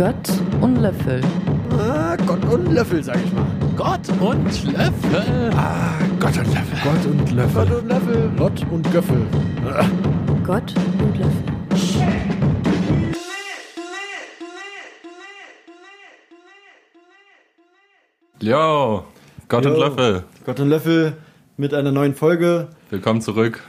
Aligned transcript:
Gott 0.00 0.32
und 0.62 0.76
Löffel. 0.76 1.20
Ah, 1.78 2.16
Gott 2.26 2.42
und 2.46 2.72
Löffel, 2.72 3.04
sag 3.04 3.18
ich 3.22 3.32
mal. 3.34 3.44
Gott 3.76 4.08
und 4.18 4.72
Löffel. 4.72 5.50
Ah, 5.54 5.92
Gott 6.18 6.38
und 6.38 6.54
Löffel. 6.54 6.78
Gott 6.82 7.04
und 7.04 7.32
Löffel. 7.32 7.66
Gott 7.66 7.70
und 7.70 7.86
Löffel. 7.86 8.30
Gott 8.38 8.66
und 8.70 8.92
Göffel. 8.92 9.26
Ah. 9.66 9.84
Gott 10.42 10.74
und 11.00 11.18
Löffel. 11.18 11.44
Jo, 18.40 19.04
Gott 19.48 19.66
und 19.66 19.74
Jo. 19.74 19.80
Löffel. 19.80 20.24
Gott 20.46 20.60
und 20.60 20.70
Löffel 20.70 21.12
mit 21.58 21.74
einer 21.74 21.92
neuen 21.92 22.14
Folge. 22.14 22.68
Willkommen 22.88 23.20
zurück. 23.20 23.62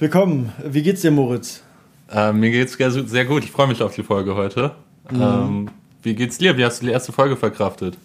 Willkommen. 0.00 0.52
Wie 0.64 0.82
geht's 0.82 1.02
dir, 1.02 1.12
Moritz? 1.12 1.62
Äh, 2.10 2.32
mir 2.32 2.50
geht's 2.50 2.72
sehr, 2.72 2.90
sehr 2.90 3.24
gut. 3.24 3.44
Ich 3.44 3.52
freue 3.52 3.68
mich 3.68 3.80
auf 3.84 3.94
die 3.94 4.02
Folge 4.02 4.34
heute. 4.34 4.74
Ähm, 5.12 5.70
wie 6.02 6.14
geht's 6.14 6.38
dir? 6.38 6.56
Wie 6.56 6.64
hast 6.64 6.80
du 6.80 6.86
die 6.86 6.92
erste 6.92 7.12
Folge 7.12 7.36
verkraftet? 7.36 7.96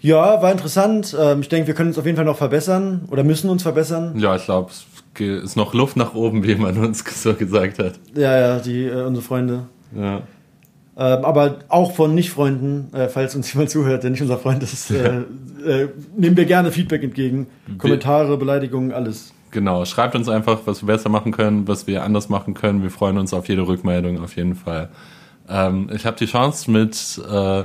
Ja, 0.00 0.42
war 0.42 0.52
interessant. 0.52 1.16
Ähm, 1.18 1.40
ich 1.40 1.48
denke, 1.48 1.68
wir 1.68 1.74
können 1.74 1.88
uns 1.88 1.98
auf 1.98 2.04
jeden 2.04 2.16
Fall 2.16 2.26
noch 2.26 2.36
verbessern 2.36 3.06
oder 3.10 3.24
müssen 3.24 3.48
uns 3.48 3.62
verbessern. 3.62 4.18
Ja, 4.18 4.36
ich 4.36 4.44
glaube, 4.44 4.70
es 4.70 4.84
ist 5.20 5.56
noch 5.56 5.72
Luft 5.72 5.96
nach 5.96 6.14
oben, 6.14 6.44
wie 6.44 6.56
man 6.56 6.76
uns 6.76 7.04
so 7.22 7.34
gesagt 7.34 7.78
hat. 7.78 7.94
Ja, 8.14 8.38
ja, 8.38 8.58
die, 8.58 8.84
äh, 8.84 9.02
unsere 9.02 9.24
Freunde. 9.24 9.64
Ja. 9.96 10.22
Ähm, 10.96 11.24
aber 11.24 11.60
auch 11.68 11.92
von 11.92 12.14
Nicht-Freunden, 12.14 12.92
äh, 12.94 13.08
falls 13.08 13.34
uns 13.34 13.52
jemand 13.54 13.70
zuhört, 13.70 14.02
der 14.02 14.10
nicht 14.10 14.22
unser 14.22 14.38
Freund 14.38 14.62
ist, 14.62 14.90
äh, 14.90 15.22
äh, 15.66 15.88
nehmen 16.16 16.36
wir 16.36 16.44
gerne 16.44 16.70
Feedback 16.70 17.02
entgegen. 17.02 17.46
Kommentare, 17.78 18.36
Beleidigungen, 18.36 18.92
alles. 18.92 19.32
Genau, 19.50 19.84
schreibt 19.84 20.14
uns 20.16 20.28
einfach, 20.28 20.60
was 20.66 20.82
wir 20.82 20.88
besser 20.88 21.08
machen 21.08 21.32
können, 21.32 21.66
was 21.66 21.86
wir 21.86 22.02
anders 22.02 22.28
machen 22.28 22.54
können. 22.54 22.82
Wir 22.82 22.90
freuen 22.90 23.18
uns 23.18 23.32
auf 23.32 23.48
jede 23.48 23.66
Rückmeldung, 23.66 24.22
auf 24.22 24.36
jeden 24.36 24.54
Fall. 24.54 24.88
Ähm, 25.48 25.90
ich 25.92 26.06
habe 26.06 26.16
die 26.16 26.26
Chance, 26.26 26.70
mit 26.70 27.20
äh, 27.30 27.64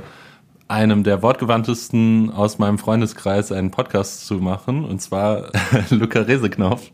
einem 0.68 1.02
der 1.02 1.22
wortgewandtesten 1.22 2.30
aus 2.30 2.58
meinem 2.58 2.78
Freundeskreis 2.78 3.50
einen 3.52 3.70
Podcast 3.70 4.26
zu 4.26 4.34
machen, 4.34 4.84
und 4.84 5.00
zwar 5.00 5.50
Luca 5.90 6.20
Reseknopf. 6.20 6.90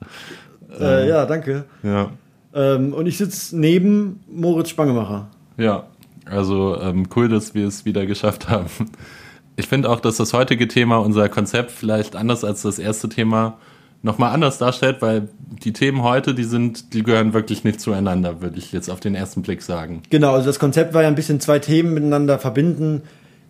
Äh, 0.81 1.09
ja, 1.09 1.27
danke. 1.27 1.65
Ja, 1.83 2.11
Ähm, 2.55 2.93
und 2.93 3.07
ich 3.07 3.19
sitze 3.19 3.59
neben 3.59 4.21
Moritz 4.29 4.71
Spangemacher. 4.71 5.29
ja. 5.57 5.85
Also 6.29 6.81
ähm, 6.81 7.07
cool, 7.15 7.29
dass 7.29 7.55
wir 7.55 7.69
es 7.69 7.85
wieder 7.85 8.05
geschafft 8.05 8.49
haben. 8.49 8.67
Ich 9.55 9.69
finde 9.69 9.89
auch, 9.89 10.01
dass 10.01 10.17
das 10.17 10.33
heutige 10.33 10.67
Thema, 10.67 10.97
unser 10.97 11.29
Konzept, 11.29 11.71
vielleicht 11.71 12.17
anders 12.17 12.43
als 12.43 12.63
das 12.63 12.81
erste 12.81 13.09
Thema, 13.09 13.59
nochmal 14.07 14.33
anders 14.33 14.57
darstellt, 14.57 15.03
weil 15.03 15.29
die 15.65 15.73
Themen 15.73 16.03
heute, 16.03 16.33
die 16.33 16.45
sind, 16.45 16.95
die 16.95 17.03
gehören 17.03 17.35
wirklich 17.35 17.65
nicht 17.65 17.81
zueinander, 17.81 18.41
würde 18.41 18.57
ich 18.57 18.73
jetzt 18.73 18.89
auf 18.89 19.01
den 19.01 19.15
ersten 19.15 19.43
Blick 19.43 19.61
sagen. 19.61 20.03
Genau, 20.09 20.33
also 20.33 20.47
das 20.47 20.59
Konzept 20.59 20.95
war 20.95 21.03
ja 21.03 21.09
ein 21.09 21.17
bisschen 21.17 21.41
zwei 21.41 21.59
Themen 21.59 21.93
miteinander 21.93 22.39
verbinden, 22.39 23.03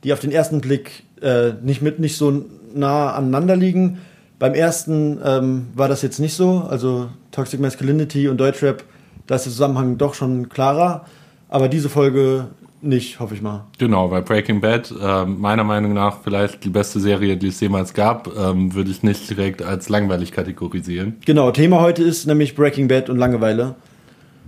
die 0.03 0.13
auf 0.13 0.19
den 0.19 0.33
ersten 0.33 0.61
Blick 0.61 1.05
äh, 1.23 1.53
nicht 1.63 1.83
mit 1.83 2.01
nicht 2.01 2.17
so 2.17 2.45
nah 2.75 3.13
aneinander 3.13 3.55
liegen. 3.55 3.99
Beim 4.39 4.55
ersten 4.55 5.19
ähm, 5.25 5.67
war 5.75 5.89
das 5.89 6.03
jetzt 6.03 6.19
nicht 6.19 6.35
so, 6.35 6.67
also 6.69 7.09
Toxic 7.31 7.61
Masculinity 7.61 8.29
und 8.29 8.39
Deutschrap, 8.39 8.83
da 9.27 9.37
ist 9.37 9.45
der 9.45 9.53
Zusammenhang 9.53 9.99
doch 9.99 10.15
schon 10.15 10.49
klarer. 10.49 11.05
Aber 11.49 11.69
diese 11.69 11.89
Folge 11.89 12.49
nicht, 12.83 13.19
hoffe 13.21 13.35
ich 13.35 13.43
mal. 13.43 13.65
Genau, 13.79 14.11
weil 14.11 14.23
Breaking 14.23 14.61
Bad 14.61 14.93
ähm, 15.03 15.41
meiner 15.41 15.65
Meinung 15.65 15.93
nach 15.95 16.19
vielleicht 16.23 16.63
die 16.65 16.69
beste 16.71 17.01
Serie, 17.01 17.37
die 17.37 17.49
es 17.49 17.61
jemals 17.61 17.95
gab, 17.95 18.29
ähm, 18.37 18.75
würde 18.75 18.91
ich 18.91 19.03
nicht 19.03 19.29
direkt 19.31 19.63
als 19.63 19.89
langweilig 19.89 20.33
kategorisieren. 20.33 21.17
Genau, 21.25 21.51
Thema 21.51 21.81
heute 21.81 22.03
ist 22.03 22.27
nämlich 22.27 22.55
Breaking 22.55 22.89
Bad 22.89 23.09
und 23.11 23.19
Langeweile. 23.19 23.75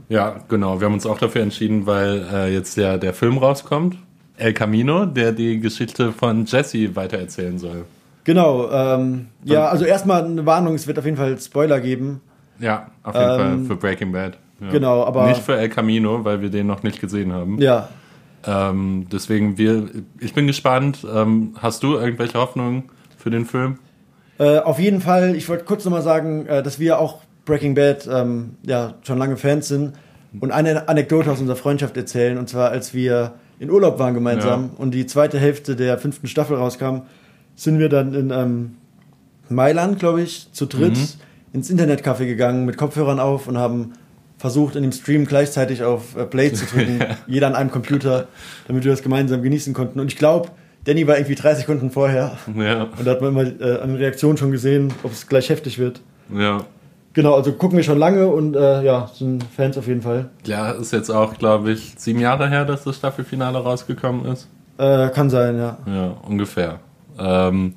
Ja, 0.09 0.37
genau. 0.49 0.81
Wir 0.81 0.87
haben 0.87 0.95
uns 0.95 1.05
auch 1.07 1.19
dafür 1.19 1.43
entschieden, 1.43 1.87
weil 1.87 2.27
äh, 2.33 2.53
jetzt 2.53 2.77
der, 2.77 2.99
der 2.99 3.13
Film 3.15 3.39
rauskommt. 3.39 3.97
El 4.37 4.53
Camino, 4.53 5.05
der 5.05 5.33
die 5.33 5.59
Geschichte 5.61 6.13
von 6.13 6.45
Jesse 6.47 6.95
weitererzählen 6.95 7.59
soll. 7.59 7.85
Genau, 8.25 8.71
ähm, 8.71 9.27
ja, 9.45 9.67
also 9.69 9.85
erstmal 9.85 10.25
eine 10.25 10.45
Warnung, 10.47 10.75
es 10.75 10.87
wird 10.87 10.99
auf 10.99 11.05
jeden 11.05 11.17
Fall 11.17 11.39
Spoiler 11.41 11.81
geben. 11.81 12.21
Ja, 12.61 12.89
auf 13.03 13.15
jeden 13.15 13.31
Ähm, 13.31 13.37
Fall 13.39 13.59
für 13.67 13.77
Breaking 13.77 14.13
Bad. 14.13 14.39
Ja. 14.61 14.69
Genau, 14.71 15.05
aber- 15.05 15.29
Nicht 15.29 15.41
für 15.43 15.57
El 15.57 15.69
Camino, 15.69 16.25
weil 16.25 16.41
wir 16.41 16.51
den 16.51 16.67
noch 16.67 16.83
nicht 16.83 17.01
gesehen 17.01 17.33
haben. 17.33 17.61
Ja, 17.61 17.89
Ähm, 18.47 19.07
deswegen, 19.11 19.59
wir, 19.59 19.89
ich 20.21 20.33
bin 20.35 20.47
gespannt. 20.47 21.07
Ähm, 21.13 21.55
hast 21.61 21.83
du 21.83 21.95
irgendwelche 21.97 22.39
Hoffnungen 22.39 22.85
für 23.17 23.31
den 23.31 23.45
Film? 23.47 23.79
Äh, 24.39 24.59
auf 24.59 24.79
jeden 24.79 25.01
Fall, 25.01 25.35
ich 25.35 25.49
wollte 25.49 25.65
kurz 25.65 25.85
nochmal 25.85 26.03
sagen, 26.03 26.47
äh, 26.47 26.63
dass 26.63 26.79
wir 26.79 26.99
auch 27.01 27.19
Breaking 27.45 27.75
Bad 27.75 28.09
ähm, 28.11 28.57
ja, 28.63 28.95
schon 29.03 29.19
lange 29.19 29.37
Fans 29.37 29.69
sind 29.69 29.95
und 30.39 30.53
eine 30.53 30.89
Anekdote 30.89 31.31
aus 31.33 31.41
unserer 31.41 31.57
Freundschaft 31.57 31.97
erzählen. 31.97 32.39
Und 32.39 32.49
zwar, 32.49 32.71
als 32.71 32.95
wir 32.95 33.35
in 33.59 33.71
Urlaub 33.71 33.99
waren 33.99 34.15
gemeinsam 34.15 34.65
Ja. 34.65 34.71
und 34.79 34.93
die 34.93 35.07
zweite 35.07 35.39
Hälfte 35.41 35.75
der 35.75 35.99
fünften 35.99 36.29
Staffel 36.29 36.57
rauskam, 36.57 37.03
sind 37.57 37.79
wir 37.81 37.89
dann 37.89 38.15
in 38.15 38.31
ähm, 38.31 38.75
Mailand, 39.49 39.99
glaube 39.99 40.23
ich, 40.23 40.53
zu 40.53 40.67
dritt 40.67 40.97
Mhm. 40.97 41.07
ins 41.55 41.71
Internetcafé 41.71 42.27
gegangen 42.27 42.67
mit 42.67 42.77
Kopfhörern 42.77 43.19
auf 43.19 43.49
und 43.49 43.59
haben 43.59 43.95
versucht, 44.39 44.77
in 44.77 44.83
dem 44.83 44.93
Stream 44.93 45.27
gleichzeitig 45.27 45.83
auf 45.83 46.17
äh, 46.17 46.25
Play 46.25 46.53
zu 46.53 46.65
drücken, 46.67 47.05
jeder 47.27 47.49
an 47.49 47.55
einem 47.55 47.71
Computer, 47.71 48.29
damit 48.67 48.85
wir 48.85 48.91
das 48.93 49.03
gemeinsam 49.03 49.43
genießen 49.43 49.75
konnten. 49.75 50.01
Und 50.01 50.07
ich 50.13 50.17
glaube, 50.17 50.49
Danny 50.85 51.07
war 51.07 51.17
irgendwie 51.17 51.35
drei 51.35 51.55
Sekunden 51.55 51.91
vorher. 51.91 52.39
Ja, 52.57 52.85
Und 52.85 53.05
da 53.07 53.11
hat 53.11 53.21
man 53.21 53.31
immer 53.31 53.43
äh, 53.43 53.81
an 53.81 53.89
den 53.89 53.97
Reaktionen 53.97 54.39
schon 54.39 54.53
gesehen, 54.53 54.93
ob 55.03 55.13
es 55.13 55.27
gleich 55.27 55.51
heftig 55.51 55.79
wird. 55.79 56.01
ja. 56.35 56.65
Genau, 57.15 57.35
also 57.35 57.51
gucken 57.53 57.77
wir 57.77 57.83
schon 57.83 57.99
lange 57.99 58.29
und 58.29 58.55
äh, 58.55 58.85
ja, 58.85 59.11
sind 59.13 59.43
Fans 59.57 59.77
auf 59.77 59.89
jeden 59.89 60.03
Fall. 60.03 60.29
Ja, 60.45 60.71
ist 60.71 60.93
jetzt 60.93 61.11
auch, 61.11 61.37
glaube 61.37 61.73
ich, 61.73 61.95
sieben 61.97 62.21
Jahre 62.21 62.49
her, 62.49 62.65
dass 62.65 62.85
das 62.85 62.95
Staffelfinale 62.95 63.59
rausgekommen 63.59 64.27
ist. 64.27 64.47
Äh, 64.77 65.09
kann 65.09 65.29
sein, 65.29 65.59
ja. 65.59 65.79
Ja, 65.87 66.17
ungefähr. 66.29 66.79
Ähm, 67.19 67.75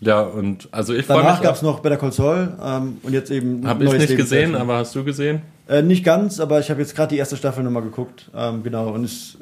ja, 0.00 0.20
und 0.20 0.68
also 0.70 0.92
ich 0.92 1.06
freue 1.06 1.22
Danach 1.22 1.40
gab 1.40 1.54
es 1.54 1.62
noch 1.62 1.80
Better 1.80 1.96
Call 1.96 2.12
Saul 2.12 2.52
ähm, 2.62 2.98
und 3.02 3.12
jetzt 3.14 3.30
eben 3.30 3.66
Habe 3.66 3.84
ich 3.84 3.92
nicht 3.92 4.16
gesehen, 4.18 4.54
aber 4.54 4.76
hast 4.76 4.94
du 4.94 5.02
gesehen? 5.02 5.40
Äh, 5.68 5.82
nicht 5.82 6.04
ganz, 6.04 6.40
aber 6.40 6.60
ich 6.60 6.70
habe 6.70 6.80
jetzt 6.80 6.96
gerade 6.96 7.10
die 7.10 7.18
erste 7.18 7.36
Staffel 7.36 7.62
nochmal 7.62 7.82
geguckt. 7.82 8.30
Ähm, 8.34 8.62
genau, 8.62 8.90
und 8.90 9.04
ist 9.04 9.38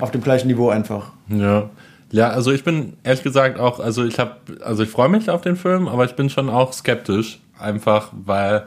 auf 0.00 0.10
dem 0.10 0.22
gleichen 0.22 0.48
Niveau 0.48 0.68
einfach. 0.68 1.12
Ja. 1.28 1.70
Ja, 2.10 2.30
also 2.30 2.52
ich 2.52 2.64
bin 2.64 2.94
ehrlich 3.04 3.22
gesagt 3.22 3.60
auch, 3.60 3.80
also 3.80 4.04
ich 4.04 4.18
habe, 4.18 4.36
also 4.62 4.82
ich 4.82 4.88
freue 4.88 5.10
mich 5.10 5.28
auf 5.28 5.42
den 5.42 5.56
Film, 5.56 5.88
aber 5.88 6.06
ich 6.06 6.14
bin 6.14 6.30
schon 6.30 6.48
auch 6.48 6.72
skeptisch, 6.72 7.38
einfach 7.58 8.10
weil 8.24 8.66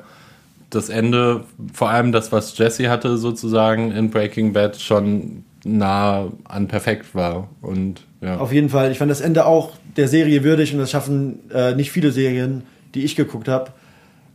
das 0.70 0.90
Ende, 0.90 1.44
vor 1.74 1.90
allem 1.90 2.12
das, 2.12 2.32
was 2.32 2.58
Jesse 2.58 2.90
hatte 2.90 3.18
sozusagen 3.18 3.92
in 3.92 4.12
Breaking 4.12 4.54
Bad, 4.54 4.80
schon 4.80 5.44
nah 5.64 6.28
an 6.46 6.68
perfekt 6.68 7.14
war. 7.14 7.50
Und 7.62 8.02
ja. 8.22 8.38
Auf 8.38 8.54
jeden 8.54 8.70
Fall. 8.70 8.92
Ich 8.92 9.00
fand 9.00 9.12
das 9.12 9.22
Ende 9.22 9.46
auch 9.46 9.72
der 9.98 10.08
Serie 10.08 10.44
würdig 10.44 10.74
und 10.74 10.80
das 10.80 10.92
schaffen 10.92 11.40
äh, 11.52 11.76
nicht 11.76 11.92
viele 11.92 12.12
Serien, 12.12 12.64
die 12.94 13.04
ich 13.04 13.16
geguckt 13.16 13.48
habe. 13.48 13.72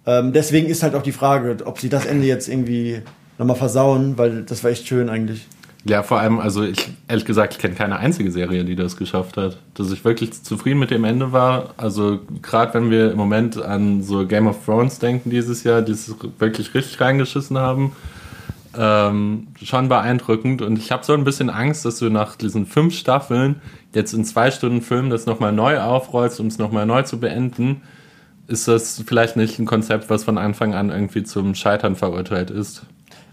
Ähm, 0.07 0.33
deswegen 0.33 0.69
ist 0.69 0.83
halt 0.83 0.95
auch 0.95 1.03
die 1.03 1.13
Frage, 1.13 1.57
ob 1.65 1.81
sie 1.81 1.89
das 1.89 2.07
Ende 2.07 2.27
jetzt 2.27 2.49
irgendwie 2.49 3.03
nochmal 3.39 3.57
versauen, 3.57 4.17
weil 4.17 4.43
das 4.43 4.63
war 4.65 4.71
echt 4.71 4.87
schön 4.87 5.09
eigentlich. 5.09 5.47
Ja, 5.89 6.03
vor 6.03 6.19
allem, 6.19 6.41
also 6.41 6.65
ich, 6.65 6.89
ehrlich 7.07 7.25
gesagt, 7.25 7.55
ich 7.55 7.59
kenne 7.61 7.75
keine 7.75 7.99
einzige 7.99 8.33
Serie, 8.33 8.65
die 8.65 8.75
das 8.75 8.97
geschafft 8.97 9.37
hat. 9.37 9.59
Dass 9.75 9.93
ich 9.93 10.05
wirklich 10.05 10.43
zufrieden 10.43 10.81
mit 10.81 10.91
dem 10.91 11.05
Ende 11.05 11.31
war. 11.31 11.75
Also 11.77 12.19
gerade 12.43 12.75
wenn 12.75 12.91
wir 12.91 13.13
im 13.13 13.17
Moment 13.17 13.63
an 13.63 14.03
so 14.03 14.27
Game 14.27 14.49
of 14.49 14.65
Thrones 14.65 14.99
denken 14.99 15.31
dieses 15.31 15.63
Jahr, 15.63 15.83
die 15.83 15.93
es 15.93 16.13
wirklich 16.39 16.75
richtig 16.75 17.01
reingeschissen 17.01 17.57
haben, 17.57 17.93
ähm, 18.77 19.47
schon 19.63 19.89
beeindruckend. 19.89 20.61
Und 20.61 20.77
ich 20.77 20.91
habe 20.91 21.05
so 21.05 21.13
ein 21.13 21.23
bisschen 21.23 21.51
Angst, 21.51 21.85
dass 21.85 22.01
du 22.01 22.11
nach 22.11 22.35
diesen 22.35 22.67
fünf 22.67 22.93
Staffeln 22.95 23.61
jetzt 23.95 24.13
in 24.13 24.25
zwei 24.25 24.51
Stunden 24.51 24.83
Film 24.83 25.09
das 25.09 25.27
nochmal 25.27 25.53
neu 25.53 25.79
aufrollst, 25.81 26.41
um 26.41 26.49
es 26.49 26.59
nochmal 26.59 26.87
neu 26.87 27.03
zu 27.03 27.21
beenden. 27.21 27.83
Ist 28.49 28.69
das 28.69 29.03
vielleicht 29.07 29.37
nicht 29.37 29.59
ein 29.59 29.67
Konzept, 29.67 30.09
was 30.09 30.25
von 30.25 30.39
Anfang 30.39 30.75
an 30.75 30.91
irgendwie 30.91 31.25
zum 31.25 31.55
Scheitern 31.55 31.97
verurteilt 31.97 32.51
ist? 32.51 32.83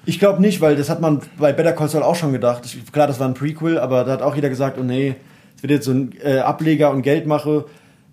Ich 0.05 0.19
glaube 0.19 0.41
nicht, 0.41 0.59
weil 0.59 0.75
das 0.75 0.89
hat 0.89 1.01
man 1.01 1.21
bei 1.37 1.53
Better 1.53 1.71
Call 1.73 1.87
Saul 1.87 2.03
auch 2.03 2.15
schon 2.15 2.33
gedacht. 2.33 2.65
Ich, 2.65 2.91
klar, 2.91 3.07
das 3.07 3.19
war 3.19 3.27
ein 3.27 3.35
Prequel, 3.35 3.77
aber 3.77 4.03
da 4.03 4.11
hat 4.11 4.21
auch 4.21 4.35
jeder 4.35 4.49
gesagt, 4.49 4.77
oh 4.79 4.83
nee, 4.83 5.15
es 5.55 5.63
wird 5.63 5.71
jetzt 5.71 5.85
so 5.85 5.91
ein 5.91 6.13
äh, 6.23 6.39
Ableger 6.39 6.91
und 6.91 7.03
Geldmache. 7.03 7.65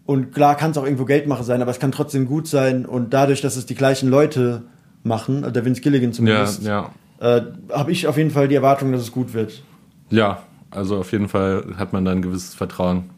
Und 0.05 0.33
klar 0.33 0.57
kann 0.57 0.73
es 0.73 0.79
auch 0.79 0.85
irgendwo 0.85 1.05
Geldmache 1.05 1.43
sein, 1.43 1.63
aber 1.63 1.71
es 1.71 1.79
kann 1.79 1.93
trotzdem 1.93 2.27
gut 2.27 2.47
sein. 2.47 2.85
Und 2.85 3.15
dadurch, 3.15 3.41
dass 3.41 3.57
es 3.57 3.67
die 3.67 3.75
gleichen 3.75 4.09
Leute 4.09 4.63
machen, 5.03 5.39
also 5.45 5.51
der 5.53 5.65
Vince 5.65 5.81
Gilligan 5.81 6.11
Ja, 6.11 6.15
zumindest, 6.15 6.63
ja. 6.65 6.91
äh, 7.21 7.43
habe 7.73 7.93
ich 7.93 8.07
auf 8.07 8.17
jeden 8.17 8.31
Fall 8.31 8.49
die 8.49 8.57
Erwartung, 8.57 8.93
dass 8.93 9.01
es 9.01 9.11
gut 9.13 9.35
wird. 9.35 9.63
Ja, 10.11 10.43
also 10.71 10.99
auf 10.99 11.13
jeden 11.13 11.29
Fall 11.29 11.75
hat 11.77 11.93
man 11.93 12.05
da 12.05 12.13
ein 12.13 12.23
gewisses 12.23 12.55
Vertrauen. 12.55 13.11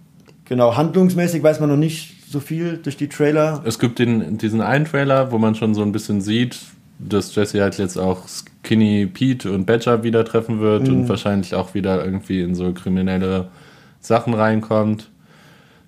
Genau, 0.45 0.77
handlungsmäßig 0.77 1.43
weiß 1.43 1.61
man 1.61 1.69
noch 1.69 1.77
nicht 1.77 2.22
so 2.33 2.41
viel 2.41 2.79
durch 2.79 2.97
die 2.97 3.09
Trailer. 3.09 3.63
Es 3.65 3.79
gibt 3.79 3.99
den, 3.99 4.39
diesen 4.39 4.61
einen 4.61 4.87
Trailer, 4.87 5.31
wo 5.31 5.39
man 5.39 5.55
schon 5.55 5.75
so 5.75 5.83
ein 5.83 5.93
bisschen 5.93 6.21
sieht, 6.21 6.59
dass 6.99 7.35
Jesse 7.35 7.63
halt 7.63 7.79
jetzt 7.79 7.97
auch 7.99 8.27
Skinny 8.29 9.07
Pete 9.07 9.53
und 9.53 9.67
Badger 9.67 10.03
wieder 10.03 10.25
treffen 10.25 10.61
wird 10.61 10.89
und 10.89 11.09
wahrscheinlich 11.09 11.55
auch 11.55 11.75
wieder 11.75 12.05
irgendwie 12.05 12.41
in 12.41 12.55
so 12.55 12.73
kriminelle 12.73 13.49
Sachen 14.01 14.35
reinkommt. 14.35 15.11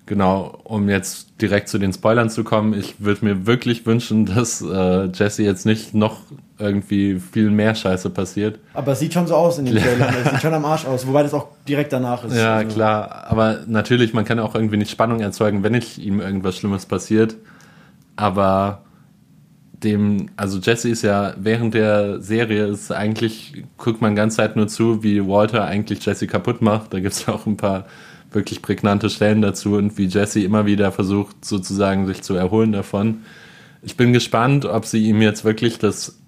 Genau, 0.07 0.59
um 0.63 0.87
jetzt 0.87 1.41
direkt 1.41 1.67
zu 1.67 1.79
den 1.79 1.91
Spoilern 1.91 2.29
zu 2.29 2.43
kommen, 2.43 2.73
ich 2.73 2.95
würde 2.99 3.25
mir 3.25 3.47
wirklich 3.47 3.87
wünschen, 3.87 4.25
dass 4.27 4.61
äh, 4.61 5.05
Jesse 5.05 5.41
jetzt 5.41 5.65
nicht 5.65 5.95
noch 5.95 6.19
irgendwie 6.59 7.19
viel 7.19 7.49
mehr 7.49 7.73
Scheiße 7.73 8.11
passiert. 8.11 8.59
Aber 8.75 8.91
es 8.91 8.99
sieht 8.99 9.13
schon 9.13 9.25
so 9.25 9.33
aus 9.35 9.57
in 9.57 9.65
den 9.65 9.75
Trailern. 9.81 10.13
Es 10.23 10.31
sieht 10.31 10.41
schon 10.41 10.53
am 10.53 10.63
Arsch 10.63 10.85
aus, 10.85 11.07
wobei 11.07 11.23
das 11.23 11.33
auch 11.33 11.47
direkt 11.67 11.91
danach 11.91 12.23
ist. 12.23 12.35
Ja, 12.35 12.57
Also, 12.57 12.75
klar, 12.75 13.25
aber 13.27 13.61
natürlich, 13.65 14.13
man 14.13 14.25
kann 14.25 14.39
auch 14.39 14.53
irgendwie 14.53 14.77
nicht 14.77 14.91
Spannung 14.91 15.21
erzeugen, 15.21 15.63
wenn 15.63 15.71
nicht 15.71 15.97
ihm 15.97 16.21
irgendwas 16.21 16.57
Schlimmes 16.57 16.85
passiert. 16.85 17.35
Aber 18.15 18.83
dem, 19.83 20.29
also 20.37 20.59
Jesse 20.59 20.89
ist 20.89 21.01
ja 21.01 21.33
während 21.37 21.73
der 21.73 22.21
Serie 22.21 22.67
ist 22.67 22.91
eigentlich, 22.91 23.63
guckt 23.77 24.01
man 24.01 24.15
ganz 24.15 24.35
Zeit 24.35 24.55
nur 24.55 24.67
zu, 24.67 25.03
wie 25.03 25.25
Walter 25.27 25.65
eigentlich 25.65 26.05
Jesse 26.05 26.27
kaputt 26.27 26.61
macht. 26.61 26.93
Da 26.93 26.99
gibt 26.99 27.13
es 27.13 27.27
auch 27.27 27.45
ein 27.47 27.57
paar 27.57 27.85
wirklich 28.35 28.61
prägnante 28.61 29.09
Stellen 29.09 29.41
dazu 29.41 29.75
und 29.75 29.97
wie 29.97 30.05
Jesse 30.05 30.41
immer 30.41 30.65
wieder 30.65 30.91
versucht, 30.91 31.43
sozusagen 31.43 32.05
sich 32.05 32.21
zu 32.21 32.35
erholen 32.35 32.71
davon. 32.71 33.23
Ich 33.81 33.97
bin 33.97 34.13
gespannt, 34.13 34.65
ob 34.65 34.85
sie 34.85 35.07
ihm 35.09 35.21
jetzt 35.21 35.43
wirklich 35.45 35.79
das 35.79 36.19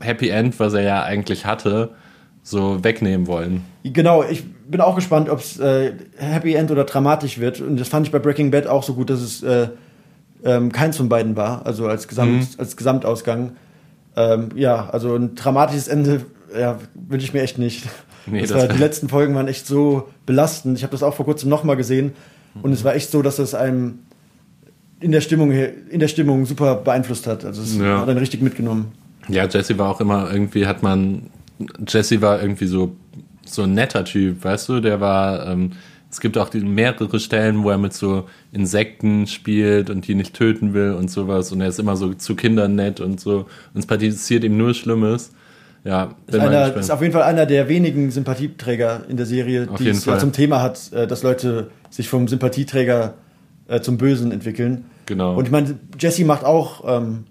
Happy 0.00 0.28
End, 0.28 0.58
was 0.60 0.74
er 0.74 0.82
ja 0.82 1.02
eigentlich 1.02 1.44
hatte, 1.46 1.90
so 2.42 2.84
wegnehmen 2.84 3.26
wollen. 3.26 3.62
Genau, 3.82 4.22
ich 4.22 4.44
bin 4.68 4.80
auch 4.80 4.94
gespannt, 4.94 5.28
ob 5.28 5.40
es 5.40 5.58
äh, 5.58 5.92
Happy 6.16 6.54
End 6.54 6.70
oder 6.70 6.84
dramatisch 6.84 7.38
wird. 7.38 7.60
Und 7.60 7.78
das 7.80 7.88
fand 7.88 8.06
ich 8.06 8.12
bei 8.12 8.18
Breaking 8.18 8.50
Bad 8.50 8.66
auch 8.66 8.82
so 8.82 8.94
gut, 8.94 9.10
dass 9.10 9.20
es 9.20 9.42
äh, 9.42 9.68
ähm, 10.44 10.70
keins 10.70 10.96
von 10.96 11.08
beiden 11.08 11.34
war, 11.36 11.66
also 11.66 11.86
als, 11.88 12.06
Gesamt, 12.06 12.32
Mhm. 12.32 12.46
als 12.58 12.76
Gesamtausgang. 12.76 13.52
Ähm, 14.14 14.50
ja, 14.54 14.88
also 14.90 15.14
ein 15.16 15.34
dramatisches 15.34 15.88
Ende 15.88 16.24
ja, 16.56 16.78
wünsche 16.94 17.24
ich 17.26 17.34
mir 17.34 17.42
echt 17.42 17.58
nicht. 17.58 17.84
Nee, 18.26 18.40
das 18.40 18.50
das 18.50 18.62
war, 18.62 18.68
die 18.68 18.78
letzten 18.80 19.08
Folgen 19.08 19.34
waren 19.34 19.48
echt 19.48 19.66
so 19.66 20.08
belastend. 20.26 20.76
Ich 20.78 20.82
habe 20.82 20.90
das 20.92 21.02
auch 21.02 21.14
vor 21.14 21.24
kurzem 21.24 21.48
nochmal 21.48 21.76
gesehen 21.76 22.12
und 22.62 22.72
es 22.72 22.84
war 22.84 22.94
echt 22.94 23.10
so, 23.10 23.22
dass 23.22 23.38
es 23.38 23.54
einem 23.54 24.00
in 25.00 25.12
der 25.12 25.20
Stimmung, 25.20 25.52
in 25.52 26.00
der 26.00 26.08
Stimmung 26.08 26.46
super 26.46 26.74
beeinflusst 26.76 27.26
hat. 27.26 27.44
Also 27.44 27.62
es 27.62 27.76
Ja. 27.76 28.00
hat 28.00 28.08
einen 28.08 28.18
richtig 28.18 28.40
mitgenommen. 28.42 28.92
Ja, 29.28 29.46
Jesse 29.46 29.78
war 29.78 29.90
auch 29.90 30.00
immer 30.00 30.30
irgendwie, 30.32 30.66
hat 30.66 30.82
man, 30.82 31.22
Jesse 31.86 32.22
war 32.22 32.40
irgendwie 32.40 32.66
so, 32.66 32.96
so 33.44 33.62
ein 33.62 33.74
netter 33.74 34.04
Typ, 34.04 34.44
weißt 34.44 34.68
du, 34.68 34.80
der 34.80 35.00
war, 35.00 35.46
ähm, 35.46 35.72
es 36.10 36.20
gibt 36.20 36.38
auch 36.38 36.48
die, 36.48 36.60
mehrere 36.60 37.20
Stellen, 37.20 37.62
wo 37.62 37.70
er 37.70 37.78
mit 37.78 37.92
so 37.92 38.24
Insekten 38.52 39.26
spielt 39.26 39.90
und 39.90 40.06
die 40.06 40.14
nicht 40.14 40.34
töten 40.34 40.72
will 40.72 40.92
und 40.92 41.10
sowas 41.10 41.52
und 41.52 41.60
er 41.60 41.68
ist 41.68 41.78
immer 41.78 41.96
so 41.96 42.14
zu 42.14 42.34
Kindern 42.36 42.74
nett 42.74 43.00
und 43.00 43.20
so 43.20 43.46
und 43.74 43.80
es 43.80 43.86
passiert 43.86 44.44
ihm 44.44 44.56
nur 44.56 44.72
Schlimmes. 44.74 45.32
Ja, 45.86 46.14
Ist, 46.26 46.38
einer, 46.38 46.74
ist 46.76 46.90
auf 46.90 47.00
jeden 47.00 47.12
Fall 47.12 47.22
einer 47.22 47.46
der 47.46 47.68
wenigen 47.68 48.10
Sympathieträger 48.10 49.02
in 49.08 49.16
der 49.16 49.24
Serie, 49.24 49.68
Auf 49.70 49.78
die 49.78 49.88
es 49.88 50.04
ja 50.04 50.18
zum 50.18 50.32
Thema 50.32 50.60
hat, 50.60 50.92
äh, 50.92 51.06
dass 51.06 51.22
Leute 51.22 51.70
sich 51.90 52.08
vom 52.08 52.26
Sympathieträger 52.26 53.14
äh, 53.68 53.80
zum 53.80 53.96
Bösen 53.96 54.32
entwickeln. 54.32 54.86
Genau. 55.06 55.36
Und 55.36 55.44
ich 55.44 55.52
meine, 55.52 55.78
Jesse 55.98 56.24
macht 56.24 56.44
auch 56.44 56.82
ähm, 56.86 57.24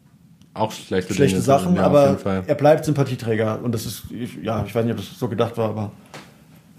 auch 0.54 0.72
schlechte, 0.72 1.14
schlechte 1.14 1.36
Dinge, 1.36 1.46
Sachen, 1.46 1.76
ja, 1.76 1.84
aber 1.84 2.18
er 2.48 2.56
bleibt 2.56 2.86
Sympathieträger. 2.86 3.60
Und 3.62 3.74
das 3.74 3.86
ist, 3.86 4.04
ich, 4.10 4.38
ja, 4.42 4.64
ich 4.66 4.74
weiß 4.74 4.86
nicht, 4.86 4.94
ob 4.94 5.00
das 5.00 5.20
so 5.20 5.28
gedacht 5.28 5.58
war, 5.58 5.70
aber 5.70 5.92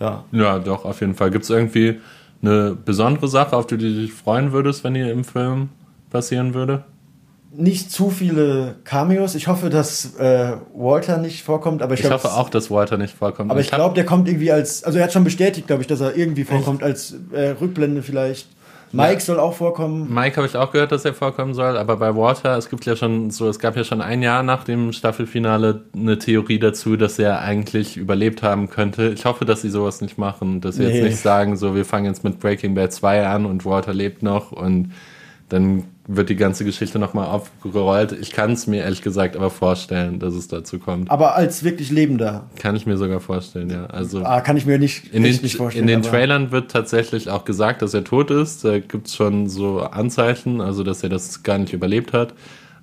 ja. 0.01 0.25
Ja, 0.33 0.59
doch, 0.59 0.87
auf 0.87 1.01
jeden 1.01 1.15
Fall. 1.15 1.31
Gibt 1.31 1.45
es 1.45 1.51
irgendwie 1.51 2.01
eine 2.41 2.75
besondere 2.75 3.29
Sache, 3.29 3.55
auf 3.55 3.67
die 3.67 3.77
du 3.77 3.85
dich 3.85 4.15
freuen 4.15 4.53
würdest, 4.53 4.83
wenn 4.83 4.95
die 4.95 5.01
im 5.01 5.25
Film 5.25 5.69
passieren 6.09 6.55
würde? 6.55 6.85
Nicht 7.55 7.91
zu 7.91 8.11
viele 8.11 8.75
Cameos. 8.85 9.35
Ich 9.35 9.49
hoffe, 9.49 9.71
dass 9.71 10.15
äh, 10.19 10.53
Walter 10.75 11.17
nicht 11.19 11.43
vorkommt, 11.43 11.81
aber 11.81 11.95
ich, 11.95 12.01
Ich 12.01 12.07
glaub, 12.07 12.23
hoffe 12.23 12.35
auch, 12.35 12.51
dass 12.51 12.71
Walter 12.71 12.99
nicht 12.99 13.15
vorkommt. 13.17 13.51
Aber 13.51 13.61
ich 13.61 13.73
hab- 13.73 13.79
glaube, 13.79 13.95
der 13.95 14.05
kommt 14.05 14.29
irgendwie 14.29 14.53
als, 14.53 14.85
also 14.85 14.99
er 14.99 15.05
hat 15.05 15.13
schon 15.13 15.25
bestätigt, 15.25 15.67
glaube 15.67 15.81
ich, 15.83 15.87
dass 15.89 16.01
er 16.01 16.15
irgendwie 16.17 16.45
vorkommt 16.45 16.83
als 16.83 17.15
äh, 17.33 17.51
Rückblende 17.61 18.03
vielleicht. 18.03 18.49
Mike 18.93 19.21
soll 19.21 19.41
auch 19.41 19.53
vorkommen. 19.55 20.13
Mike 20.15 20.37
habe 20.37 20.47
ich 20.47 20.57
auch 20.57 20.71
gehört, 20.71 20.93
dass 20.93 21.05
er 21.05 21.13
vorkommen 21.13 21.55
soll, 21.55 21.77
aber 21.77 21.97
bei 21.97 22.15
Walter, 22.15 22.57
es 22.57 22.69
gibt 22.71 22.85
ja 22.87 22.95
schon 22.95 23.31
so, 23.31 23.49
es 23.49 23.59
gab 23.59 23.77
ja 23.77 23.85
schon 23.85 24.01
ein 24.01 24.23
Jahr 24.23 24.43
nach 24.43 24.63
dem 24.65 24.93
Staffelfinale 24.93 25.83
eine 25.95 26.19
Theorie 26.19 26.59
dazu, 26.61 26.97
dass 26.97 27.19
er 27.19 27.41
eigentlich 27.41 27.97
überlebt 27.97 28.43
haben 28.43 28.71
könnte. 28.71 29.09
Ich 29.09 29.25
hoffe, 29.25 29.45
dass 29.45 29.63
sie 29.63 29.71
sowas 29.71 30.01
nicht 30.03 30.19
machen, 30.19 30.61
dass 30.61 30.77
sie 30.77 30.85
Nee. 30.85 30.95
jetzt 30.99 31.03
nicht 31.05 31.19
sagen, 31.19 31.57
so, 31.57 31.75
wir 31.75 31.85
fangen 31.85 32.07
jetzt 32.07 32.23
mit 32.23 32.39
Breaking 32.39 32.75
Bad 32.75 32.93
2 32.93 33.27
an 33.27 33.45
und 33.45 33.65
Walter 33.65 33.93
lebt 33.93 34.23
noch 34.23 34.53
und 34.53 34.93
dann 35.49 35.85
wird 36.09 36.29
die 36.29 36.37
ganze 36.37 36.65
Geschichte 36.65 36.99
nochmal 36.99 37.27
aufgerollt. 37.27 38.13
Ich 38.13 38.31
kann 38.31 38.53
es 38.53 38.67
mir 38.67 38.83
ehrlich 38.85 39.03
gesagt 39.03 39.37
aber 39.37 39.51
vorstellen, 39.51 40.19
dass 40.21 40.35
es 40.35 40.47
dazu 40.49 40.79
kommt. 40.79 41.11
Aber 41.11 41.35
als 41.35 41.65
wirklich 41.65 41.91
Lebender. 41.91 42.45
Kann 42.61 42.77
ich 42.77 42.87
mir 42.87 42.97
sogar 42.97 43.21
vorstellen, 43.21 43.71
ja. 43.71 43.87
Also 43.87 44.23
Ah, 44.25 44.41
kann 44.41 44.57
ich 44.57 44.67
mir 44.67 44.79
nicht, 44.79 45.13
in 45.13 45.23
den, 45.25 45.37
nicht 45.43 45.57
vorstellen. 45.57 45.89
in 45.89 45.89
den 45.89 46.03
Trailern 46.03 46.53
wird 46.53 46.71
tatsächlich 46.71 47.29
auch 47.29 47.45
gesagt, 47.45 47.83
dass 47.83 47.93
er 47.95 48.05
tot 48.05 48.31
ist. 48.31 48.65
Da 48.65 48.79
gibt 48.79 49.09
es 49.09 49.17
schon 49.17 49.49
so 49.49 49.81
Anzeichen, 49.81 50.61
also 50.61 50.85
dass 50.85 51.03
er 51.03 51.09
das 51.09 51.43
gar 51.43 51.59
nicht 51.59 51.73
überlebt 51.73 52.13
hat. 52.13 52.35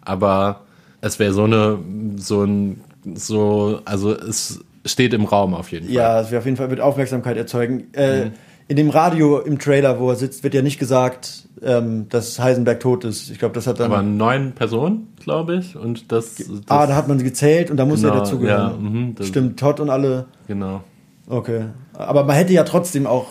Aber 0.01 0.61
es 1.01 1.17
wäre 1.19 1.33
so 1.33 1.45
eine, 1.45 1.79
so 2.17 2.43
ein, 2.43 2.81
so, 3.15 3.79
also 3.85 4.13
es 4.13 4.59
steht 4.85 5.13
im 5.13 5.23
Raum 5.25 5.53
auf 5.53 5.71
jeden 5.71 5.85
Fall. 5.85 5.95
Ja, 5.95 6.19
es 6.21 6.29
wird 6.31 6.39
auf 6.39 6.45
jeden 6.45 6.57
Fall 6.57 6.69
wird 6.69 6.81
Aufmerksamkeit 6.81 7.37
erzeugen. 7.37 7.85
Äh, 7.93 8.25
Mhm. 8.25 8.31
In 8.67 8.77
dem 8.77 8.89
Radio 8.89 9.39
im 9.39 9.59
Trailer, 9.59 9.99
wo 9.99 10.09
er 10.09 10.15
sitzt, 10.15 10.43
wird 10.43 10.53
ja 10.53 10.61
nicht 10.61 10.79
gesagt, 10.79 11.47
ähm, 11.61 12.07
dass 12.09 12.39
Heisenberg 12.39 12.79
tot 12.79 13.03
ist. 13.03 13.29
Ich 13.29 13.39
glaube, 13.39 13.53
das 13.55 13.67
hat 13.67 13.79
dann. 13.79 13.91
Aber 13.91 14.01
neun 14.01 14.53
Personen, 14.53 15.07
glaube 15.21 15.55
ich. 15.57 15.75
Und 15.75 16.11
das, 16.11 16.35
das 16.35 16.47
ah, 16.67 16.87
da 16.87 16.95
hat 16.95 17.07
man 17.07 17.17
sie 17.19 17.25
gezählt 17.25 17.69
und 17.71 17.77
da 17.77 17.85
muss 17.85 18.01
Genau, 18.01 18.13
er 18.13 18.19
dazugehören. 18.19 19.05
ja, 19.07 19.11
das- 19.15 19.27
Stimmt, 19.27 19.59
Todd 19.59 19.79
und 19.79 19.89
alle. 19.89 20.25
genau. 20.47 20.81
Okay. 21.27 21.65
Aber 21.93 22.23
man 22.25 22.35
hätte 22.35 22.53
ja 22.53 22.63
trotzdem 22.63 23.05
auch, 23.07 23.27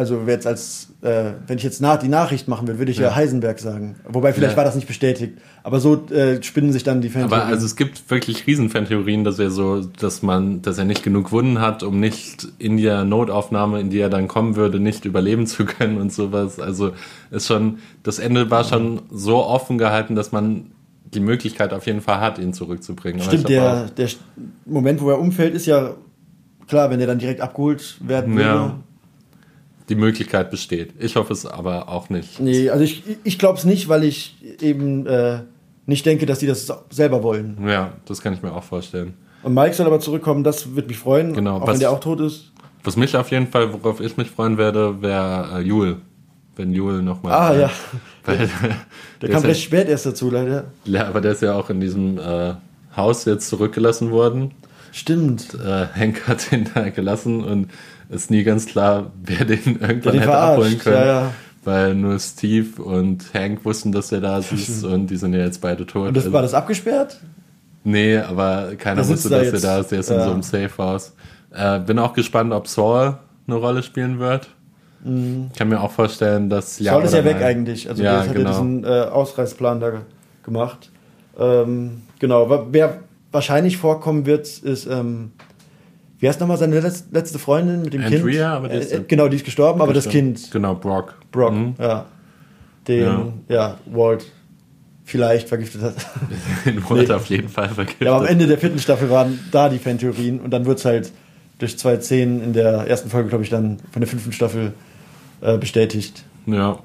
also 0.00 0.22
jetzt 0.26 0.46
als, 0.46 0.88
äh, 1.02 1.32
wenn 1.46 1.58
ich 1.58 1.62
jetzt 1.62 1.82
nach, 1.82 1.98
die 1.98 2.08
Nachricht 2.08 2.48
machen 2.48 2.66
würde, 2.66 2.78
würde 2.78 2.90
ich 2.90 2.96
ja, 2.98 3.08
Ja. 3.08 3.14
Heisenberg 3.14 3.58
sagen. 3.58 3.96
Wobei 4.08 4.32
vielleicht 4.32 4.52
Ja. 4.52 4.56
war 4.56 4.64
das 4.64 4.74
nicht 4.74 4.88
bestätigt. 4.88 5.34
Aber 5.62 5.78
so 5.78 6.06
äh, 6.08 6.42
spinnen 6.42 6.72
sich 6.72 6.84
dann 6.84 7.02
die 7.02 7.10
Fans. 7.10 7.30
Aber 7.30 7.44
also 7.44 7.66
es 7.66 7.76
gibt 7.76 8.10
wirklich 8.10 8.46
Riesenfantheorien, 8.46 9.24
dass 9.24 9.38
er 9.38 9.50
so, 9.50 9.82
dass 9.82 10.22
man, 10.22 10.62
dass 10.62 10.78
er 10.78 10.86
nicht 10.86 11.02
genug 11.02 11.32
Wunden 11.32 11.60
hat, 11.60 11.82
um 11.82 12.00
nicht 12.00 12.48
in 12.58 12.78
der 12.78 13.04
Notaufnahme, 13.04 13.78
in 13.78 13.90
die 13.90 13.98
er 13.98 14.08
dann 14.08 14.26
kommen 14.26 14.56
würde, 14.56 14.80
nicht 14.80 15.04
überleben 15.04 15.46
zu 15.46 15.66
können 15.66 15.98
und 15.98 16.10
sowas. 16.12 16.58
Also 16.58 16.92
ist 17.30 17.46
schon, 17.46 17.78
das 18.02 18.18
Ende 18.18 18.50
war 18.50 18.64
schon 18.64 19.02
so 19.10 19.44
offen 19.44 19.76
gehalten, 19.76 20.14
dass 20.14 20.32
man 20.32 20.72
die 21.12 21.20
Möglichkeit 21.20 21.74
auf 21.74 21.86
jeden 21.86 22.00
Fall 22.00 22.20
hat, 22.20 22.38
ihn 22.38 22.54
zurückzubringen. 22.54 23.20
Stimmt, 23.20 23.50
der, 23.50 23.86
der 23.96 24.08
Moment, 24.64 25.02
wo 25.02 25.10
er 25.10 25.18
umfällt, 25.18 25.54
ist 25.54 25.66
ja 25.66 25.94
klar, 26.68 26.88
wenn 26.88 27.00
er 27.00 27.06
dann 27.06 27.18
direkt 27.18 27.42
abgeholt 27.42 27.98
werden 28.00 28.34
würde. 28.34 28.48
ja, 28.48 28.76
die 29.90 29.94
Möglichkeit 29.96 30.50
besteht. 30.50 30.94
Ich 30.98 31.16
hoffe 31.16 31.32
es 31.34 31.44
aber 31.44 31.88
auch 31.88 32.08
nicht. 32.08 32.40
Nee, 32.40 32.70
also 32.70 32.82
ich, 32.84 33.02
ich 33.24 33.38
glaube 33.38 33.58
es 33.58 33.64
nicht, 33.64 33.88
weil 33.90 34.04
ich 34.04 34.36
eben 34.62 35.06
äh, 35.06 35.40
nicht 35.86 36.06
denke, 36.06 36.24
dass 36.24 36.38
die 36.38 36.46
das 36.46 36.72
selber 36.90 37.22
wollen. 37.22 37.58
Ja, 37.66 37.92
das 38.06 38.22
kann 38.22 38.32
ich 38.32 38.42
mir 38.42 38.52
auch 38.54 38.62
vorstellen. 38.64 39.14
Und 39.42 39.52
Mike 39.54 39.74
soll 39.74 39.86
aber 39.86 40.00
zurückkommen, 40.00 40.44
das 40.44 40.74
wird 40.76 40.88
mich 40.88 40.98
freuen, 40.98 41.32
Genau, 41.34 41.56
auch 41.56 41.62
was- 41.66 41.74
wenn 41.74 41.80
der 41.80 41.90
auch 41.90 42.00
tot 42.00 42.20
ist. 42.20 42.52
Was 42.84 42.96
mich 42.96 43.14
auf 43.14 43.30
jeden 43.30 43.46
Fall, 43.48 43.70
worauf 43.74 44.00
ich 44.00 44.16
mich 44.16 44.30
freuen 44.30 44.56
werde, 44.56 45.02
wäre 45.02 45.58
äh, 45.58 45.60
Jule. 45.60 45.96
Wenn 46.56 46.72
Jule 46.72 47.02
nochmal. 47.02 47.32
Ah, 47.32 47.54
ja. 47.54 47.70
Weil, 48.24 48.38
Der 48.38 48.48
der 49.20 49.28
kam 49.28 49.38
ist 49.38 49.42
ja- 49.42 49.48
recht 49.48 49.62
spät 49.62 49.88
erst 49.88 50.06
dazu, 50.06 50.30
leider. 50.30 50.64
Ja, 50.84 51.06
aber 51.08 51.20
der 51.20 51.32
ist 51.32 51.42
ja 51.42 51.54
auch 51.54 51.68
in 51.70 51.80
diesem 51.80 52.16
äh, 52.18 52.54
Haus 52.96 53.24
jetzt 53.26 53.48
zurückgelassen 53.48 54.10
worden. 54.10 54.52
Stimmt. 54.92 55.54
Äh, 55.54 55.86
Hank 55.94 56.26
hat 56.26 56.52
ihn 56.52 56.68
da 56.74 56.88
gelassen 56.90 57.42
und 57.44 57.68
ist 58.10 58.30
nie 58.30 58.42
ganz 58.44 58.66
klar, 58.66 59.10
wer 59.22 59.44
den 59.44 59.58
irgendwann 59.80 60.14
hätte 60.14 60.22
verarscht, 60.22 60.52
abholen 60.58 60.78
können. 60.78 60.96
ja, 60.96 61.06
ja. 61.06 61.30
Weil 61.62 61.94
nur 61.94 62.18
Steve 62.18 62.82
und 62.82 63.34
Hank 63.34 63.64
wussten, 63.64 63.92
dass 63.92 64.10
er 64.12 64.20
da 64.22 64.38
ist 64.38 64.84
und 64.84 65.08
die 65.08 65.16
sind 65.16 65.34
ja 65.34 65.40
jetzt 65.40 65.60
beide 65.60 65.84
tot. 65.86 66.08
Und 66.08 66.16
das, 66.16 66.24
Also- 66.24 66.32
war 66.32 66.42
das 66.42 66.54
abgesperrt? 66.54 67.20
Nee, 67.82 68.18
aber 68.18 68.72
keiner 68.76 69.06
wusste, 69.08 69.30
da 69.30 69.38
dass 69.38 69.46
jetzt. 69.52 69.64
er 69.64 69.70
da 69.74 69.78
ist. 69.80 69.90
Der 69.90 70.00
ist 70.00 70.10
in 70.10 70.16
Ja. 70.18 70.24
so 70.24 70.30
einem 70.32 70.42
Safe-Haus. 70.42 71.14
Äh, 71.52 71.80
bin 71.80 71.98
auch 71.98 72.12
gespannt, 72.12 72.52
ob 72.52 72.68
Saul 72.68 73.16
eine 73.46 73.56
Rolle 73.56 73.82
spielen 73.82 74.18
wird. 74.18 74.48
Ich 75.02 75.58
kann 75.58 75.70
mir 75.70 75.80
auch 75.80 75.90
vorstellen, 75.90 76.50
dass 76.50 76.78
ja. 76.78 76.92
Mhm. 76.92 76.96
Saul 76.96 77.04
ist 77.06 77.14
ja 77.14 77.24
weg 77.24 77.36
nein. 77.36 77.44
eigentlich. 77.44 77.88
Also 77.88 78.02
ja, 78.02 78.12
der 78.20 78.28
hat 78.28 78.34
genau. 78.34 78.50
ja 78.50 78.56
diesen 78.58 78.84
äh, 78.84 78.88
Ausreißplan 78.88 79.80
da 79.80 79.92
gemacht. 80.42 80.90
Ähm, 81.38 82.02
genau, 82.18 82.64
wer 82.70 82.98
wahrscheinlich 83.32 83.78
vorkommen 83.78 84.26
wird, 84.26 84.46
ist, 84.58 84.84
ähm, 84.86 85.32
wie 86.20 86.28
heißt 86.28 86.38
nochmal 86.40 86.56
seine 86.58 86.78
letz- 86.80 87.04
letzte 87.10 87.38
Freundin 87.38 87.82
mit 87.82 87.92
dem 87.94 88.02
Andrea, 88.04 88.20
Kind? 88.20 88.40
aber 88.44 88.68
die 88.68 88.76
ist 88.76 88.92
äh, 88.92 88.96
ja- 88.96 89.00
äh, 89.00 89.04
genau, 89.08 89.28
die 89.28 89.36
ist 89.36 89.44
gestorben, 89.44 89.80
aber 89.82 89.92
das 89.92 90.08
Kind, 90.08 90.50
Genau, 90.52 90.74
Brock. 90.74 91.14
Brock, 91.32 91.52
Mhm. 91.54 91.74
ja. 91.80 92.06
Den, 92.88 93.32
ja. 93.48 93.76
Walt 93.86 94.24
vielleicht 95.04 95.48
vergiftet 95.48 95.82
hat. 95.82 95.94
Den 96.64 96.88
wurde 96.88 97.02
Nee. 97.04 97.12
auf 97.12 97.26
jeden 97.26 97.48
Fall 97.48 97.68
vergiftet. 97.68 98.06
ja, 98.06 98.12
aber 98.14 98.20
am 98.22 98.26
Ende 98.26 98.46
der 98.46 98.58
vierten 98.58 98.78
Staffel 98.78 99.10
waren 99.10 99.38
da 99.50 99.68
die 99.68 99.78
Fantheorien 99.78 100.40
und 100.40 100.50
dann 100.50 100.64
wird 100.66 100.78
es 100.78 100.84
halt 100.84 101.12
durch 101.58 101.78
zwei 101.78 101.98
Szenen 102.00 102.42
in 102.42 102.52
der 102.52 102.86
ersten 102.86 103.10
Folge, 103.10 103.28
glaube 103.28 103.44
ich, 103.44 103.50
dann 103.50 103.78
von 103.92 104.00
der 104.00 104.08
fünften 104.08 104.32
Staffel 104.32 104.72
äh, 105.42 105.58
bestätigt. 105.58 106.24
Ja. 106.46 106.78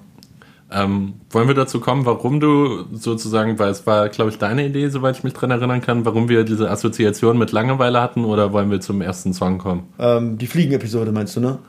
Ähm, 0.72 1.14
wollen 1.30 1.48
wir 1.48 1.54
dazu 1.56 1.80
kommen, 1.80 2.06
warum 2.06 2.40
du 2.40 2.86
sozusagen, 2.92 3.60
weil 3.60 3.70
es 3.70 3.86
war, 3.86 4.10
glaube 4.10 4.32
ich, 4.32 4.40
deine 4.40 4.66
Idee, 4.66 4.90
soweit 4.90 5.16
ich 5.18 5.24
mich 5.24 5.34
dran 5.34 5.52
erinnern 5.52 5.82
kann, 5.82 6.06
warum 6.06 6.28
wir 6.28 6.44
diese 6.44 6.72
Assoziation 6.72 7.38
mit 7.38 7.52
Langeweile 7.52 8.02
hatten 8.02 8.26
oder 8.26 8.52
wollen 8.52 8.72
wir 8.72 8.82
zum 8.82 9.02
ersten 9.02 9.32
Song 9.34 9.60
kommen? 9.60 9.84
Ähm, 10.00 10.38
die 10.40 10.48
Fliegen-Episode 10.48 11.12
meinst 11.12 11.36
du, 11.36 11.40
ne? 11.40 11.60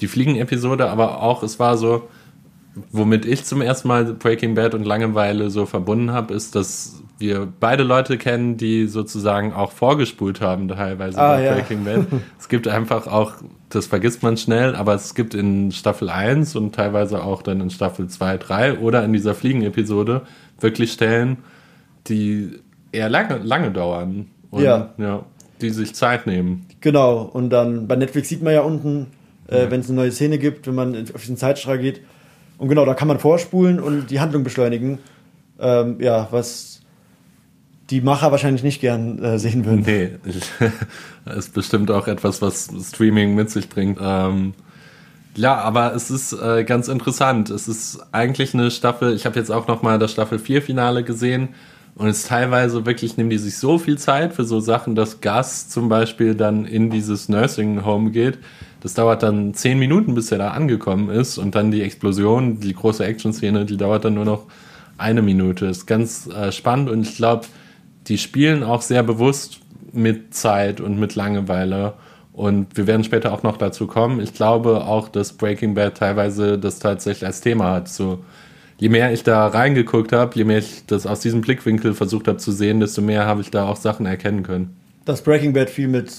Die 0.00 0.06
Fliegen-Episode, 0.06 0.88
aber 0.88 1.20
auch, 1.22 1.42
es 1.42 1.58
war 1.58 1.76
so, 1.76 2.08
womit 2.92 3.26
ich 3.26 3.44
zum 3.44 3.60
ersten 3.60 3.88
Mal 3.88 4.04
Breaking 4.14 4.54
Bad 4.54 4.74
und 4.74 4.84
Langeweile 4.84 5.50
so 5.50 5.66
verbunden 5.66 6.12
habe, 6.12 6.32
ist, 6.32 6.54
dass 6.54 7.00
wir 7.18 7.48
beide 7.60 7.82
Leute 7.82 8.18
kennen, 8.18 8.56
die 8.56 8.86
sozusagen 8.86 9.52
auch 9.52 9.72
vorgespult 9.72 10.40
haben, 10.40 10.68
teilweise 10.68 11.18
Ah, 11.18 11.34
bei 11.36 11.44
ja. 11.44 11.54
Breaking 11.54 11.84
Bad. 11.84 12.06
es 12.38 12.48
gibt 12.48 12.66
einfach 12.68 13.06
auch, 13.06 13.32
das 13.74 13.86
vergisst 13.86 14.22
man 14.22 14.36
schnell, 14.36 14.74
aber 14.74 14.94
es 14.94 15.14
gibt 15.14 15.34
in 15.34 15.72
Staffel 15.72 16.08
1 16.08 16.56
und 16.56 16.74
teilweise 16.74 17.22
auch 17.22 17.42
dann 17.42 17.60
in 17.60 17.70
Staffel 17.70 18.08
2, 18.08 18.38
3 18.38 18.78
oder 18.78 19.04
in 19.04 19.12
dieser 19.12 19.34
Fliegen-Episode 19.34 20.22
wirklich 20.60 20.92
Stellen, 20.92 21.38
die 22.06 22.50
eher 22.92 23.08
lange, 23.08 23.38
lange 23.38 23.70
dauern. 23.70 24.26
Und, 24.50 24.62
Ja. 24.62 24.94
ja. 24.98 25.24
Die 25.60 25.70
sich 25.70 25.94
Zeit 25.94 26.26
nehmen. 26.26 26.66
Genau, 26.80 27.22
und 27.22 27.50
dann 27.50 27.86
bei 27.86 27.96
Netflix 27.96 28.28
sieht 28.28 28.42
man 28.42 28.52
ja 28.52 28.62
unten, 28.62 29.06
äh, 29.48 29.70
wenn 29.70 29.80
es 29.80 29.88
eine 29.88 29.96
neue 29.96 30.12
Szene 30.12 30.38
gibt, 30.38 30.66
wenn 30.66 30.74
man 30.74 30.96
auf 31.14 31.20
diesen 31.20 31.36
Zeitstrahl 31.36 31.78
geht. 31.78 32.00
Und 32.58 32.68
genau, 32.68 32.84
da 32.84 32.94
kann 32.94 33.08
man 33.08 33.18
vorspulen 33.18 33.80
und 33.80 34.10
die 34.10 34.20
Handlung 34.20 34.44
beschleunigen. 34.44 34.98
Ähm, 35.58 36.00
ja, 36.00 36.28
was 36.30 36.73
die 37.94 38.00
Macher 38.00 38.32
wahrscheinlich 38.32 38.64
nicht 38.64 38.80
gern 38.80 39.22
äh, 39.22 39.38
sehen 39.38 39.64
würden. 39.64 39.84
Nee, 39.86 40.10
ist 41.36 41.54
bestimmt 41.54 41.92
auch 41.92 42.08
etwas, 42.08 42.42
was 42.42 42.68
Streaming 42.88 43.36
mit 43.36 43.50
sich 43.50 43.68
bringt. 43.68 44.00
Ähm, 44.02 44.54
ja, 45.36 45.54
aber 45.58 45.94
es 45.94 46.10
ist 46.10 46.32
äh, 46.32 46.64
ganz 46.64 46.88
interessant. 46.88 47.50
Es 47.50 47.68
ist 47.68 48.00
eigentlich 48.10 48.52
eine 48.52 48.72
Staffel, 48.72 49.14
ich 49.14 49.26
habe 49.26 49.38
jetzt 49.38 49.52
auch 49.52 49.68
nochmal 49.68 50.00
das 50.00 50.10
Staffel 50.10 50.40
4 50.40 50.62
Finale 50.62 51.04
gesehen 51.04 51.50
und 51.94 52.08
es 52.08 52.18
ist 52.18 52.28
teilweise 52.28 52.84
wirklich, 52.84 53.16
nehmen 53.16 53.30
die 53.30 53.38
sich 53.38 53.58
so 53.58 53.78
viel 53.78 53.96
Zeit 53.96 54.34
für 54.34 54.44
so 54.44 54.58
Sachen, 54.58 54.96
dass 54.96 55.20
Gus 55.20 55.68
zum 55.68 55.88
Beispiel 55.88 56.34
dann 56.34 56.64
in 56.64 56.90
dieses 56.90 57.28
Nursing 57.28 57.84
Home 57.84 58.10
geht. 58.10 58.38
Das 58.80 58.94
dauert 58.94 59.22
dann 59.22 59.54
zehn 59.54 59.78
Minuten, 59.78 60.16
bis 60.16 60.32
er 60.32 60.38
da 60.38 60.50
angekommen 60.50 61.10
ist 61.10 61.38
und 61.38 61.54
dann 61.54 61.70
die 61.70 61.82
Explosion, 61.82 62.58
die 62.58 62.74
große 62.74 63.04
Action-Szene, 63.04 63.64
die 63.66 63.76
dauert 63.76 64.04
dann 64.04 64.14
nur 64.14 64.24
noch 64.24 64.46
eine 64.98 65.22
Minute. 65.22 65.66
Ist 65.66 65.86
ganz 65.86 66.26
äh, 66.26 66.50
spannend 66.50 66.90
und 66.90 67.02
ich 67.02 67.16
glaube, 67.16 67.46
die 68.06 68.18
spielen 68.18 68.62
auch 68.62 68.82
sehr 68.82 69.02
bewusst 69.02 69.60
mit 69.92 70.34
Zeit 70.34 70.80
und 70.80 70.98
mit 70.98 71.14
Langeweile. 71.14 71.94
Und 72.32 72.76
wir 72.76 72.86
werden 72.86 73.04
später 73.04 73.32
auch 73.32 73.42
noch 73.42 73.56
dazu 73.56 73.86
kommen. 73.86 74.20
Ich 74.20 74.34
glaube 74.34 74.84
auch, 74.84 75.08
dass 75.08 75.34
Breaking 75.34 75.74
Bad 75.74 75.96
teilweise 75.96 76.58
das 76.58 76.80
tatsächlich 76.80 77.26
als 77.26 77.40
Thema 77.40 77.70
hat. 77.72 77.88
So, 77.88 78.24
je 78.78 78.88
mehr 78.88 79.12
ich 79.12 79.22
da 79.22 79.46
reingeguckt 79.46 80.12
habe, 80.12 80.34
je 80.34 80.44
mehr 80.44 80.58
ich 80.58 80.84
das 80.86 81.06
aus 81.06 81.20
diesem 81.20 81.42
Blickwinkel 81.42 81.94
versucht 81.94 82.26
habe 82.26 82.38
zu 82.38 82.50
sehen, 82.50 82.80
desto 82.80 83.02
mehr 83.02 83.24
habe 83.26 83.40
ich 83.40 83.50
da 83.50 83.68
auch 83.68 83.76
Sachen 83.76 84.06
erkennen 84.06 84.42
können. 84.42 84.76
Dass 85.04 85.22
Breaking 85.22 85.52
Bad 85.52 85.70
viel 85.70 85.86
mit 85.86 86.10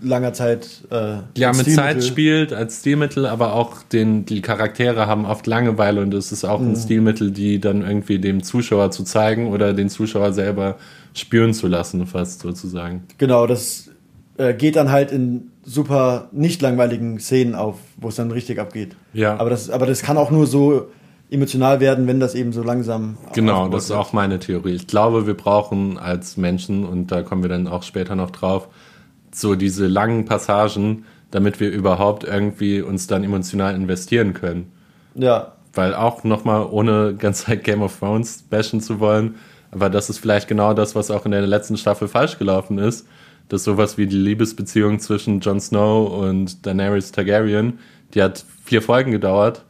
langer 0.00 0.32
Zeit. 0.32 0.82
Äh, 0.90 1.18
Ja, 1.36 1.52
mit 1.52 1.66
Stilmittel- 1.66 1.74
Zeit 1.74 2.04
spielt 2.04 2.52
als 2.52 2.80
Stilmittel, 2.80 3.26
aber 3.26 3.52
auch 3.54 3.82
den, 3.82 4.24
die 4.24 4.40
Charaktere 4.42 5.06
haben 5.06 5.24
oft 5.26 5.46
Langeweile 5.46 6.00
und 6.02 6.14
es 6.14 6.32
ist 6.32 6.44
auch 6.44 6.60
ein 6.60 6.76
Stilmittel, 6.76 7.30
die 7.30 7.60
dann 7.60 7.82
irgendwie 7.82 8.18
dem 8.18 8.42
Zuschauer 8.42 8.90
zu 8.90 9.04
zeigen 9.04 9.48
oder 9.48 9.72
den 9.74 9.88
Zuschauer 9.88 10.32
selber 10.32 10.76
spüren 11.14 11.52
zu 11.54 11.66
lassen, 11.66 12.06
fast 12.06 12.40
sozusagen. 12.40 13.04
Genau, 13.18 13.46
das 13.46 13.90
äh, 14.36 14.54
geht 14.54 14.76
dann 14.76 14.90
halt 14.90 15.10
in 15.10 15.50
super 15.64 16.28
nicht 16.32 16.62
langweiligen 16.62 17.18
Szenen 17.18 17.54
auf, 17.54 17.76
wo 17.96 18.08
es 18.08 18.16
dann 18.16 18.30
richtig 18.30 18.58
abgeht. 18.58 18.96
Ja. 19.12 19.36
Aber 19.38 19.50
das, 19.50 19.68
aber 19.68 19.86
das 19.86 20.02
kann 20.02 20.16
auch 20.16 20.30
nur 20.30 20.46
so 20.46 20.86
emotional 21.30 21.80
werden, 21.80 22.06
wenn 22.06 22.20
das 22.20 22.34
eben 22.34 22.52
so 22.52 22.62
langsam. 22.62 23.18
Genau, 23.34 23.68
das 23.68 23.84
ist 23.84 23.90
wird. 23.90 23.98
auch 23.98 24.12
meine 24.14 24.38
Theorie. 24.38 24.72
Ich 24.72 24.86
glaube, 24.86 25.26
wir 25.26 25.34
brauchen 25.34 25.98
als 25.98 26.36
Menschen, 26.38 26.84
und 26.86 27.12
da 27.12 27.22
kommen 27.22 27.42
wir 27.42 27.50
dann 27.50 27.66
auch 27.66 27.82
später 27.82 28.16
noch 28.16 28.30
drauf, 28.30 28.68
so 29.34 29.54
diese 29.54 29.86
langen 29.86 30.24
Passagen, 30.24 31.04
damit 31.30 31.60
wir 31.60 31.70
überhaupt 31.70 32.24
irgendwie 32.24 32.80
uns 32.80 33.06
dann 33.06 33.24
emotional 33.24 33.74
investieren 33.74 34.32
können. 34.34 34.72
Ja, 35.14 35.52
Weil 35.74 35.94
auch 35.94 36.24
nochmal, 36.24 36.66
ohne 36.70 37.14
ganz 37.16 37.44
Zeit 37.44 37.64
Game 37.64 37.82
of 37.82 37.98
Thrones 37.98 38.44
bashen 38.48 38.80
zu 38.80 39.00
wollen, 39.00 39.36
aber 39.70 39.90
das 39.90 40.08
ist 40.08 40.18
vielleicht 40.18 40.48
genau 40.48 40.72
das, 40.72 40.94
was 40.94 41.10
auch 41.10 41.24
in 41.26 41.32
der 41.32 41.46
letzten 41.46 41.76
Staffel 41.76 42.08
falsch 42.08 42.38
gelaufen 42.38 42.78
ist, 42.78 43.06
dass 43.48 43.64
sowas 43.64 43.98
wie 43.98 44.06
die 44.06 44.16
Liebesbeziehung 44.16 44.98
zwischen 44.98 45.40
Jon 45.40 45.60
Snow 45.60 46.10
und 46.10 46.66
Daenerys 46.66 47.12
Targaryen, 47.12 47.78
die 48.14 48.22
hat 48.22 48.44
vier 48.64 48.82
Folgen 48.82 49.12
gedauert 49.12 49.64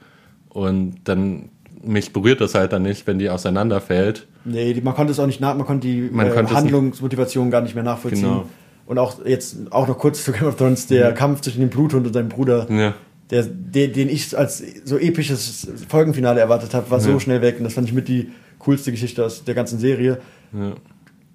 und 0.48 0.96
dann 1.04 1.50
mich 1.82 2.12
berührt 2.12 2.40
das 2.40 2.54
halt 2.54 2.72
dann 2.72 2.82
nicht, 2.82 3.06
wenn 3.06 3.18
die 3.18 3.30
auseinanderfällt. 3.30 4.26
nee, 4.44 4.80
man 4.82 4.94
konnte 4.94 5.12
es 5.12 5.20
auch 5.20 5.26
nicht 5.26 5.40
nach, 5.40 5.56
man 5.56 5.66
konnte 5.66 5.86
die 5.86 6.08
Man 6.12 6.26
äh, 6.26 6.46
Handlungsmotivation 6.46 7.50
gar 7.50 7.60
nicht 7.60 7.74
mehr 7.74 7.84
nachvollziehen. 7.84 8.22
Genau. 8.22 8.46
Und 8.88 8.98
auch 8.98 9.24
jetzt 9.24 9.56
auch 9.70 9.86
noch 9.86 9.98
kurz 9.98 10.24
zu 10.24 10.32
Game 10.32 10.46
of 10.48 10.56
Thrones, 10.56 10.86
der 10.86 11.12
Kampf 11.12 11.42
zwischen 11.42 11.60
dem 11.60 11.68
Bluthund 11.68 12.06
und 12.06 12.12
seinem 12.14 12.30
Bruder, 12.30 12.66
Ja. 12.70 12.94
der, 13.30 13.44
der, 13.44 13.88
den 13.88 14.08
ich 14.08 14.36
als 14.36 14.62
so 14.84 14.96
episches 14.98 15.68
Folgenfinale 15.88 16.40
erwartet 16.40 16.72
habe, 16.72 16.90
war 16.90 16.98
so 16.98 17.10
Ja. 17.10 17.20
schnell 17.20 17.42
weg 17.42 17.56
und 17.58 17.64
das 17.64 17.74
fand 17.74 17.86
ich 17.86 17.92
mit 17.94 18.08
die 18.08 18.30
coolste 18.60 18.90
Geschichte 18.90 19.24
aus 19.24 19.44
der 19.44 19.54
ganzen 19.54 19.78
Serie. 19.78 20.18
Ja. 20.52 20.72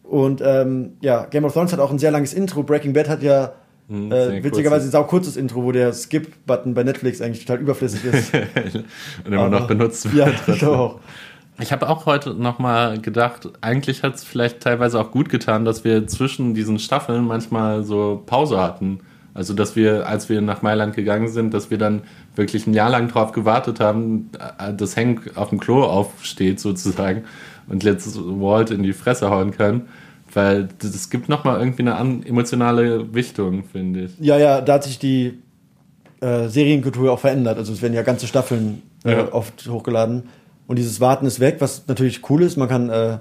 Und 0.04 0.42
ähm, 0.44 0.94
ja, 1.02 1.26
Game 1.26 1.46
of 1.46 1.54
Thrones 1.54 1.72
hat 1.72 1.80
auch 1.80 1.92
ein 1.92 2.00
sehr 2.00 2.12
langes 2.12 2.34
Intro. 2.34 2.64
Breaking 2.64 2.92
Bad 2.94 3.08
hat 3.08 3.22
ja 3.24 3.54
Hm, 3.90 4.10
sehr 4.10 4.30
äh, 4.36 4.44
witzigerweise 4.44 4.88
ein 4.88 4.92
sau 4.92 5.04
kurzes 5.04 5.36
Intro, 5.38 5.62
wo 5.64 5.72
der 5.74 5.92
Skip-Button 5.94 6.74
bei 6.74 6.84
Netflix 6.84 7.22
eigentlich 7.22 7.46
total 7.46 7.62
überflüssig 7.62 8.04
ist. 8.06 8.34
und 9.26 9.32
immer 9.34 9.50
noch 9.50 9.68
benutzt 9.68 10.06
Ja, 10.16 10.26
wird. 10.28 10.36
ich 10.48 10.60
glaube 10.60 10.78
auch. 10.80 11.00
Ich 11.60 11.72
habe 11.72 11.88
auch 11.88 12.06
heute 12.06 12.34
nochmal 12.34 13.00
gedacht, 13.00 13.50
eigentlich 13.62 14.04
hat 14.04 14.16
es 14.16 14.24
vielleicht 14.24 14.62
teilweise 14.62 15.00
auch 15.00 15.12
gut 15.12 15.30
getan, 15.30 15.66
dass 15.66 15.84
wir 15.84 16.08
zwischen 16.08 16.54
diesen 16.56 16.80
Staffeln 16.80 17.26
manchmal 17.26 17.84
so 17.84 18.24
Pause 18.26 18.60
hatten. 18.60 19.02
Also, 19.36 19.54
dass 19.54 19.76
wir, 19.76 20.08
als 20.08 20.30
wir 20.30 20.42
nach 20.42 20.62
Mailand 20.62 20.96
gegangen 20.96 21.28
sind, 21.28 21.54
dass 21.54 21.72
wir 21.72 21.78
dann 21.80 22.04
wirklich 22.36 22.68
ein 22.68 22.74
Jahr 22.74 22.90
lang 22.90 23.08
drauf 23.08 23.32
gewartet 23.32 23.80
haben, 23.80 24.30
äh, 24.60 24.74
dass 24.74 24.96
Hank 24.96 25.32
auf 25.36 25.50
dem 25.50 25.60
Klo 25.60 25.84
aufsteht 25.84 26.60
sozusagen 26.60 27.24
und 27.68 27.84
jetzt 27.84 28.16
Walt 28.16 28.70
in 28.70 28.84
die 28.84 28.94
Fresse 28.94 29.30
hauen 29.30 29.52
kann. 29.52 29.84
Weil 30.34 30.70
es 30.84 31.10
gibt 31.10 31.30
nochmal 31.30 31.60
irgendwie 31.60 31.84
eine 31.84 31.96
an, 31.96 32.24
emotionale 32.24 33.14
Wichtung, 33.14 33.64
finde 33.64 34.06
ich. 34.06 34.12
Ja, 34.20 34.38
ja, 34.38 34.62
da 34.62 34.74
hat 34.74 34.84
sich 34.84 34.98
die 34.98 35.40
äh, 36.22 36.48
Serienkultur 36.48 37.12
auch 37.12 37.20
verändert. 37.20 37.58
Also 37.58 37.74
es 37.74 37.82
werden 37.82 37.94
ja 37.94 38.02
ganze 38.02 38.28
Staffeln 38.28 38.82
äh, 39.04 39.14
Ja. 39.14 39.34
oft 39.34 39.68
hochgeladen. 39.68 40.24
Und 40.68 40.78
dieses 40.78 41.02
Warten 41.02 41.26
ist 41.26 41.40
weg, 41.40 41.58
was 41.60 41.88
natürlich 41.88 42.30
cool 42.30 42.42
ist. 42.42 42.58
Man 42.58 42.70
kann 42.70 42.90
äh, 42.90 43.18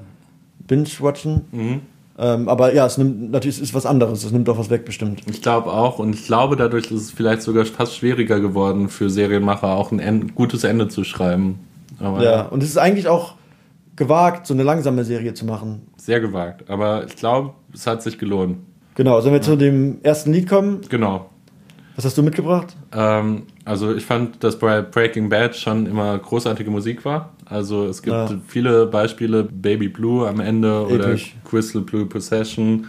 binge-watchen. 0.66 1.42
Mhm. 1.50 1.80
Ähm, 2.18 2.48
aber 2.48 2.74
ja, 2.74 2.86
es 2.86 2.98
nimmt 2.98 3.30
natürlich 3.30 3.56
es 3.56 3.62
ist 3.62 3.74
was 3.74 3.86
anderes. 3.86 4.22
Es 4.24 4.32
nimmt 4.32 4.48
auch 4.48 4.58
was 4.58 4.70
weg, 4.70 4.84
bestimmt. 4.84 5.22
Ich 5.30 5.42
glaube 5.42 5.72
auch 5.72 5.98
und 5.98 6.14
ich 6.14 6.26
glaube, 6.26 6.56
dadurch 6.56 6.90
ist 6.90 7.00
es 7.00 7.10
vielleicht 7.10 7.42
sogar 7.42 7.64
fast 7.64 7.96
schwieriger 7.96 8.38
geworden 8.38 8.88
für 8.88 9.08
Serienmacher, 9.08 9.68
auch 9.68 9.92
ein 9.92 9.98
en 9.98 10.34
gutes 10.34 10.64
Ende 10.64 10.88
zu 10.88 11.04
schreiben. 11.04 11.58
Aber 11.98 12.22
Ja, 12.22 12.42
und 12.42 12.62
es 12.62 12.68
ist 12.68 12.76
eigentlich 12.76 13.08
auch 13.08 13.34
gewagt, 13.96 14.46
so 14.46 14.54
eine 14.54 14.62
langsame 14.62 15.04
Serie 15.04 15.34
zu 15.34 15.46
machen. 15.46 15.82
Sehr 15.96 16.20
gewagt. 16.20 16.68
Aber 16.68 17.06
ich 17.06 17.16
glaube, 17.16 17.54
es 17.72 17.86
hat 17.86 18.02
sich 18.02 18.18
gelohnt. 18.18 18.58
Genau, 18.94 19.20
sollen 19.20 19.34
wir 19.34 19.42
zu 19.42 19.56
dem 19.56 19.98
ersten 20.02 20.32
Lied 20.32 20.48
kommen? 20.48 20.80
Genau. 20.88 21.30
Was 21.96 22.04
hast 22.06 22.16
du 22.16 22.22
mitgebracht? 22.22 22.74
Ähm, 22.92 23.42
also 23.64 23.94
ich 23.94 24.04
fand, 24.04 24.42
dass 24.42 24.58
bei 24.58 24.80
Breaking 24.80 25.28
Bad 25.28 25.54
schon 25.56 25.86
immer 25.86 26.18
großartige 26.18 26.70
Musik 26.70 27.04
war. 27.04 27.30
Also 27.44 27.86
es 27.86 28.02
gibt 28.02 28.16
Ja. 28.16 28.30
viele 28.46 28.86
Beispiele, 28.86 29.44
Baby 29.44 29.88
Blue 29.88 30.26
am 30.26 30.40
Ende 30.40 30.86
oder 30.86 31.08
Episch. 31.08 31.34
Crystal 31.44 31.82
Blue 31.82 32.06
Possession. 32.06 32.86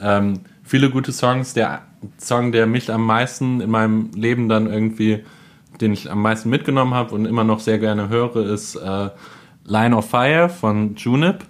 Ähm, 0.00 0.40
viele 0.64 0.90
gute 0.90 1.12
Songs. 1.12 1.54
Der 1.54 1.82
Song, 2.18 2.50
der 2.50 2.66
mich 2.66 2.90
am 2.92 3.04
meisten 3.06 3.60
in 3.60 3.70
meinem 3.70 4.10
Leben 4.14 4.48
dann 4.48 4.66
irgendwie, 4.66 5.22
den 5.80 5.92
ich 5.92 6.10
am 6.10 6.20
meisten 6.22 6.50
mitgenommen 6.50 6.94
habe 6.94 7.14
und 7.14 7.26
immer 7.26 7.44
noch 7.44 7.60
sehr 7.60 7.78
gerne 7.78 8.08
höre, 8.08 8.36
ist 8.36 8.74
äh, 8.74 9.10
Line 9.64 9.96
of 9.96 10.10
Fire 10.10 10.48
von 10.48 10.96
Junip. 10.96 11.44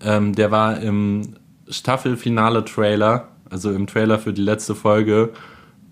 Ähm, 0.00 0.34
der 0.34 0.50
war 0.50 0.78
im 0.80 1.34
Staffelfinale-Trailer, 1.68 3.28
also 3.50 3.72
im 3.72 3.86
Trailer 3.86 4.18
für 4.18 4.32
die 4.32 4.42
letzte 4.42 4.74
Folge. 4.74 5.30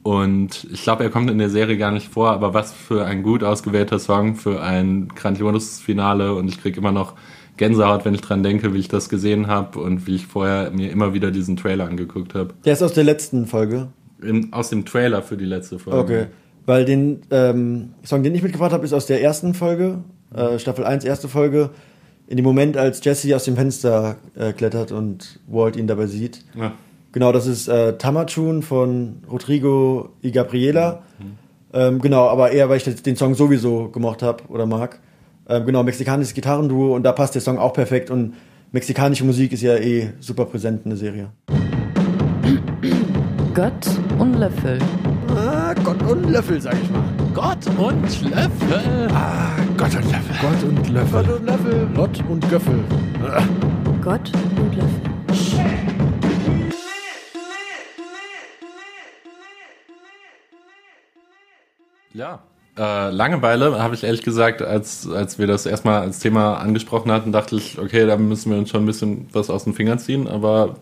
Und 0.04 0.66
ich 0.70 0.82
glaube, 0.82 1.02
er 1.02 1.08
kommt 1.10 1.30
in 1.30 1.38
der 1.38 1.48
Serie 1.48 1.78
gar 1.78 1.90
nicht 1.90 2.08
vor, 2.12 2.30
aber 2.30 2.52
was 2.54 2.72
für 2.72 3.06
ein 3.06 3.22
gut 3.22 3.42
ausgewählter 3.42 3.98
Song 3.98 4.36
für 4.36 4.62
ein 4.62 5.08
grandioses 5.08 5.80
Finale. 5.80 6.34
Und 6.34 6.46
ich 6.48 6.60
kriege 6.60 6.78
immer 6.78 6.92
noch 6.92 7.14
Gänsehaut, 7.56 8.04
wenn 8.04 8.14
ich 8.14 8.20
dran 8.20 8.42
denke, 8.42 8.74
wie 8.74 8.78
ich 8.78 8.88
das 8.88 9.08
gesehen 9.08 9.46
habe 9.46 9.78
und 9.80 10.06
wie 10.06 10.16
ich 10.16 10.26
vorher 10.26 10.70
mir 10.70 10.90
immer 10.92 11.14
wieder 11.14 11.30
diesen 11.30 11.56
Trailer 11.56 11.86
angeguckt 11.86 12.34
habe. 12.34 12.52
Der 12.66 12.74
ist 12.74 12.82
aus 12.82 12.92
der 12.92 13.04
letzten 13.04 13.46
Folge. 13.46 13.88
Im- 14.22 14.52
Aus 14.52 14.68
dem 14.70 14.84
Trailer 14.84 15.22
für 15.22 15.36
die 15.38 15.46
letzte 15.46 15.78
Folge. 15.78 15.98
Okay. 15.98 16.26
Weil 16.66 16.84
den 16.84 17.22
ähm, 17.30 17.90
Song, 18.04 18.22
den 18.22 18.34
ich 18.34 18.42
mitgebracht 18.42 18.72
habe, 18.72 18.84
ist 18.84 18.92
aus 18.92 19.06
der 19.06 19.22
ersten 19.22 19.54
Folge, 19.54 19.98
äh, 20.34 20.58
Staffel 20.58 20.84
1, 20.84 21.04
erste 21.04 21.28
Folge. 21.28 21.70
In 22.26 22.36
dem 22.36 22.44
Moment, 22.44 22.76
als 22.76 23.02
Jesse 23.04 23.34
aus 23.36 23.44
dem 23.44 23.54
Fenster 23.56 24.16
äh, 24.34 24.52
klettert 24.52 24.92
und 24.92 25.40
Walt 25.46 25.76
ihn 25.76 25.86
dabei 25.86 26.06
sieht. 26.06 26.40
Ja. 26.54 26.72
Genau, 27.14 27.30
das 27.30 27.46
ist 27.46 27.68
äh, 27.68 27.96
Tamachun 27.96 28.64
von 28.64 29.22
Rodrigo 29.30 30.10
y 30.20 30.32
Gabriela. 30.32 31.04
Ähm, 31.72 32.00
genau, 32.00 32.26
aber 32.26 32.50
eher, 32.50 32.68
weil 32.68 32.78
ich 32.78 33.02
den 33.02 33.14
Song 33.14 33.36
sowieso 33.36 33.88
gemocht 33.88 34.20
habe 34.20 34.42
oder 34.48 34.66
mag. 34.66 34.98
Ähm, 35.48 35.64
genau, 35.64 35.84
mexikanisches 35.84 36.34
Gitarrenduo 36.34 36.92
und 36.92 37.04
da 37.04 37.12
passt 37.12 37.36
der 37.36 37.40
Song 37.40 37.56
auch 37.56 37.72
perfekt 37.72 38.10
und 38.10 38.34
mexikanische 38.72 39.24
Musik 39.24 39.52
ist 39.52 39.62
ja 39.62 39.76
eh 39.76 40.10
super 40.18 40.44
präsent 40.46 40.80
in 40.86 40.90
der 40.90 40.98
Serie. 40.98 41.28
Gott 43.54 43.72
und 44.18 44.34
Löffel. 44.34 44.80
Ah, 45.36 45.72
Gott 45.84 46.02
und 46.02 46.28
Löffel, 46.28 46.60
sag 46.60 46.74
ich 46.82 46.90
mal. 46.90 47.04
Gott 47.32 47.64
und 47.78 48.22
Löffel. 48.28 49.08
Ah, 49.12 49.50
Gott 49.76 49.94
und 49.94 50.10
Löffel. 50.10 50.36
Gott 50.40 50.64
und 50.64 50.88
Löffel. 50.88 51.22
Gott 51.22 51.38
und 51.38 51.46
Löffel. 51.46 51.88
Gott 51.94 52.24
und 52.28 52.50
Göffel. 52.50 52.84
Gott 54.02 54.32
und 54.56 54.74
Löffel. 54.74 55.13
Ja. 62.14 62.40
Äh, 62.76 63.10
Langeweile 63.10 63.80
habe 63.80 63.94
ich 63.94 64.02
ehrlich 64.02 64.22
gesagt, 64.22 64.62
als, 64.62 65.08
als 65.08 65.38
wir 65.38 65.46
das 65.46 65.66
erstmal 65.66 66.00
als 66.00 66.18
Thema 66.18 66.54
angesprochen 66.54 67.12
hatten, 67.12 67.30
dachte 67.30 67.56
ich, 67.56 67.78
okay, 67.78 68.06
da 68.06 68.16
müssen 68.16 68.50
wir 68.50 68.58
uns 68.58 68.70
schon 68.70 68.82
ein 68.82 68.86
bisschen 68.86 69.28
was 69.32 69.50
aus 69.50 69.64
den 69.64 69.74
Fingern 69.74 69.98
ziehen, 69.98 70.26
aber 70.26 70.76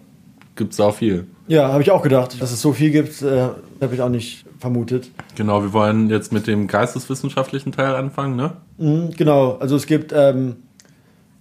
gibt 0.56 0.72
es 0.72 0.80
auch 0.80 0.94
viel. 0.94 1.26
Ja, 1.48 1.68
habe 1.68 1.82
ich 1.82 1.90
auch 1.90 2.02
gedacht. 2.02 2.40
Dass 2.40 2.52
es 2.52 2.62
so 2.62 2.72
viel 2.72 2.90
gibt, 2.90 3.20
äh, 3.22 3.48
habe 3.80 3.94
ich 3.94 4.00
auch 4.00 4.08
nicht 4.08 4.44
vermutet. 4.58 5.10
Genau, 5.34 5.62
wir 5.62 5.72
wollen 5.72 6.08
jetzt 6.08 6.32
mit 6.32 6.46
dem 6.46 6.66
geisteswissenschaftlichen 6.66 7.72
Teil 7.72 7.94
anfangen, 7.94 8.36
ne? 8.36 8.52
Mhm, 8.78 9.10
genau, 9.16 9.56
also 9.56 9.76
es 9.76 9.86
gibt 9.86 10.12
ähm, 10.14 10.56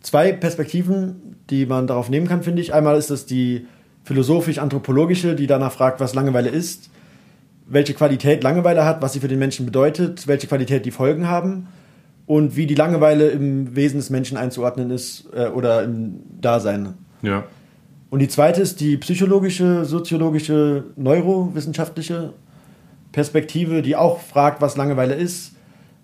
zwei 0.01 0.31
Perspektiven, 0.33 1.38
die 1.50 1.65
man 1.65 1.88
darauf 1.88 2.10
nehmen 2.10 2.27
kann, 2.27 2.43
finde 2.43 2.62
ich. 2.62 2.74
Einmal 2.74 2.98
ist 2.98 3.10
das 3.10 3.25
die 3.25 3.67
philosophisch-anthropologische, 4.03 5.36
die 5.36 5.48
danach 5.48 5.71
fragt, 5.71 6.00
was 6.00 6.15
Langeweile 6.15 6.50
ist, 6.50 6.89
welche 7.72 7.94
Qualität 7.94 8.44
Langeweile 8.44 8.86
hat, 8.86 9.01
was 9.01 9.13
sie 9.13 9.20
für 9.20 9.28
den 9.28 9.40
Menschen 9.40 9.66
bedeutet, 9.66 10.28
welche 10.28 10.48
Qualität 10.48 10.86
die 10.86 10.92
Folgen 10.92 11.28
haben 11.28 11.68
und 12.25 12.56
wie 12.56 12.68
die 12.68 12.75
Langeweile 12.75 13.30
im 13.30 13.75
Wesen 13.75 13.98
des 13.98 14.10
Menschen 14.10 14.38
einzuordnen 14.38 14.92
ist 14.92 15.28
äh, 15.34 15.48
oder 15.48 15.84
im 15.84 16.20
Dasein. 16.40 16.94
Ja. 17.22 17.46
Und 18.10 18.20
die 18.20 18.28
zweite 18.28 18.62
ist 18.62 18.82
die 18.82 18.98
psychologische, 18.98 19.86
soziologische, 19.86 20.84
neurowissenschaftliche 20.98 22.34
Perspektive, 23.13 23.82
die 23.82 23.96
auch 23.96 24.20
fragt, 24.20 24.62
was 24.62 24.75
Langeweile 24.75 25.16
ist, 25.16 25.56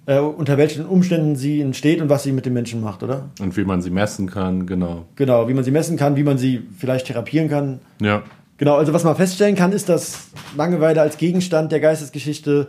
äh, 0.05 0.19
unter 0.19 0.57
welchen 0.57 0.85
Umständen 0.85 1.35
sie 1.35 1.59
entsteht 1.59 2.01
und 2.01 2.09
was 2.09 2.23
sie 2.23 2.31
mit 2.31 2.45
dem 2.45 2.53
Menschen 2.53 2.81
macht, 2.81 3.03
oder? 3.03 3.29
Und 3.41 3.57
wie 3.57 3.65
man 3.65 3.81
sie 3.81 3.89
messen 3.89 4.29
kann, 4.29 4.65
genau. 4.65 5.05
Genau, 5.15 5.49
wie 5.49 5.53
man 5.53 5.65
sie 5.65 5.71
messen 5.71 5.97
kann, 5.97 6.15
wie 6.15 6.23
man 6.23 6.37
sie 6.37 6.63
vielleicht 6.77 7.07
therapieren 7.07 7.49
kann. 7.49 7.79
Ja. 8.01 8.23
Genau, 8.57 8.75
also 8.75 8.93
was 8.93 9.03
man 9.03 9.15
feststellen 9.15 9.55
kann, 9.55 9.71
ist, 9.71 9.87
dass 9.87 10.29
Langeweile 10.55 11.01
als 11.01 11.17
Gegenstand 11.17 11.71
der 11.71 11.79
Geistesgeschichte 11.79 12.67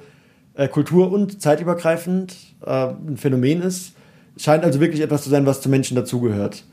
äh, 0.54 0.68
kultur- 0.68 1.10
und 1.10 1.40
zeitübergreifend 1.40 2.36
äh, 2.64 2.88
ein 2.88 3.16
Phänomen 3.16 3.62
ist. 3.62 3.92
Es 4.36 4.42
scheint 4.42 4.64
also 4.64 4.80
wirklich 4.80 5.00
etwas 5.00 5.22
zu 5.22 5.30
sein, 5.30 5.46
was 5.46 5.62
zum 5.62 5.70
Menschen 5.70 5.94
dazugehört 5.94 6.64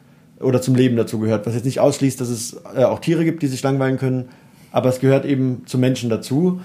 oder 0.42 0.62
zum 0.62 0.76
Leben 0.76 0.98
dazugehört, 0.98 1.46
was 1.48 1.54
jetzt 1.54 1.66
nicht 1.66 1.80
ausschließt, 1.80 2.20
dass 2.20 2.28
es 2.28 2.58
äh, 2.76 2.84
auch 2.84 3.00
Tiere 3.00 3.24
gibt, 3.24 3.42
die 3.42 3.48
sich 3.48 3.64
langweilen 3.64 3.98
können, 3.98 4.30
aber 4.72 4.90
es 4.90 5.00
gehört 5.00 5.24
eben 5.26 5.64
zum 5.66 5.80
Menschen 5.80 6.10
dazu. 6.10 6.60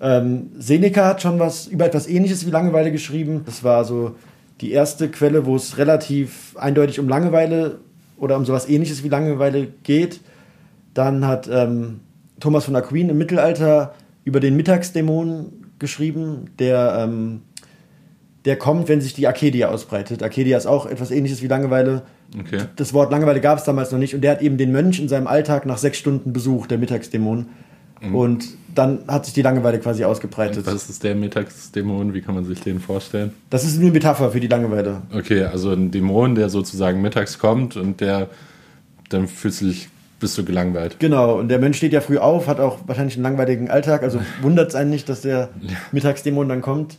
Ähm, 0.00 0.50
Seneca 0.58 1.06
hat 1.06 1.22
schon 1.22 1.40
was 1.40 1.66
über 1.66 1.86
etwas 1.86 2.06
Ähnliches 2.06 2.46
wie 2.46 2.50
Langeweile 2.50 2.92
geschrieben. 2.92 3.42
Das 3.44 3.64
war 3.64 3.84
so 3.84 4.14
die 4.60 4.70
erste 4.70 5.08
Quelle, 5.08 5.44
wo 5.44 5.56
es 5.56 5.76
relativ 5.76 6.56
eindeutig 6.56 7.00
um 7.00 7.08
Langeweile 7.08 7.78
oder 8.16 8.36
um 8.36 8.44
sowas 8.44 8.68
Ähnliches 8.68 9.02
wie 9.02 9.08
Langeweile 9.08 9.68
geht. 9.82 10.20
Dann 10.94 11.26
hat 11.26 11.48
ähm, 11.52 12.00
Thomas 12.40 12.64
von 12.64 12.76
Aquin 12.76 13.08
im 13.08 13.18
Mittelalter 13.18 13.94
über 14.24 14.40
den 14.40 14.56
Mittagsdämon 14.56 15.52
geschrieben, 15.78 16.50
der, 16.58 17.06
ähm, 17.08 17.42
der 18.44 18.56
kommt, 18.56 18.88
wenn 18.88 19.00
sich 19.00 19.14
die 19.14 19.26
Arcadia 19.26 19.68
ausbreitet. 19.68 20.22
Arcadia 20.22 20.56
ist 20.56 20.66
auch 20.66 20.86
etwas 20.86 21.10
ähnliches 21.10 21.42
wie 21.42 21.46
Langeweile. 21.46 22.02
Okay. 22.38 22.62
Das 22.76 22.92
Wort 22.92 23.10
Langeweile 23.10 23.40
gab 23.40 23.58
es 23.58 23.64
damals 23.64 23.90
noch 23.92 23.98
nicht 23.98 24.14
und 24.14 24.20
der 24.22 24.32
hat 24.32 24.42
eben 24.42 24.56
den 24.56 24.72
Mönch 24.72 25.00
in 25.00 25.08
seinem 25.08 25.26
Alltag 25.26 25.66
nach 25.66 25.78
sechs 25.78 25.98
Stunden 25.98 26.32
Besuch, 26.32 26.66
der 26.66 26.78
Mittagsdämon. 26.78 27.46
Und 28.12 28.48
dann 28.74 29.00
hat 29.08 29.26
sich 29.26 29.34
die 29.34 29.42
Langeweile 29.42 29.78
quasi 29.78 30.04
ausgebreitet. 30.04 30.64
Was 30.66 30.88
ist 30.88 31.04
der 31.04 31.14
Mittagsdämon? 31.14 32.14
Wie 32.14 32.22
kann 32.22 32.34
man 32.34 32.46
sich 32.46 32.60
den 32.60 32.80
vorstellen? 32.80 33.32
Das 33.50 33.64
ist 33.64 33.78
eine 33.78 33.90
Metapher 33.90 34.30
für 34.30 34.40
die 34.40 34.46
Langeweile. 34.46 35.02
Okay, 35.14 35.42
also 35.42 35.70
ein 35.72 35.90
Dämon, 35.90 36.34
der 36.34 36.48
sozusagen 36.48 37.02
mittags 37.02 37.38
kommt 37.38 37.76
und 37.76 38.00
der 38.00 38.28
dann 39.10 39.26
fühlst 39.26 39.60
du 39.60 39.66
dich, 39.66 39.88
bist 40.20 40.38
du 40.38 40.44
gelangweilt. 40.44 40.96
Genau, 41.00 41.38
und 41.38 41.48
der 41.48 41.58
Mensch 41.58 41.78
steht 41.78 41.92
ja 41.92 42.00
früh 42.00 42.18
auf, 42.18 42.46
hat 42.46 42.60
auch 42.60 42.78
wahrscheinlich 42.86 43.16
einen 43.16 43.24
langweiligen 43.24 43.70
Alltag, 43.70 44.02
also 44.02 44.20
wundert 44.42 44.68
es 44.68 44.74
einen 44.74 44.90
nicht, 44.90 45.08
dass 45.08 45.22
der 45.22 45.48
Mittagsdämon 45.92 46.48
dann 46.48 46.60
kommt. 46.62 46.98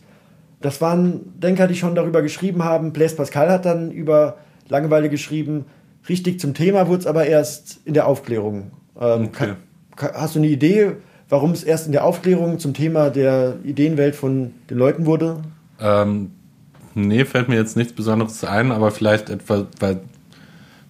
Das 0.60 0.82
waren 0.82 1.22
Denker, 1.40 1.68
die 1.68 1.76
schon 1.76 1.96
darüber 1.96 2.22
geschrieben 2.22 2.64
haben. 2.64 2.92
Blaise 2.94 3.16
Pascal 3.16 3.50
hat 3.50 3.66
dann 3.66 3.92
über 3.92 4.38
Langeweile 4.70 5.10
geschrieben. 5.10 5.66
Richtig 6.10 6.40
zum 6.40 6.54
Thema 6.54 6.88
wurde 6.88 7.00
es 7.00 7.08
aber 7.08 7.26
erst 7.26 7.80
in 7.86 7.94
der 7.94 8.06
Aufklärung. 8.08 8.72
Ähm, 9.00 9.26
Okay. 9.26 9.30
kann, 9.32 9.56
ka- 9.96 10.12
hast 10.14 10.36
du 10.36 10.40
eine 10.40 10.48
Idee, 10.50 10.92
warum 11.30 11.52
es 11.52 11.64
erst 11.64 11.86
in 11.88 11.92
der 11.94 12.04
Aufklärung 12.06 12.60
zum 12.60 12.74
Thema 12.74 13.10
der 13.10 13.56
Ideenwelt 13.64 14.16
von 14.16 14.52
den 14.70 14.78
Leuten 14.78 15.06
wurde? 15.08 15.38
Ähm, 15.80 16.32
nee, 16.94 17.26
fällt 17.26 17.50
mir 17.50 17.56
jetzt 17.56 17.76
nichts 17.78 17.94
Besonderes 17.94 18.44
ein, 18.44 18.72
aber 18.72 18.92
vielleicht 18.92 19.30
etwa, 19.32 19.66
weil, 19.80 20.00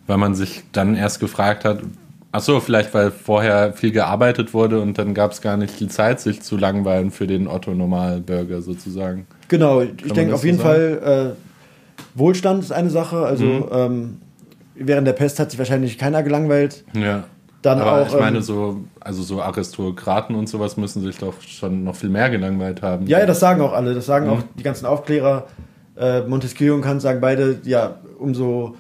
weil 0.08 0.18
man 0.18 0.36
sich 0.36 0.64
dann 0.74 0.96
erst 0.96 1.20
gefragt 1.22 1.64
hat, 1.64 1.80
ach 2.32 2.42
so, 2.42 2.60
vielleicht 2.60 2.94
weil 2.94 3.12
vorher 3.12 3.74
viel 3.74 3.92
gearbeitet 3.92 4.54
wurde 4.54 4.80
und 4.82 4.98
dann 4.98 5.14
gab 5.14 5.32
es 5.32 5.42
gar 5.42 5.58
nicht 5.58 5.80
die 5.80 5.88
Zeit, 5.88 6.20
sich 6.20 6.42
zu 6.42 6.58
langweilen 6.58 7.12
für 7.12 7.28
den 7.28 7.48
Otto-Normalbürger 7.48 8.62
sozusagen. 8.62 9.28
Genau, 9.48 9.82
ich 9.82 10.06
man 10.06 10.14
denke 10.16 10.34
auf 10.36 10.44
jeden 10.44 10.58
sagen? 10.58 11.00
Fall, 11.02 11.36
äh, 11.36 12.18
Wohlstand 12.18 12.64
ist 12.64 12.72
eine 12.72 12.90
Sache. 12.90 13.18
Also 13.26 13.46
Mhm. 13.46 13.66
ähm, 13.72 14.18
während 14.76 15.08
der 15.08 15.14
Pest 15.14 15.40
hat 15.40 15.52
sich 15.52 15.60
wahrscheinlich 15.60 15.98
keiner 15.98 16.24
gelangweilt. 16.24 16.84
Ja. 16.94 17.26
Dann 17.62 17.80
aber 17.80 18.02
auch, 18.02 18.08
ich 18.08 18.20
meine, 18.20 18.38
ähm, 18.38 18.44
so, 18.44 18.78
also 19.00 19.22
so 19.22 19.40
Aristokraten 19.42 20.36
und 20.36 20.50
sowas 20.50 20.78
müssen 20.78 21.04
sich 21.04 21.18
doch 21.20 21.40
schon 21.42 21.84
noch 21.84 21.96
viel 21.96 22.10
mehr 22.10 22.30
gelangweilt 22.32 22.82
haben. 22.82 23.06
Ja, 23.06 23.20
ja, 23.20 23.28
das 23.28 23.40
sagen 23.40 23.62
auch 23.62 23.74
alle. 23.74 23.94
Das 23.94 24.08
sagen 24.08 24.26
Mhm. 24.26 24.32
auch 24.34 24.42
die 24.58 24.64
ganzen 24.64 24.88
Aufklärer. 24.88 25.46
Äh, 25.96 26.22
Montesquieu 26.22 26.74
und 26.74 26.82
Kant 26.82 27.02
sagen 27.04 27.22
beide, 27.22 27.60
ja, 27.66 28.00
umso 28.18 28.76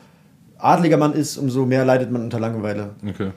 adliger 0.62 0.97
man 0.97 1.13
ist, 1.13 1.38
umso 1.38 1.65
mehr 1.65 1.86
leidet 1.86 2.12
man 2.12 2.24
unter 2.24 2.39
Langeweile. 2.39 2.91
Okay. 3.08 3.32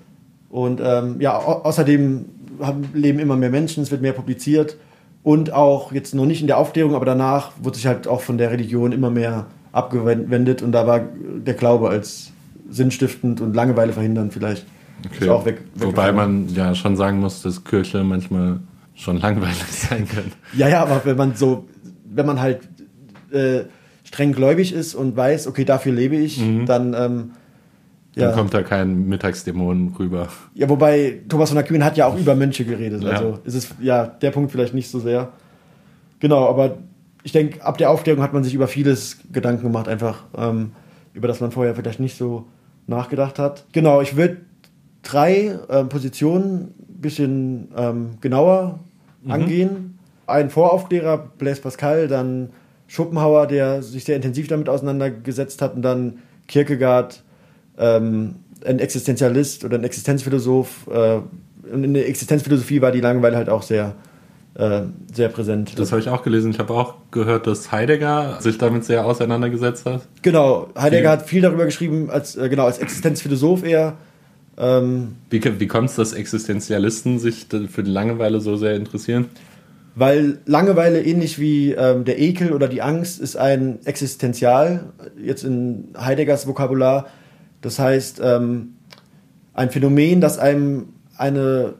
Und 0.50 0.80
ähm, 0.82 1.20
ja, 1.20 1.38
au 1.38 1.62
außerdem 1.62 2.26
haben, 2.60 2.88
leben 2.94 3.18
immer 3.18 3.36
mehr 3.36 3.50
Menschen, 3.50 3.82
es 3.82 3.90
wird 3.90 4.02
mehr 4.02 4.12
publiziert. 4.12 4.76
Und 5.22 5.52
auch 5.52 5.92
jetzt 5.92 6.14
noch 6.14 6.26
nicht 6.26 6.42
in 6.42 6.46
der 6.46 6.58
Aufklärung, 6.58 6.94
aber 6.94 7.06
danach 7.06 7.52
wurde 7.60 7.76
sich 7.76 7.86
halt 7.86 8.06
auch 8.06 8.20
von 8.20 8.36
der 8.36 8.50
Religion 8.50 8.92
immer 8.92 9.10
mehr 9.10 9.46
abgewendet. 9.72 10.62
Und 10.62 10.72
da 10.72 10.86
war 10.86 11.00
der 11.00 11.54
Glaube 11.54 11.88
als 11.88 12.30
sinnstiftend 12.68 13.40
und 13.40 13.54
Langeweile 13.54 13.92
verhindern 13.92 14.30
vielleicht 14.30 14.66
okay. 15.06 15.28
auch 15.30 15.44
weg. 15.44 15.62
Wobei 15.76 16.12
man 16.12 16.48
ja 16.54 16.74
schon 16.74 16.96
sagen 16.96 17.20
muss, 17.20 17.42
dass 17.42 17.64
Kirche 17.64 18.04
manchmal 18.04 18.60
schon 18.94 19.18
langweilig 19.18 19.64
sein 19.70 20.06
kann. 20.06 20.32
Ja, 20.56 20.68
ja, 20.68 20.82
aber 20.82 21.00
wenn 21.04 21.16
man 21.16 21.34
so, 21.34 21.66
wenn 22.04 22.26
man 22.26 22.40
halt 22.40 22.68
äh, 23.32 23.62
streng 24.14 24.32
gläubig 24.32 24.72
ist 24.72 24.94
und 24.94 25.16
weiß, 25.16 25.48
okay, 25.48 25.64
dafür 25.64 25.92
lebe 25.92 26.14
ich, 26.16 26.40
dann, 26.66 26.94
ähm, 26.94 27.30
ja. 28.14 28.26
Dann 28.26 28.34
kommt 28.36 28.54
da 28.54 28.62
kein 28.62 29.08
Mittagsdämon 29.08 29.96
rüber. 29.98 30.28
ja, 30.54 30.68
wobei 30.68 31.20
Thomas 31.28 31.48
von 31.48 31.58
Aquin 31.58 31.84
hat 31.84 31.96
ja 31.96 32.06
auch 32.06 32.16
über 32.16 32.36
Mönche 32.36 32.64
geredet, 32.64 33.02
Ja. 33.02 33.10
also 33.10 33.38
ist 33.44 33.54
es, 33.54 33.74
ja, 33.80 34.06
der 34.06 34.30
Punkt 34.30 34.52
vielleicht 34.52 34.72
nicht 34.72 34.88
so 34.88 35.00
sehr. 35.00 35.30
Genau, 36.20 36.48
aber 36.48 36.78
ich 37.24 37.32
denke, 37.32 37.60
ab 37.64 37.76
der 37.76 37.90
Aufklärung 37.90 38.22
hat 38.22 38.32
man 38.32 38.44
sich 38.44 38.54
über 38.54 38.68
vieles 38.68 39.18
Gedanken 39.32 39.64
gemacht, 39.64 39.88
einfach, 39.88 40.22
ähm, 40.38 40.70
über 41.12 41.26
das 41.26 41.40
man 41.40 41.50
vorher 41.50 41.74
vielleicht 41.74 41.98
nicht 41.98 42.16
so 42.16 42.44
nachgedacht 42.86 43.40
hat. 43.40 43.64
Genau, 43.72 44.00
ich 44.00 44.14
würde 44.16 44.36
drei 45.02 45.58
ähm, 45.68 45.88
Positionen 45.88 46.72
ein 46.88 47.00
bisschen 47.00 47.68
ähm, 47.76 48.10
genauer 48.20 48.78
angehen. 49.26 49.98
Ein 50.26 50.50
Voraufklärer, 50.50 51.18
Blaise 51.36 51.60
Pascal, 51.62 52.06
dann 52.08 52.50
Schopenhauer, 52.94 53.46
der 53.46 53.82
sich 53.82 54.04
sehr 54.04 54.16
intensiv 54.16 54.46
damit 54.46 54.68
auseinandergesetzt 54.68 55.60
hat, 55.60 55.74
und 55.74 55.82
dann 55.82 56.18
Kierkegaard, 56.46 57.22
ähm, 57.76 58.36
ein 58.64 58.78
Existenzialist 58.78 59.64
oder 59.64 59.78
ein 59.78 59.84
Existenzphilosoph. 59.84 60.86
Äh, 60.92 61.20
und 61.72 61.82
in 61.82 61.94
der 61.94 62.08
Existenzphilosophie 62.08 62.80
war 62.80 62.92
die 62.92 63.00
Langeweile 63.00 63.36
halt 63.36 63.48
auch 63.48 63.62
sehr, 63.62 63.96
äh, 64.54 64.82
sehr 65.12 65.28
präsent. 65.28 65.76
Das 65.76 65.90
habe 65.90 66.00
ich 66.00 66.08
auch 66.08 66.22
gelesen. 66.22 66.52
Ich 66.52 66.58
habe 66.58 66.72
auch 66.72 66.94
gehört, 67.10 67.46
dass 67.46 67.72
Heidegger 67.72 68.36
sich 68.40 68.58
damit 68.58 68.84
sehr 68.84 69.04
auseinandergesetzt 69.04 69.86
hat. 69.86 70.02
Genau, 70.22 70.68
Heidegger 70.78 71.10
Viel. 71.10 71.18
hat 71.18 71.28
viel 71.28 71.42
darüber 71.42 71.64
geschrieben, 71.64 72.10
als, 72.10 72.36
äh, 72.36 72.48
genau, 72.48 72.66
als 72.66 72.78
Existenzphilosoph 72.78 73.64
eher. 73.64 73.94
Ähm, 74.56 75.16
Wie, 75.30 75.42
wie 75.58 75.66
kommt 75.66 75.90
es, 75.90 75.96
dass 75.96 76.12
Existenzialisten 76.12 77.18
sich 77.18 77.46
für 77.68 77.82
die 77.82 77.90
Langeweile 77.90 78.40
so 78.40 78.54
sehr 78.54 78.76
interessieren? 78.76 79.26
Weil 79.96 80.38
Langeweile 80.46 81.02
ähnlich 81.02 81.38
wie 81.38 81.72
ähm, 81.72 82.04
der 82.04 82.18
Ekel 82.18 82.52
oder 82.52 82.66
die 82.66 82.82
Angst 82.82 83.20
ist 83.20 83.36
ein 83.36 83.78
Existenzial, 83.84 84.92
jetzt 85.22 85.44
in 85.44 85.88
Heideggers 85.96 86.46
Vokabular. 86.46 87.06
Das 87.60 87.78
heißt, 87.78 88.20
ähm, 88.22 88.74
ein 89.52 89.70
Phänomen, 89.70 90.20
das 90.20 90.38
einem 90.38 90.88
eine, 91.16 91.74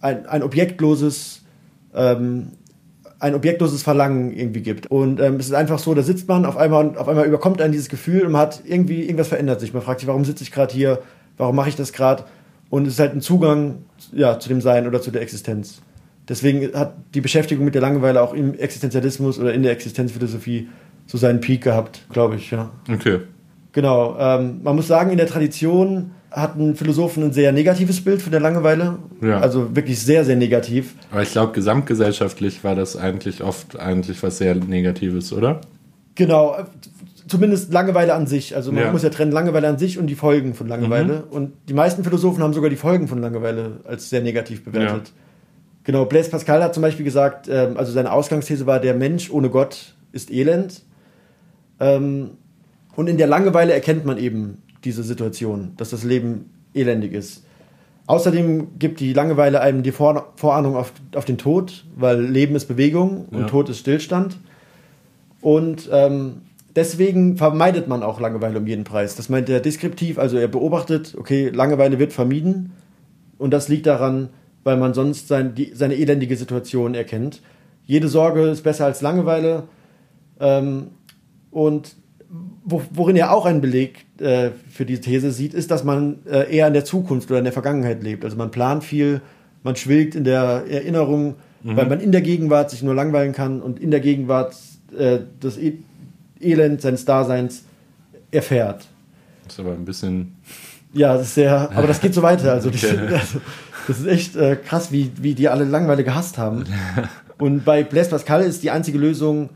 ein, 0.00 0.26
ein 0.26 0.42
objektloses 0.42 1.42
ähm, 1.94 2.48
ein 3.24 3.34
objektloses 3.34 3.82
Verlangen 3.82 4.32
irgendwie 4.36 4.60
gibt. 4.60 4.90
Und 4.90 5.18
ähm, 5.18 5.36
es 5.36 5.46
ist 5.46 5.54
einfach 5.54 5.78
so, 5.78 5.94
da 5.94 6.02
sitzt 6.02 6.28
man 6.28 6.44
auf 6.44 6.58
einmal 6.58 6.84
und 6.84 6.98
auf 6.98 7.08
einmal 7.08 7.24
überkommt 7.24 7.62
einen 7.62 7.72
dieses 7.72 7.88
Gefühl 7.88 8.26
und 8.26 8.32
man 8.32 8.42
hat 8.42 8.62
irgendwie, 8.66 9.02
irgendwas 9.02 9.28
verändert 9.28 9.60
sich. 9.60 9.72
Man 9.72 9.82
fragt 9.82 10.00
sich, 10.00 10.06
warum 10.06 10.26
sitze 10.26 10.42
ich 10.42 10.52
gerade 10.52 10.74
hier? 10.74 11.00
Warum 11.38 11.56
mache 11.56 11.70
ich 11.70 11.76
das 11.76 11.94
gerade? 11.94 12.24
Und 12.68 12.86
es 12.86 12.94
ist 12.94 13.00
halt 13.00 13.14
ein 13.14 13.22
Zugang 13.22 13.76
ja, 14.12 14.38
zu 14.38 14.50
dem 14.50 14.60
Sein 14.60 14.86
oder 14.86 15.00
zu 15.00 15.10
der 15.10 15.22
Existenz. 15.22 15.80
Deswegen 16.28 16.72
hat 16.74 16.94
die 17.14 17.20
Beschäftigung 17.20 17.64
mit 17.64 17.74
der 17.74 17.82
Langeweile 17.82 18.22
auch 18.22 18.34
im 18.34 18.54
Existenzialismus 18.54 19.38
oder 19.38 19.52
in 19.54 19.62
der 19.62 19.72
Existenzphilosophie 19.72 20.68
so 21.06 21.18
seinen 21.18 21.40
Peak 21.40 21.62
gehabt, 21.62 22.06
glaube 22.12 22.36
ich, 22.36 22.50
ja. 22.50 22.70
Okay. 22.92 23.20
Genau. 23.72 24.16
Ähm, 24.18 24.60
man 24.62 24.76
muss 24.76 24.86
sagen, 24.86 25.10
in 25.10 25.18
der 25.18 25.26
Tradition 25.26 26.12
hatten 26.30 26.74
Philosophen 26.76 27.22
ein 27.24 27.32
sehr 27.32 27.52
negatives 27.52 28.00
Bild 28.02 28.22
von 28.22 28.32
der 28.32 28.40
Langeweile. 28.40 28.98
Ja. 29.20 29.38
Also 29.40 29.76
wirklich 29.76 30.00
sehr, 30.00 30.24
sehr 30.24 30.36
negativ. 30.36 30.94
Aber 31.10 31.22
ich 31.22 31.30
glaube, 31.32 31.52
gesamtgesellschaftlich 31.52 32.64
war 32.64 32.74
das 32.74 32.96
eigentlich 32.96 33.42
oft 33.42 33.78
eigentlich 33.78 34.22
was 34.22 34.38
sehr 34.38 34.54
Negatives, 34.54 35.32
oder? 35.32 35.60
Genau. 36.14 36.54
äh, 36.56 36.64
Zumindest 37.26 37.72
Langeweile 37.72 38.12
an 38.14 38.26
sich. 38.26 38.54
Also 38.54 38.70
man 38.70 38.84
Ja. 38.84 38.92
muss 38.92 39.02
ja 39.02 39.08
trennen 39.08 39.32
Langeweile 39.32 39.66
an 39.68 39.78
sich 39.78 39.98
und 39.98 40.08
die 40.08 40.14
Folgen 40.14 40.52
von 40.52 40.68
Langeweile. 40.68 41.24
Und 41.30 41.52
die 41.68 41.72
meisten 41.72 42.04
Philosophen 42.04 42.42
haben 42.42 42.52
sogar 42.52 42.68
die 42.68 42.76
Folgen 42.76 43.08
von 43.08 43.18
Langeweile 43.18 43.80
als 43.84 44.10
sehr 44.10 44.20
negativ 44.20 44.62
bewertet. 44.62 45.12
Genau, 45.84 46.06
Blaise 46.06 46.30
Pascal 46.30 46.62
hat 46.62 46.74
zum 46.74 46.82
Beispiel 46.82 47.04
gesagt, 47.04 47.48
ähm, 47.48 47.76
also 47.76 47.92
seine 47.92 48.10
Ausgangsthese 48.10 48.66
war, 48.66 48.80
der 48.80 48.94
Mensch 48.94 49.30
ohne 49.30 49.50
Gott 49.50 49.94
ist 50.12 50.30
elend. 50.30 50.82
Ähm, 51.78 52.30
und 52.96 53.08
in 53.08 53.18
der 53.18 53.26
Langeweile 53.26 53.72
erkennt 53.72 54.04
man 54.04 54.18
eben 54.18 54.62
diese 54.84 55.02
Situation, 55.02 55.72
dass 55.76 55.90
das 55.90 56.04
Leben 56.04 56.50
elendig 56.72 57.12
ist. 57.12 57.44
Außerdem 58.06 58.78
gibt 58.78 59.00
die 59.00 59.12
Langeweile 59.12 59.60
einem 59.60 59.82
die 59.82 59.92
Vor 59.92 60.32
Vorahnung 60.36 60.76
auf, 60.76 60.92
auf 61.14 61.24
den 61.24 61.38
Tod, 61.38 61.84
weil 61.96 62.20
Leben 62.20 62.54
ist 62.54 62.66
Bewegung 62.66 63.26
und 63.30 63.40
Ja. 63.40 63.46
Tod 63.46 63.68
ist 63.68 63.78
Stillstand. 63.78 64.38
Und 65.40 65.88
ähm, 65.90 66.42
deswegen 66.76 67.36
vermeidet 67.36 67.88
man 67.88 68.02
auch 68.02 68.20
Langeweile 68.20 68.58
um 68.58 68.66
jeden 68.66 68.84
Preis. 68.84 69.16
Das 69.16 69.28
meint 69.28 69.48
er 69.48 69.60
deskriptiv, 69.60 70.18
also 70.18 70.36
er 70.36 70.48
beobachtet, 70.48 71.14
okay, 71.18 71.48
Langeweile 71.48 71.98
wird 71.98 72.12
vermieden. 72.12 72.72
Und 73.38 73.52
das 73.52 73.68
liegt 73.68 73.86
daran, 73.86 74.28
weil 74.64 74.76
man 74.76 74.94
sonst 74.94 75.28
sein, 75.28 75.54
die, 75.54 75.72
seine 75.74 75.94
elendige 75.94 76.36
Situation 76.36 76.94
erkennt. 76.94 77.42
Jede 77.86 78.08
Sorge 78.08 78.48
ist 78.48 78.62
besser 78.62 78.86
als 78.86 79.02
Langeweile. 79.02 79.64
Ähm, 80.40 80.88
und 81.50 81.96
wo, 82.64 82.82
worin 82.90 83.14
er 83.16 83.32
auch 83.32 83.44
einen 83.44 83.60
Beleg 83.60 84.06
äh, 84.18 84.50
für 84.70 84.86
die 84.86 84.98
These 85.00 85.30
sieht, 85.30 85.54
ist, 85.54 85.70
dass 85.70 85.84
man 85.84 86.18
äh, 86.26 86.52
eher 86.54 86.66
in 86.66 86.72
der 86.72 86.84
Zukunft 86.84 87.30
oder 87.30 87.38
in 87.38 87.44
der 87.44 87.52
Vergangenheit 87.52 88.02
lebt. 88.02 88.24
Also 88.24 88.36
man 88.36 88.50
plant 88.50 88.82
viel, 88.82 89.20
man 89.62 89.76
schwelgt 89.76 90.14
in 90.14 90.24
der 90.24 90.64
Erinnerung, 90.68 91.36
weil 91.62 91.86
man 91.86 92.00
in 92.00 92.12
der 92.12 92.20
Gegenwart 92.20 92.70
sich 92.70 92.82
nur 92.82 92.94
langweilen 92.94 93.32
kann 93.32 93.62
und 93.62 93.80
in 93.80 93.90
der 93.90 94.00
Gegenwart 94.00 94.54
äh, 94.96 95.20
das 95.40 95.56
e 95.56 95.78
Elend 96.40 96.82
seines 96.82 97.06
Daseins 97.06 97.64
erfährt. 98.30 98.86
Das 99.44 99.54
ist 99.54 99.60
aber 99.60 99.72
ein 99.72 99.86
bisschen. 99.86 100.36
Ja, 100.92 101.14
das 101.14 101.28
ist 101.28 101.34
sehr, 101.36 101.70
aber 101.74 101.86
das 101.86 102.00
geht 102.00 102.12
so 102.12 102.20
weiter. 102.20 102.52
Also, 102.52 102.68
die, 102.68 102.78
Okay. 102.86 103.14
also 103.14 103.40
das 103.86 104.00
ist 104.00 104.06
echt 104.06 104.36
äh, 104.36 104.56
krass, 104.56 104.92
wie, 104.92 105.12
wie 105.20 105.34
die 105.34 105.48
alle 105.48 105.64
Langeweile 105.64 106.04
gehasst 106.04 106.38
haben. 106.38 106.64
Und 107.38 107.64
bei 107.64 107.82
Blaise 107.82 108.10
Pascal 108.10 108.42
ist 108.42 108.62
die 108.62 108.70
einzige 108.70 108.98
Lösung, 108.98 109.50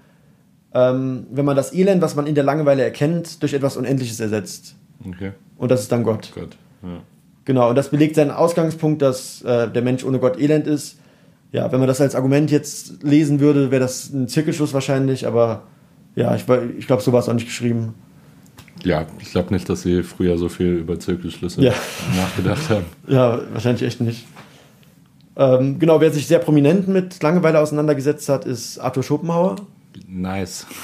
ähm, 0.75 1.27
wenn 1.31 1.45
man 1.45 1.57
das 1.57 1.73
Elend, 1.73 2.03
was 2.03 2.17
man 2.17 2.27
in 2.27 2.35
der 2.35 2.45
Langeweile 2.45 2.83
erkennt, 2.83 3.43
durch 3.43 3.55
etwas 3.55 3.77
Unendliches 3.77 4.21
ersetzt. 4.21 4.75
Okay, 5.07 5.33
Und 5.57 5.71
das 5.71 5.83
ist 5.83 5.93
dann 5.93 6.03
Gott. 6.03 6.33
gut. 6.35 6.57
Ja. 6.83 7.01
Genau, 7.45 7.71
und 7.71 7.77
das 7.77 7.89
belegt 7.89 8.17
seinen 8.17 8.31
Ausgangspunkt, 8.31 9.01
dass 9.01 9.41
äh, 9.43 9.71
der 9.71 9.81
Mensch 9.83 10.05
ohne 10.05 10.19
Gott 10.19 10.39
elend 10.39 10.67
ist. 10.67 10.99
Ja, 11.51 11.73
wenn 11.73 11.79
man 11.79 11.89
das 11.89 12.01
als 12.01 12.15
Argument 12.15 12.51
jetzt 12.51 13.03
lesen 13.03 13.41
würde, 13.41 13.71
wäre 13.71 13.81
das 13.81 14.13
ein 14.13 14.29
Zirkelschluss 14.29 14.75
wahrscheinlich, 14.75 15.27
aber 15.27 15.63
ja, 16.15 16.35
ich, 16.35 16.45
ich 16.79 16.87
glaube, 16.87 17.01
so 17.01 17.13
war 17.13 17.21
es 17.21 17.29
auch 17.29 17.33
nicht 17.33 17.47
geschrieben. 17.47 17.95
Ja, 18.85 19.07
ich 19.21 19.31
glaube 19.33 19.53
nicht, 19.53 19.69
dass 19.69 19.83
sie 19.83 20.03
früher 20.03 20.39
so 20.39 20.49
viel 20.49 20.75
über 20.77 20.99
Zirkelschlüsse 20.99 21.63
Ja. 21.63 21.73
nachgedacht 22.17 22.71
haben. 22.71 22.85
Ja, 23.09 23.41
wahrscheinlich 23.53 23.83
echt 23.83 24.01
nicht. 24.01 24.27
Ähm, 25.37 25.79
genau, 25.79 26.01
wer 26.01 26.11
sich 26.11 26.27
sehr 26.27 26.39
prominent 26.41 26.89
mit 26.89 27.23
Langeweile 27.23 27.61
auseinandergesetzt 27.61 28.29
hat, 28.29 28.45
ist 28.45 28.79
Arthur 28.79 29.03
Schopenhauer. 29.03 29.57
Nice. 30.07 30.67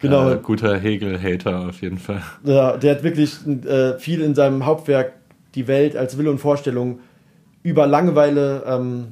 Genau. 0.00 0.30
Äh, 0.30 0.38
guter 0.40 0.78
Hegel-Hater 0.78 1.68
auf 1.70 1.82
jeden 1.82 1.98
Fall. 1.98 2.22
Ja, 2.44 2.76
der 2.76 2.94
hat 2.94 3.02
wirklich 3.02 3.34
äh, 3.66 3.98
viel 3.98 4.20
in 4.20 4.36
seinem 4.36 4.64
Hauptwerk 4.64 5.14
Die 5.56 5.66
Welt 5.66 5.96
als 5.96 6.16
Wille 6.16 6.30
und 6.30 6.38
Vorstellung 6.38 7.00
über 7.64 7.84
Langeweile 7.88 8.62
ähm, 8.64 9.08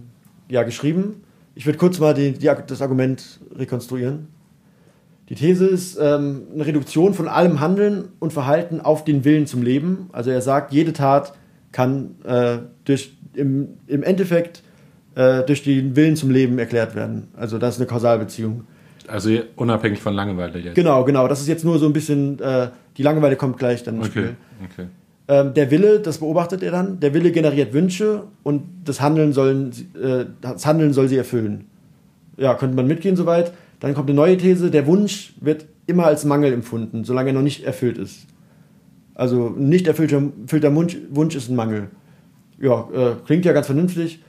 ja, 0.48 0.62
geschrieben. 0.62 1.24
Ich 1.56 1.66
würde 1.66 1.78
kurz 1.78 1.98
mal 1.98 2.14
die, 2.14 2.32
die, 2.32 2.48
das 2.68 2.80
Argument 2.82 3.40
rekonstruieren. 3.56 4.28
Die 5.28 5.34
These 5.34 5.66
ist 5.66 5.98
ähm, 6.00 6.42
eine 6.54 6.66
Reduktion 6.66 7.14
von 7.14 7.28
allem 7.28 7.60
Handeln 7.60 8.08
und 8.20 8.32
Verhalten 8.32 8.80
auf 8.80 9.04
den 9.04 9.24
Willen 9.24 9.46
zum 9.46 9.62
Leben. 9.62 10.08
Also 10.12 10.30
er 10.30 10.40
sagt, 10.40 10.72
jede 10.72 10.92
Tat 10.92 11.32
kann 11.72 12.16
äh, 12.24 12.58
durch, 12.84 13.16
im, 13.34 13.68
im 13.88 14.02
Endeffekt 14.04 14.62
äh, 15.16 15.42
durch 15.42 15.64
den 15.64 15.96
Willen 15.96 16.14
zum 16.14 16.30
Leben 16.30 16.58
erklärt 16.58 16.94
werden. 16.94 17.28
Also 17.36 17.58
das 17.58 17.74
ist 17.74 17.80
eine 17.80 17.88
Kausalbeziehung. 17.88 18.64
Also 19.08 19.30
unabhängig 19.56 20.00
von 20.00 20.14
Langeweile 20.14 20.58
jetzt. 20.58 20.74
Genau, 20.74 21.04
genau. 21.04 21.26
Das 21.28 21.40
ist 21.40 21.48
jetzt 21.48 21.64
nur 21.64 21.78
so 21.78 21.86
ein 21.86 21.92
bisschen, 21.92 22.38
äh, 22.40 22.68
die 22.96 23.02
Langeweile 23.02 23.36
kommt 23.36 23.58
gleich 23.58 23.82
dann 23.82 23.96
ins 23.96 24.08
Okay, 24.08 24.18
Spiel. 24.20 24.36
okay. 24.64 24.88
Ähm, 25.28 25.54
der 25.54 25.70
Wille, 25.72 25.98
das 25.98 26.18
beobachtet 26.18 26.62
er 26.62 26.70
dann, 26.70 27.00
der 27.00 27.12
Wille 27.12 27.32
generiert 27.32 27.72
Wünsche 27.72 28.24
und 28.44 28.62
das 28.84 29.00
Handeln, 29.00 29.32
sollen, 29.32 29.72
äh, 30.00 30.26
das 30.40 30.64
Handeln 30.66 30.92
soll 30.92 31.08
sie 31.08 31.16
erfüllen. 31.16 31.64
Ja, 32.36 32.54
könnte 32.54 32.76
man 32.76 32.86
mitgehen 32.86 33.16
soweit. 33.16 33.52
Dann 33.80 33.94
kommt 33.94 34.08
eine 34.08 34.16
neue 34.16 34.36
These, 34.36 34.70
der 34.70 34.86
Wunsch 34.86 35.34
wird 35.40 35.66
immer 35.86 36.06
als 36.06 36.24
Mangel 36.24 36.52
empfunden, 36.52 37.04
solange 37.04 37.30
er 37.30 37.34
noch 37.34 37.42
nicht 37.42 37.64
erfüllt 37.64 37.98
ist. 37.98 38.26
Also 39.14 39.54
ein 39.56 39.68
nicht 39.68 39.86
erfüllter, 39.86 40.22
erfüllter 40.42 40.74
Wunsch, 40.74 40.96
Wunsch 41.10 41.34
ist 41.36 41.48
ein 41.48 41.56
Mangel. 41.56 41.88
Ja, 42.60 42.88
äh, 42.94 43.14
klingt 43.26 43.44
ja 43.44 43.52
ganz 43.52 43.66
vernünftig. 43.66 44.22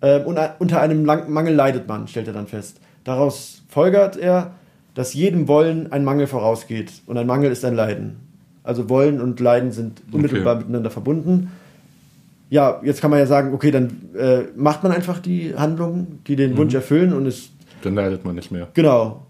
Ähm, 0.00 0.26
und 0.26 0.38
a- 0.38 0.54
unter 0.58 0.80
einem 0.80 1.04
Mangel 1.04 1.54
leidet 1.54 1.86
man, 1.88 2.08
stellt 2.08 2.26
er 2.26 2.32
dann 2.32 2.46
fest. 2.46 2.80
Daraus 3.04 3.62
folgert 3.68 4.16
er, 4.16 4.52
dass 4.94 5.14
jedem 5.14 5.48
Wollen 5.48 5.90
ein 5.92 6.04
Mangel 6.04 6.26
vorausgeht. 6.26 6.92
Und 7.06 7.16
ein 7.16 7.26
Mangel 7.26 7.50
ist 7.50 7.64
ein 7.64 7.74
Leiden. 7.74 8.16
Also 8.64 8.88
Wollen 8.90 9.20
und 9.20 9.40
Leiden 9.40 9.72
sind 9.72 10.02
unmittelbar 10.12 10.56
miteinander 10.56 10.90
verbunden. 10.90 11.50
Ja, 12.50 12.80
jetzt 12.84 13.00
kann 13.00 13.10
man 13.10 13.18
ja 13.18 13.26
sagen, 13.26 13.54
okay, 13.54 13.70
dann 13.70 13.90
äh, 14.16 14.42
macht 14.54 14.82
man 14.82 14.92
einfach 14.92 15.18
die 15.20 15.54
Handlungen, 15.56 16.20
die 16.26 16.36
den 16.36 16.56
Wunsch 16.58 16.74
erfüllen 16.74 17.12
und 17.12 17.26
ist 17.26 17.50
Dann 17.84 17.94
leidet 17.94 18.24
man 18.24 18.34
nicht 18.34 18.50
mehr. 18.50 18.68
genau. 18.74 19.26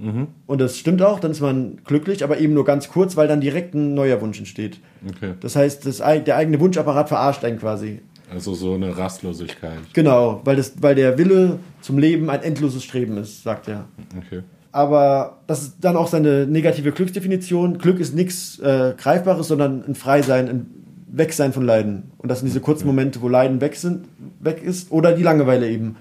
Und 0.47 0.61
das 0.61 0.79
stimmt 0.79 1.03
auch, 1.03 1.21
dann 1.21 1.31
ist 1.31 1.41
man 1.41 1.79
glücklich, 1.85 2.25
aber 2.25 2.39
eben 2.39 2.55
nur 2.55 2.65
ganz 2.65 2.89
kurz, 2.89 3.17
weil 3.17 3.29
dann 3.29 3.41
direkt 3.41 3.75
ein 3.75 3.95
neuer 3.95 4.21
Wunsch 4.21 4.39
entsteht. 4.39 4.79
Okay. 5.09 5.35
Das 5.41 5.57
heißt, 5.57 5.87
das, 5.87 5.99
der 5.99 6.37
eigene 6.37 6.61
Wunschapparat 6.61 7.09
verarscht 7.09 7.45
einen 7.45 7.59
quasi. 7.59 8.01
Also 8.33 8.55
so 8.55 8.75
eine 8.75 8.97
Rastlosigkeit. 8.97 9.79
Genau, 9.93 10.41
weil, 10.45 10.57
das, 10.57 10.75
weil 10.81 10.95
der 10.95 11.19
Wille 11.19 11.59
zum 11.83 11.99
Leben 11.99 12.31
ein 12.31 12.43
endloses 12.43 12.83
Streben 12.83 13.19
ist, 13.19 13.43
sagt 13.43 13.69
er. 13.69 13.85
Okay. 14.27 14.43
Aber 14.71 15.39
das 15.47 15.63
ist 15.63 15.77
dann 15.83 15.97
auch 15.97 16.09
seine 16.09 16.47
negative 16.47 16.93
Glücksdefinition. 16.93 17.77
Glück 17.77 18.01
ist 18.01 18.15
nichts 18.15 18.59
äh, 18.59 18.95
Greifbares, 18.97 19.49
sondern 19.49 19.85
ein 19.87 19.95
Freisein, 19.95 20.49
ein 20.49 20.67
Wegsein 21.09 21.53
von 21.53 21.65
Leiden. 21.65 22.11
Und 22.17 22.31
das 22.31 22.39
sind 22.41 22.47
diese 22.49 22.61
kurzen 22.61 22.87
Momente, 22.87 23.21
wo 23.21 23.29
Leiden 23.29 23.61
weg, 23.61 23.77
sind, 23.77 24.07
weg 24.41 24.63
ist 24.63 24.91
oder 24.91 25.13
die 25.13 25.23
Langeweile 25.23 25.69
eben. 25.69 25.97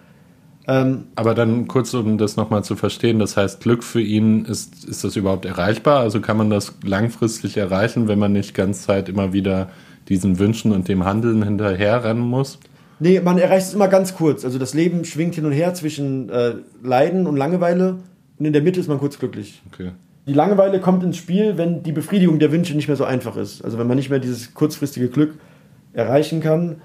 Ähm, 0.72 1.06
Aber 1.16 1.34
dann 1.34 1.68
kurz, 1.68 1.94
um 1.94 2.18
das 2.18 2.38
nochmal 2.38 2.64
zu 2.64 2.76
verstehen, 2.76 3.20
das 3.20 3.36
heißt, 3.36 3.62
Glück 3.62 3.84
für 3.84 4.02
ihn, 4.02 4.46
ist, 4.46 4.86
ist 4.86 5.04
das 5.04 5.16
überhaupt 5.16 5.46
erreichbar? 5.46 6.00
Also 6.00 6.22
kann 6.22 6.38
man 6.38 6.50
das 6.50 6.76
langfristig 6.84 7.58
erreichen, 7.58 8.08
wenn 8.08 8.20
man 8.20 8.32
nicht 8.32 8.54
ganz 8.54 8.84
Zeit 8.84 9.10
immer 9.10 9.34
wieder 9.34 9.70
diesen 10.08 10.40
Wünschen 10.40 10.72
und 10.72 10.88
dem 10.88 11.04
Handeln 11.04 11.44
hinterherrennen 11.44 12.24
muss? 12.24 12.60
nee, 13.02 13.20
man 13.20 13.38
erreicht 13.38 13.68
es 13.68 13.74
immer 13.74 13.88
ganz 13.88 14.16
kurz. 14.16 14.46
Also 14.46 14.60
das 14.60 14.74
Leben 14.74 15.04
schwingt 15.04 15.36
hin 15.36 15.46
und 15.46 15.52
her 15.52 15.74
zwischen 15.74 16.30
äh, 16.30 16.54
Leiden 16.84 17.28
und 17.28 17.36
Langeweile 17.36 17.98
und 18.38 18.46
in 18.46 18.54
der 18.54 18.62
Mitte 18.62 18.80
ist 18.80 18.88
man 18.88 19.00
kurz 19.00 19.20
glücklich. 19.20 19.62
Okay. 19.72 19.92
Die 20.28 20.34
Langeweile 20.34 20.80
kommt 20.80 21.04
ins 21.04 21.18
Spiel, 21.18 21.58
wenn 21.58 21.84
die 21.84 21.92
Befriedigung 21.92 22.38
der 22.40 22.52
Wünsche 22.52 22.76
nicht 22.76 22.88
mehr 22.88 22.96
so 22.96 23.04
einfach 23.04 23.36
ist. 23.36 23.66
Also 23.66 23.80
wenn 23.80 23.88
man 23.88 23.98
nicht 23.98 24.12
mehr 24.12 24.20
dieses 24.20 24.54
kurzfristige 24.54 25.10
Glück 25.10 25.34
erreichen 25.94 26.42
kann, 26.42 26.78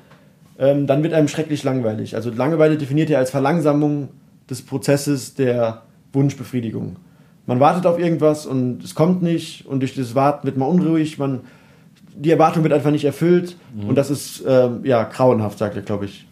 ähm, 0.59 0.87
dann 0.87 1.03
wird 1.03 1.13
einem 1.13 1.29
schrecklich 1.29 1.63
langweilig. 1.65 2.15
Also 2.15 2.31
Langeweile 2.31 2.77
definiert 2.77 3.11
er 3.11 3.19
als 3.19 3.31
Verlangsamung 3.31 4.09
des 4.49 4.63
Prozesses 4.63 5.35
der 5.35 5.83
Wunschbefriedigung. 6.13 6.97
Man 7.47 7.61
wartet 7.61 7.87
auf 7.87 7.99
irgendwas 7.99 8.47
und 8.47 8.83
es 8.83 8.95
kommt 8.95 9.23
nicht 9.23 9.67
und 9.67 9.81
durch 9.81 9.95
das 9.95 10.15
Warten 10.15 10.47
wird 10.47 10.57
man 10.57 10.69
unruhig, 10.69 11.19
man, 11.19 11.41
die 12.15 12.31
Erwartung 12.31 12.63
wird 12.65 12.73
einfach 12.73 12.91
nicht 12.91 13.05
erfüllt 13.05 13.57
und 13.87 13.95
das 13.95 14.11
ist 14.11 14.43
ähm, 14.47 14.81
ja 14.85 15.05
grauenhaft, 15.05 15.59
sagt 15.59 15.77
er, 15.77 15.83
glaube 15.83 16.07
ich. 16.07 16.27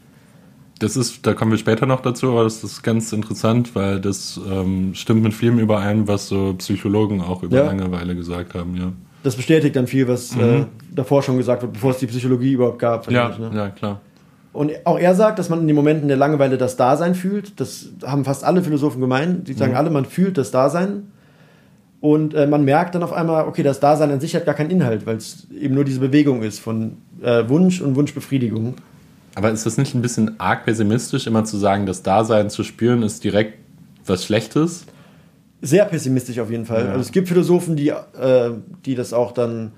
Das 0.80 0.96
ist, 0.96 1.24
da 1.24 1.34
kommen 1.34 1.52
wir 1.52 1.58
später 1.58 1.86
noch 1.86 2.00
dazu, 2.00 2.30
aber 2.30 2.42
das 2.42 2.64
ist 2.64 2.82
ganz 2.82 3.12
interessant, 3.12 3.76
weil 3.76 4.00
das 4.00 4.40
ähm, 4.50 4.92
stimmt 4.94 5.22
mit 5.22 5.32
vielem 5.32 5.60
überein, 5.60 6.08
was 6.08 6.26
so 6.26 6.54
Psychologen 6.54 7.20
auch 7.20 7.44
über 7.44 7.58
Ja. 7.58 7.66
Langeweile 7.66 8.16
gesagt 8.16 8.54
haben, 8.54 8.76
ja. 8.76 8.92
Das 9.22 9.36
bestätigt 9.36 9.76
dann 9.76 9.86
viel, 9.86 10.08
was 10.08 10.36
äh, 10.36 10.66
davor 10.92 11.22
schon 11.22 11.38
gesagt 11.38 11.62
wird, 11.62 11.72
bevor 11.72 11.92
es 11.92 11.98
die 11.98 12.06
Psychologie 12.06 12.52
überhaupt 12.52 12.78
gab. 12.78 13.10
Ja, 13.10 13.28
ne? 13.38 13.50
ja, 13.54 13.70
klar. 13.70 14.00
Und 14.54 14.72
auch 14.84 15.00
er 15.00 15.16
sagt, 15.16 15.40
dass 15.40 15.48
man 15.48 15.60
in 15.60 15.66
den 15.66 15.74
Momenten 15.74 16.06
der 16.06 16.16
Langeweile 16.16 16.56
das 16.56 16.76
Dasein 16.76 17.16
fühlt. 17.16 17.58
Das 17.58 17.88
haben 18.04 18.24
fast 18.24 18.44
alle 18.44 18.62
Philosophen 18.62 19.00
gemeint. 19.00 19.48
Die 19.48 19.52
sagen 19.52 19.74
alle, 19.74 19.90
man 19.90 20.04
fühlt 20.04 20.38
das 20.38 20.52
Dasein. 20.52 21.08
Und 22.00 22.34
äh, 22.34 22.46
man 22.46 22.64
merkt 22.64 22.94
dann 22.94 23.02
auf 23.02 23.12
einmal, 23.12 23.48
okay, 23.48 23.64
das 23.64 23.80
Dasein 23.80 24.12
an 24.12 24.20
sich 24.20 24.36
hat 24.36 24.46
gar 24.46 24.54
keinen 24.54 24.70
Inhalt, 24.70 25.06
weil 25.06 25.16
es 25.16 25.48
eben 25.50 25.74
nur 25.74 25.84
diese 25.84 25.98
Bewegung 25.98 26.42
ist 26.42 26.60
von 26.60 26.98
äh, 27.20 27.48
Wunsch 27.48 27.80
und 27.80 27.96
Wunschbefriedigung. 27.96 28.74
Aber 29.34 29.50
ist 29.50 29.66
das 29.66 29.76
nicht 29.76 29.94
ein 29.94 30.02
bisschen 30.02 30.38
arg 30.38 30.64
pessimistisch, 30.64 31.26
immer 31.26 31.44
zu 31.44 31.56
sagen, 31.56 31.86
das 31.86 32.04
Dasein 32.04 32.48
zu 32.48 32.62
spüren 32.62 33.02
ist 33.02 33.24
direkt 33.24 33.58
was 34.06 34.24
Schlechtes? 34.24 34.84
Sehr 35.62 35.84
pessimistisch 35.86 36.38
auf 36.38 36.50
jeden 36.50 36.66
Fall. 36.66 36.84
Ja. 36.84 36.90
Also 36.90 37.00
es 37.00 37.10
gibt 37.10 37.26
Philosophen, 37.26 37.74
die, 37.74 37.88
äh, 37.88 38.50
die 38.84 38.94
das 38.94 39.12
auch 39.12 39.32
dann 39.32 39.72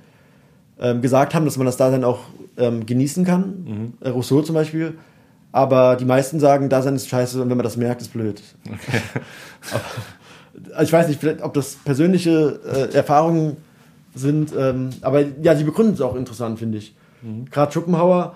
ähm, 0.80 1.02
gesagt 1.02 1.34
haben, 1.34 1.44
dass 1.44 1.56
man 1.56 1.66
das 1.66 1.76
Dasein 1.76 2.04
auch 2.04 2.20
ähm, 2.56 2.86
genießen 2.86 3.24
kann. 3.24 3.94
Äh, 4.00 4.10
Rousseau 4.10 4.42
zum 4.42 4.54
Beispiel. 4.54 4.94
Aber 5.52 5.96
die 5.96 6.04
meisten 6.04 6.38
sagen, 6.38 6.68
Dasein 6.68 6.96
ist 6.96 7.08
scheiße 7.08 7.40
und 7.40 7.48
wenn 7.48 7.56
man 7.56 7.64
das 7.64 7.76
merkt, 7.76 8.02
ist 8.02 8.12
blöd. 8.12 8.42
Aber, 9.72 9.80
also 10.74 10.82
ich 10.84 10.92
weiß 10.92 11.08
nicht, 11.08 11.42
ob 11.42 11.54
das 11.54 11.76
persönliche 11.76 12.60
äh, 12.66 12.94
Erfahrungen 12.94 13.56
sind, 14.14 14.52
ähm, 14.58 14.90
aber 15.00 15.24
ja, 15.42 15.56
sie 15.56 15.64
begründen 15.64 15.94
es 15.94 16.00
auch 16.00 16.14
interessant, 16.14 16.58
finde 16.58 16.78
ich. 16.78 16.94
Gerade 17.50 17.72
Schopenhauer, 17.72 18.34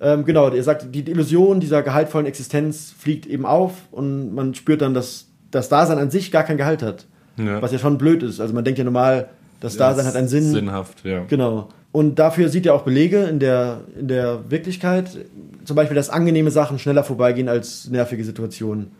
ähm, 0.00 0.24
genau, 0.24 0.48
er 0.48 0.62
sagt, 0.62 0.92
die 0.92 1.08
Illusion 1.08 1.60
dieser 1.60 1.82
gehaltvollen 1.82 2.26
Existenz 2.26 2.92
fliegt 2.96 3.24
eben 3.26 3.46
auf 3.46 3.72
und 3.92 4.34
man 4.34 4.54
spürt 4.54 4.82
dann, 4.82 4.94
dass 4.94 5.26
das 5.52 5.68
Dasein 5.68 5.98
an 5.98 6.10
sich 6.10 6.32
gar 6.32 6.42
kein 6.42 6.56
Gehalt 6.56 6.82
hat. 6.82 7.06
Ja. 7.36 7.62
Was 7.62 7.70
ja 7.70 7.78
schon 7.78 7.98
blöd 7.98 8.22
ist. 8.22 8.40
Also 8.40 8.52
man 8.52 8.64
denkt 8.64 8.78
ja 8.78 8.84
normal, 8.84 9.28
das 9.60 9.76
Dasein 9.76 10.04
hat 10.06 10.16
einen 10.16 10.28
Sinn. 10.28 10.50
Sinnhaft, 10.50 11.04
ja. 11.04 11.24
Genau. 11.28 11.68
Und 11.92 12.18
dafür 12.18 12.48
sieht 12.48 12.66
er 12.66 12.74
auch 12.74 12.82
Belege 12.82 13.24
in 13.24 13.38
der, 13.38 13.82
in 13.98 14.08
der 14.08 14.50
Wirklichkeit. 14.50 15.26
Zum 15.64 15.76
Beispiel, 15.76 15.94
dass 15.94 16.08
angenehme 16.08 16.50
Sachen 16.50 16.78
schneller 16.78 17.04
vorbeigehen 17.04 17.48
als 17.48 17.88
nervige 17.90 18.24
Situationen. 18.24 18.92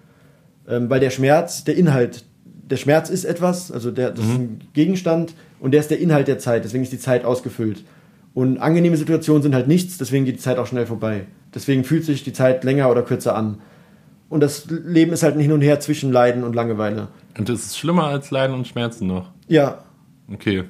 Ähm, 0.68 0.90
weil 0.90 1.00
der 1.00 1.11
Schmerz, 1.11 1.64
der 1.64 1.76
Inhalt, 1.76 2.24
der 2.44 2.76
Schmerz 2.76 3.11
ist 3.11 3.24
etwas, 3.24 3.72
also 3.72 3.90
der, 3.90 4.11
das 4.11 4.24
ist 4.24 4.33
ein 4.33 4.61
Gegenstand 4.74 5.35
und 5.59 5.72
der 5.72 5.81
ist 5.81 5.90
der 5.90 5.98
Inhalt 5.98 6.28
der 6.28 6.38
Zeit, 6.38 6.64
deswegen 6.64 6.85
ist 6.85 6.92
die 6.92 6.98
Zeit 6.98 7.24
ausgefüllt. 7.24 7.83
Und 8.35 8.59
angenehme 8.59 8.96
Situationen 8.96 9.42
sind 9.42 9.55
halt 9.55 9.68
nichts, 9.68 9.98
deswegen 9.98 10.24
geht 10.24 10.37
die 10.37 10.40
Zeit 10.40 10.59
auch 10.59 10.66
schnell 10.66 10.87
vorbei. 10.87 11.26
Deswegen 11.55 11.85
fühlt 11.85 12.05
sich 12.05 12.24
die 12.24 12.33
Zeit 12.33 12.62
länger 12.62 12.90
oder 12.90 13.02
kürzer 13.02 13.35
an. 13.35 13.59
Und 14.28 14.40
das 14.40 14.66
Leben 14.70 15.12
ist 15.12 15.22
halt 15.22 15.35
ein 15.35 15.40
Hin 15.40 15.52
und 15.52 15.61
Her 15.61 15.81
zwischen 15.81 16.12
Leiden 16.12 16.44
und 16.44 16.55
Langeweile. 16.55 17.09
Und 17.37 17.50
ist 17.50 17.66
es 17.66 17.76
schlimmer 17.76 18.05
als 18.05 18.31
Leiden 18.31 18.55
und 18.55 18.66
Schmerzen 18.66 19.07
noch? 19.07 19.31
Ja, 19.48 19.81
Okay. 20.33 20.64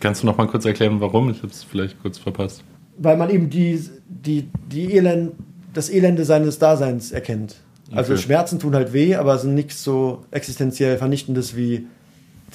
Kannst 0.00 0.22
du 0.22 0.26
noch 0.26 0.36
mal 0.36 0.46
kurz 0.46 0.64
erklären, 0.64 1.00
warum? 1.00 1.30
Ich 1.30 1.38
habe 1.38 1.48
es 1.48 1.62
vielleicht 1.64 2.00
kurz 2.02 2.18
verpasst. 2.18 2.62
weil 2.98 3.16
man 3.16 3.30
eben 3.30 3.50
die, 3.50 3.78
die, 4.08 4.48
die 4.70 4.94
Elend, 4.96 5.32
das 5.74 5.88
Elende 5.90 6.24
seines 6.24 6.58
Daseins 6.58 7.12
erkennt. 7.12 7.56
Also 7.92 8.14
Okay. 8.14 8.22
Schmerzen 8.22 8.58
tun 8.58 8.74
halt 8.74 8.92
weh, 8.92 9.14
aber 9.14 9.38
sind 9.38 9.54
nichts 9.54 9.84
so 9.84 10.24
existenziell 10.32 10.96
Vernichtendes 10.98 11.54
wie 11.56 11.86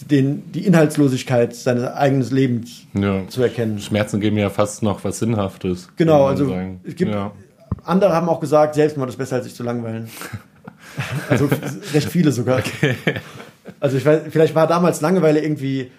den, 0.10 0.52
die 0.52 0.66
Inhaltslosigkeit 0.66 1.56
seines 1.56 1.86
eigenen 1.86 2.28
Lebens 2.32 2.82
Ja. 2.94 3.28
zu 3.28 3.42
erkennen. 3.44 3.80
Schmerzen 3.80 4.20
geben 4.20 4.38
ja 4.38 4.50
fast 4.50 4.84
noch 4.84 5.04
was 5.04 5.20
Sinnhaftes. 5.20 5.90
Genau, 5.96 6.26
also 6.26 6.50
sagen. 6.50 6.80
es 6.84 6.96
gibt 6.96 7.12
ja. 7.12 7.32
andere 7.84 8.14
haben 8.14 8.28
auch 8.30 8.40
gesagt, 8.40 8.76
Selbstmord 8.76 9.10
ist 9.10 9.18
besser 9.18 9.38
als 9.38 9.46
sich 9.46 9.56
zu 9.56 9.64
langweilen. 9.64 10.10
Also 11.30 11.48
recht 11.94 12.10
viele 12.10 12.34
sogar. 12.34 12.62
Also 13.80 13.96
ich 13.96 14.06
weiß, 14.06 14.24
vielleicht 14.30 14.56
war 14.56 14.68
damals 14.68 15.00
Langeweile 15.00 15.40
irgendwie 15.42 15.90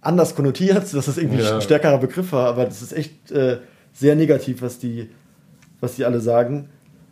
anders 0.00 0.34
konnotiert, 0.34 0.92
dass 0.94 1.06
das 1.06 1.18
irgendwie 1.18 1.42
Ja. 1.42 1.56
ein 1.56 1.60
stärkerer 1.62 1.98
Begriff 1.98 2.32
war, 2.32 2.46
aber 2.48 2.64
das 2.64 2.82
ist 2.82 2.92
echt 2.92 3.30
äh, 3.30 3.58
sehr 3.92 4.16
negativ, 4.16 4.62
was 4.62 4.78
die, 4.78 5.10
was 5.80 5.96
die 5.96 6.04
alle 6.04 6.20
sagen. 6.20 6.68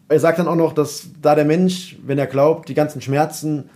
Er 0.08 0.20
sagt 0.20 0.38
dann 0.38 0.48
auch 0.48 0.56
noch, 0.56 0.72
dass 0.72 1.08
da 1.20 1.34
der 1.34 1.44
Mensch, 1.44 1.96
wenn 2.06 2.18
er 2.18 2.26
glaubt, 2.26 2.68
die 2.68 2.74
ganzen 2.74 3.02
Schmerzen 3.02 3.68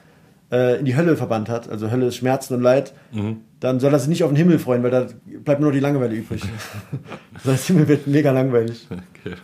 äh, 0.51 0.79
in 0.79 0.87
die 0.87 0.97
Hölle 0.97 1.17
verbannt 1.17 1.49
hat, 1.51 1.69
also 1.69 1.91
Hölle 1.91 2.07
ist 2.07 2.17
Schmerzen 2.17 2.55
und 2.55 2.63
Leid, 2.63 2.93
Mhm. 3.13 3.39
dann 3.61 3.81
soll 3.81 3.93
er 3.93 3.99
sich 3.99 4.09
nicht 4.09 4.25
auf 4.25 4.31
den 4.31 4.37
Himmel 4.37 4.59
freuen, 4.59 4.83
weil 4.83 4.91
da 4.91 5.07
bleibt 5.45 5.61
nur 5.61 5.71
noch 5.71 5.75
die 5.75 5.81
Langeweile 5.81 6.15
übrig. 6.15 6.43
das 7.35 7.45
heißt, 7.53 7.67
Himmel 7.67 7.89
wird 7.89 8.07
mega 8.07 8.31
langweilig. 8.31 8.87
Okay. 8.91 9.37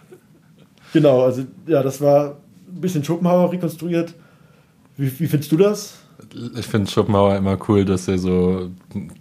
Genau, 0.94 1.22
also 1.24 1.42
ja, 1.66 1.82
das 1.82 2.00
war 2.00 2.36
ein 2.72 2.80
bisschen 2.80 3.04
Schopenhauer 3.04 3.52
rekonstruiert. 3.52 4.14
Wie, 4.96 5.06
wie 5.20 5.26
findest 5.26 5.52
du 5.52 5.56
das? 5.58 5.94
Ich 6.58 6.66
finde 6.66 6.90
Schopenhauer 6.90 7.36
immer 7.36 7.56
cool, 7.68 7.84
dass 7.84 8.08
er 8.08 8.18
so, 8.18 8.70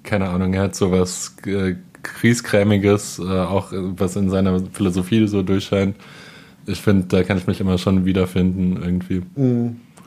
keine 0.03 0.29
Ahnung, 0.29 0.53
er 0.53 0.63
hat 0.63 0.75
so 0.75 0.91
was 0.91 1.35
äh, 1.45 1.75
Krieskrämiges, 2.01 3.19
äh, 3.19 3.23
auch 3.23 3.71
was 3.71 4.15
in 4.15 4.29
seiner 4.29 4.59
Philosophie 4.71 5.27
so 5.27 5.43
durchscheint. 5.43 5.95
Ich 6.65 6.81
finde, 6.81 7.07
da 7.07 7.23
kann 7.23 7.37
ich 7.37 7.47
mich 7.47 7.61
immer 7.61 7.77
schon 7.77 8.05
wiederfinden 8.05 8.77
irgendwie. 8.81 9.21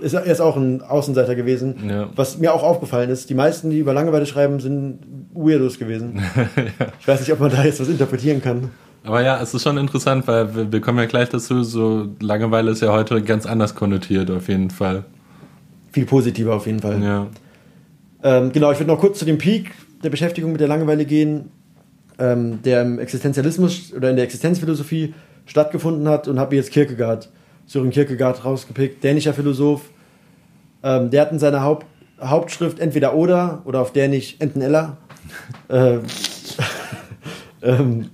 Ist, 0.00 0.14
er 0.14 0.24
ist 0.24 0.40
auch 0.40 0.56
ein 0.56 0.82
Außenseiter 0.82 1.34
gewesen. 1.34 1.74
Ja. 1.88 2.08
Was 2.16 2.38
mir 2.38 2.52
auch 2.52 2.62
aufgefallen 2.62 3.10
ist, 3.10 3.30
die 3.30 3.34
meisten, 3.34 3.70
die 3.70 3.78
über 3.78 3.94
Langeweile 3.94 4.26
schreiben, 4.26 4.60
sind 4.60 4.98
Weirdos 5.32 5.78
gewesen. 5.78 6.20
Ich 7.00 7.08
weiß 7.08 7.20
nicht, 7.20 7.32
ob 7.32 7.40
man 7.40 7.50
da 7.50 7.64
jetzt 7.64 7.80
was 7.80 7.88
interpretieren 7.88 8.42
kann. 8.42 8.70
Aber 9.04 9.22
ja, 9.22 9.40
es 9.40 9.54
ist 9.54 9.62
schon 9.62 9.78
interessant, 9.78 10.26
weil 10.26 10.54
wir, 10.54 10.72
wir 10.72 10.80
kommen 10.80 10.98
ja 10.98 11.06
gleich 11.06 11.30
dazu, 11.30 11.62
so 11.62 12.08
Langeweile 12.20 12.70
ist 12.70 12.82
ja 12.82 12.92
heute 12.92 13.22
ganz 13.22 13.46
anders 13.46 13.74
konnotiert 13.74 14.30
auf 14.30 14.48
jeden 14.48 14.70
Fall. 14.70 15.04
Viel 15.92 16.06
positiver 16.06 16.54
auf 16.54 16.66
jeden 16.66 16.80
Fall. 16.80 17.02
Ja. 17.02 17.26
Ähm, 18.22 18.52
genau, 18.52 18.70
ich 18.70 18.78
würde 18.78 18.92
noch 18.92 19.00
kurz 19.00 19.18
zu 19.18 19.24
dem 19.24 19.38
Peak 19.38 19.72
der 20.02 20.10
Beschäftigung 20.10 20.52
mit 20.52 20.60
der 20.60 20.68
Langeweile 20.68 21.04
gehen, 21.04 21.50
ähm, 22.18 22.62
der 22.62 22.82
im 22.82 22.98
Existenzialismus 22.98 23.92
oder 23.94 24.10
in 24.10 24.16
der 24.16 24.24
Existenzphilosophie 24.24 25.14
stattgefunden 25.46 26.08
hat 26.08 26.28
und 26.28 26.38
habe 26.38 26.56
jetzt 26.56 26.70
Kierkegaard, 26.70 27.28
Sören 27.66 27.90
Kierkegaard 27.90 28.44
rausgepickt, 28.44 29.02
dänischer 29.02 29.34
Philosoph. 29.34 29.90
Ähm, 30.82 31.10
der 31.10 31.22
hat 31.22 31.32
in 31.32 31.38
seiner 31.38 31.62
Haupt, 31.62 31.86
Hauptschrift 32.20 32.78
entweder 32.78 33.14
oder 33.14 33.62
oder 33.64 33.80
auf 33.80 33.92
Dänisch 33.92 34.36
enten 34.38 34.60
eller 34.60 34.96
äh, 35.68 35.98
ähm, 37.62 38.10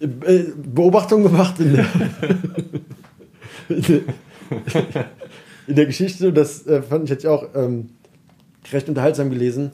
äh, 0.00 0.44
Beobachtung 0.56 1.22
gemacht 1.22 1.58
in 1.58 1.74
der, 1.74 1.86
in 5.66 5.76
der, 5.76 5.86
Geschichte. 5.86 6.28
Und 6.28 6.36
das 6.36 6.66
äh, 6.66 6.82
fand 6.82 7.04
ich 7.04 7.10
jetzt 7.10 7.26
auch 7.26 7.48
ähm, 7.54 7.90
recht 8.72 8.88
unterhaltsam 8.88 9.30
gelesen. 9.30 9.72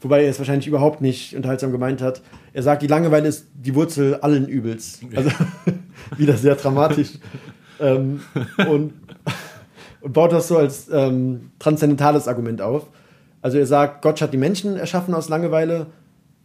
Wobei 0.00 0.24
er 0.24 0.30
es 0.30 0.38
wahrscheinlich 0.38 0.68
überhaupt 0.68 1.00
nicht 1.00 1.34
unterhaltsam 1.34 1.72
gemeint 1.72 2.00
hat. 2.00 2.22
Er 2.52 2.62
sagt, 2.62 2.82
die 2.82 2.86
Langeweile 2.86 3.28
ist 3.28 3.46
die 3.54 3.74
Wurzel 3.74 4.16
allen 4.16 4.46
Übels. 4.46 5.00
Also 5.14 5.30
wieder 6.16 6.36
sehr 6.36 6.54
dramatisch. 6.54 7.18
ähm, 7.80 8.20
und, 8.58 8.92
und 10.00 10.12
baut 10.12 10.32
das 10.32 10.48
so 10.48 10.58
als 10.58 10.88
ähm, 10.92 11.50
transzendentales 11.58 12.28
Argument 12.28 12.62
auf. 12.62 12.86
Also 13.42 13.58
er 13.58 13.66
sagt, 13.66 14.02
Gott 14.02 14.20
hat 14.20 14.32
die 14.32 14.38
Menschen 14.38 14.76
erschaffen 14.76 15.14
aus 15.14 15.28
Langeweile, 15.28 15.86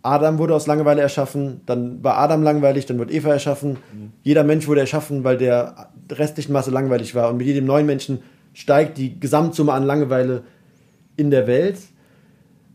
Adam 0.04 0.38
wurde 0.38 0.54
aus 0.54 0.68
Langeweile 0.68 1.02
erschaffen, 1.02 1.62
dann 1.66 2.04
war 2.04 2.18
Adam 2.18 2.44
langweilig, 2.44 2.86
dann 2.86 3.00
wird 3.00 3.10
Eva 3.10 3.30
erschaffen. 3.30 3.78
Jeder 4.22 4.44
Mensch 4.44 4.68
wurde 4.68 4.82
erschaffen, 4.82 5.24
weil 5.24 5.38
der 5.38 5.90
restlichen 6.12 6.52
Masse 6.52 6.72
langweilig 6.72 7.16
war. 7.16 7.30
Und 7.30 7.38
mit 7.38 7.48
jedem 7.48 7.66
neuen 7.66 7.86
Menschen 7.86 8.20
steigt 8.54 8.98
die 8.98 9.20
Gesamtsumme 9.20 9.74
an 9.74 9.84
Langeweile 9.84 10.44
in 11.18 11.32
der 11.32 11.48
Welt. 11.48 11.78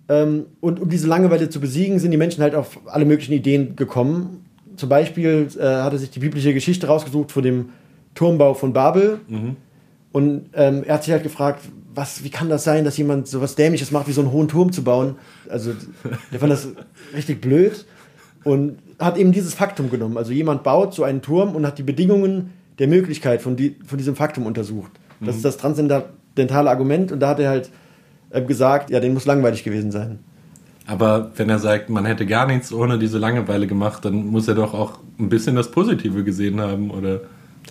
Ähm, 0.09 0.47
und 0.61 0.81
um 0.81 0.89
diese 0.89 1.07
Langeweile 1.07 1.49
zu 1.49 1.61
besiegen, 1.61 1.99
sind 1.99 2.11
die 2.11 2.17
Menschen 2.17 2.43
halt 2.43 2.55
auf 2.55 2.81
alle 2.87 3.05
möglichen 3.05 3.33
Ideen 3.33 3.77
gekommen. 3.77 4.45
Zum 4.77 4.89
Beispiel 4.89 5.49
äh, 5.59 5.63
hat 5.63 5.93
er 5.93 5.99
sich 5.99 6.11
die 6.11 6.21
biblische 6.21 6.55
Geschichte 6.55 6.87
rausgesucht 6.87 7.33
von 7.33 7.43
dem 7.43 7.71
Turmbau 8.15 8.55
von 8.55 8.73
Babel. 8.73 9.21
Und 10.13 10.51
ähm, 10.55 10.83
er 10.85 10.95
hat 10.95 11.05
sich 11.05 11.13
halt 11.13 11.23
gefragt, 11.23 11.63
was, 11.95 12.25
wie 12.25 12.31
kann 12.31 12.49
das 12.49 12.65
sein, 12.65 12.85
dass 12.85 12.97
jemand 12.97 13.29
so 13.29 13.41
was 13.41 13.55
Dämliches 13.57 13.91
macht, 13.91 14.09
wie 14.09 14.13
so 14.13 14.21
einen 14.21 14.33
hohen 14.33 14.49
Turm 14.49 14.73
zu 14.73 14.83
bauen? 14.85 15.17
Also, 15.49 15.73
der 16.33 16.41
fand 16.41 16.53
das 16.53 16.69
richtig 17.15 17.41
blöd 17.41 17.85
und 18.45 18.79
hat 18.99 19.19
eben 19.19 19.33
dieses 19.33 19.55
Faktum 19.55 19.91
genommen. 19.91 20.17
Also, 20.17 20.33
jemand 20.33 20.63
baut 20.63 20.95
so 20.95 21.03
einen 21.03 21.23
Turm 21.23 21.55
und 21.55 21.67
hat 21.67 21.79
die 21.79 21.83
Bedingungen 21.83 22.51
der 22.79 22.89
Möglichkeit 22.89 23.43
von, 23.43 23.57
die, 23.57 23.77
von 23.85 23.99
diesem 23.99 24.17
Faktum 24.17 24.47
untersucht. 24.47 24.93
Das 25.21 25.37
ist 25.37 25.45
das 25.45 25.57
transzendentale 25.57 26.71
Argument 26.71 27.11
und 27.13 27.21
da 27.21 27.29
hat 27.29 27.41
er 27.41 27.51
halt 27.51 27.71
äh, 28.31 28.43
gesagt, 28.43 28.91
ja, 28.91 29.01
den 29.01 29.15
muss 29.15 29.27
langweilig 29.27 29.65
gewesen 29.65 29.91
sein. 29.91 30.19
Aber 30.87 31.33
wenn 31.37 31.51
er 31.51 31.59
sagt, 31.59 31.91
man 31.91 32.07
hätte 32.07 32.25
gar 32.25 32.47
nichts 32.47 32.73
ohne 32.73 32.99
diese 32.99 33.19
Langeweile 33.19 33.67
gemacht, 33.67 34.05
dann 34.05 34.27
muss 34.27 34.49
er 34.49 34.55
doch 34.55 34.73
auch 34.75 34.99
ein 35.19 35.29
bisschen 35.29 35.55
das 35.57 35.71
Positive 35.71 36.25
gesehen 36.25 36.61
haben, 36.61 36.91
oder 36.91 37.21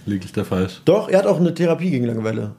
liege 0.06 0.26
ich 0.26 0.34
da 0.34 0.44
falsch? 0.44 0.82
Doch, 0.86 1.10
er 1.10 1.20
hat 1.20 1.26
auch 1.26 1.40
eine 1.40 1.54
Therapie 1.54 1.90
gegen 1.90 2.06
Langeweile. 2.06 2.52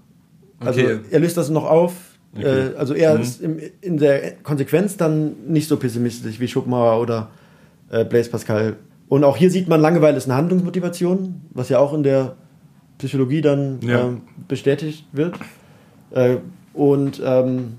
Also 0.59 0.81
Okay. 0.81 0.99
er 1.11 1.21
löst 1.21 1.37
das 1.37 1.51
noch 1.51 1.65
auf. 1.65 1.93
Okay. 2.35 2.71
Äh, 2.71 2.77
also 2.77 2.95
er 2.95 3.15
Mhm. 3.15 3.21
ist 3.21 3.41
im, 3.41 3.59
in 3.81 3.99
der 3.99 4.33
Konsequenz 4.43 4.97
dann 4.97 5.35
nicht 5.47 5.69
so 5.69 5.77
pessimistisch 5.77 6.41
wie 6.41 6.49
Schopenhauer 6.49 7.01
oder 7.01 7.29
äh, 7.91 8.05
Blaise 8.05 8.29
Pascal. 8.31 8.77
Und 9.09 9.23
auch 9.25 9.37
hier 9.37 9.51
sieht 9.51 9.69
man, 9.69 9.81
Langeweile 9.81 10.17
ist 10.17 10.27
eine 10.27 10.35
Handlungsmotivation, 10.35 11.41
was 11.55 11.69
ja 11.69 11.79
auch 11.79 11.95
in 11.95 12.03
der 12.03 12.35
Psychologie 12.99 13.41
dann 13.41 13.79
Ja. 13.83 14.07
ähm, 14.07 14.23
bestätigt 14.49 15.05
wird. 15.13 15.37
Äh, 16.11 16.37
und 16.75 17.21
ähm, 17.25 17.75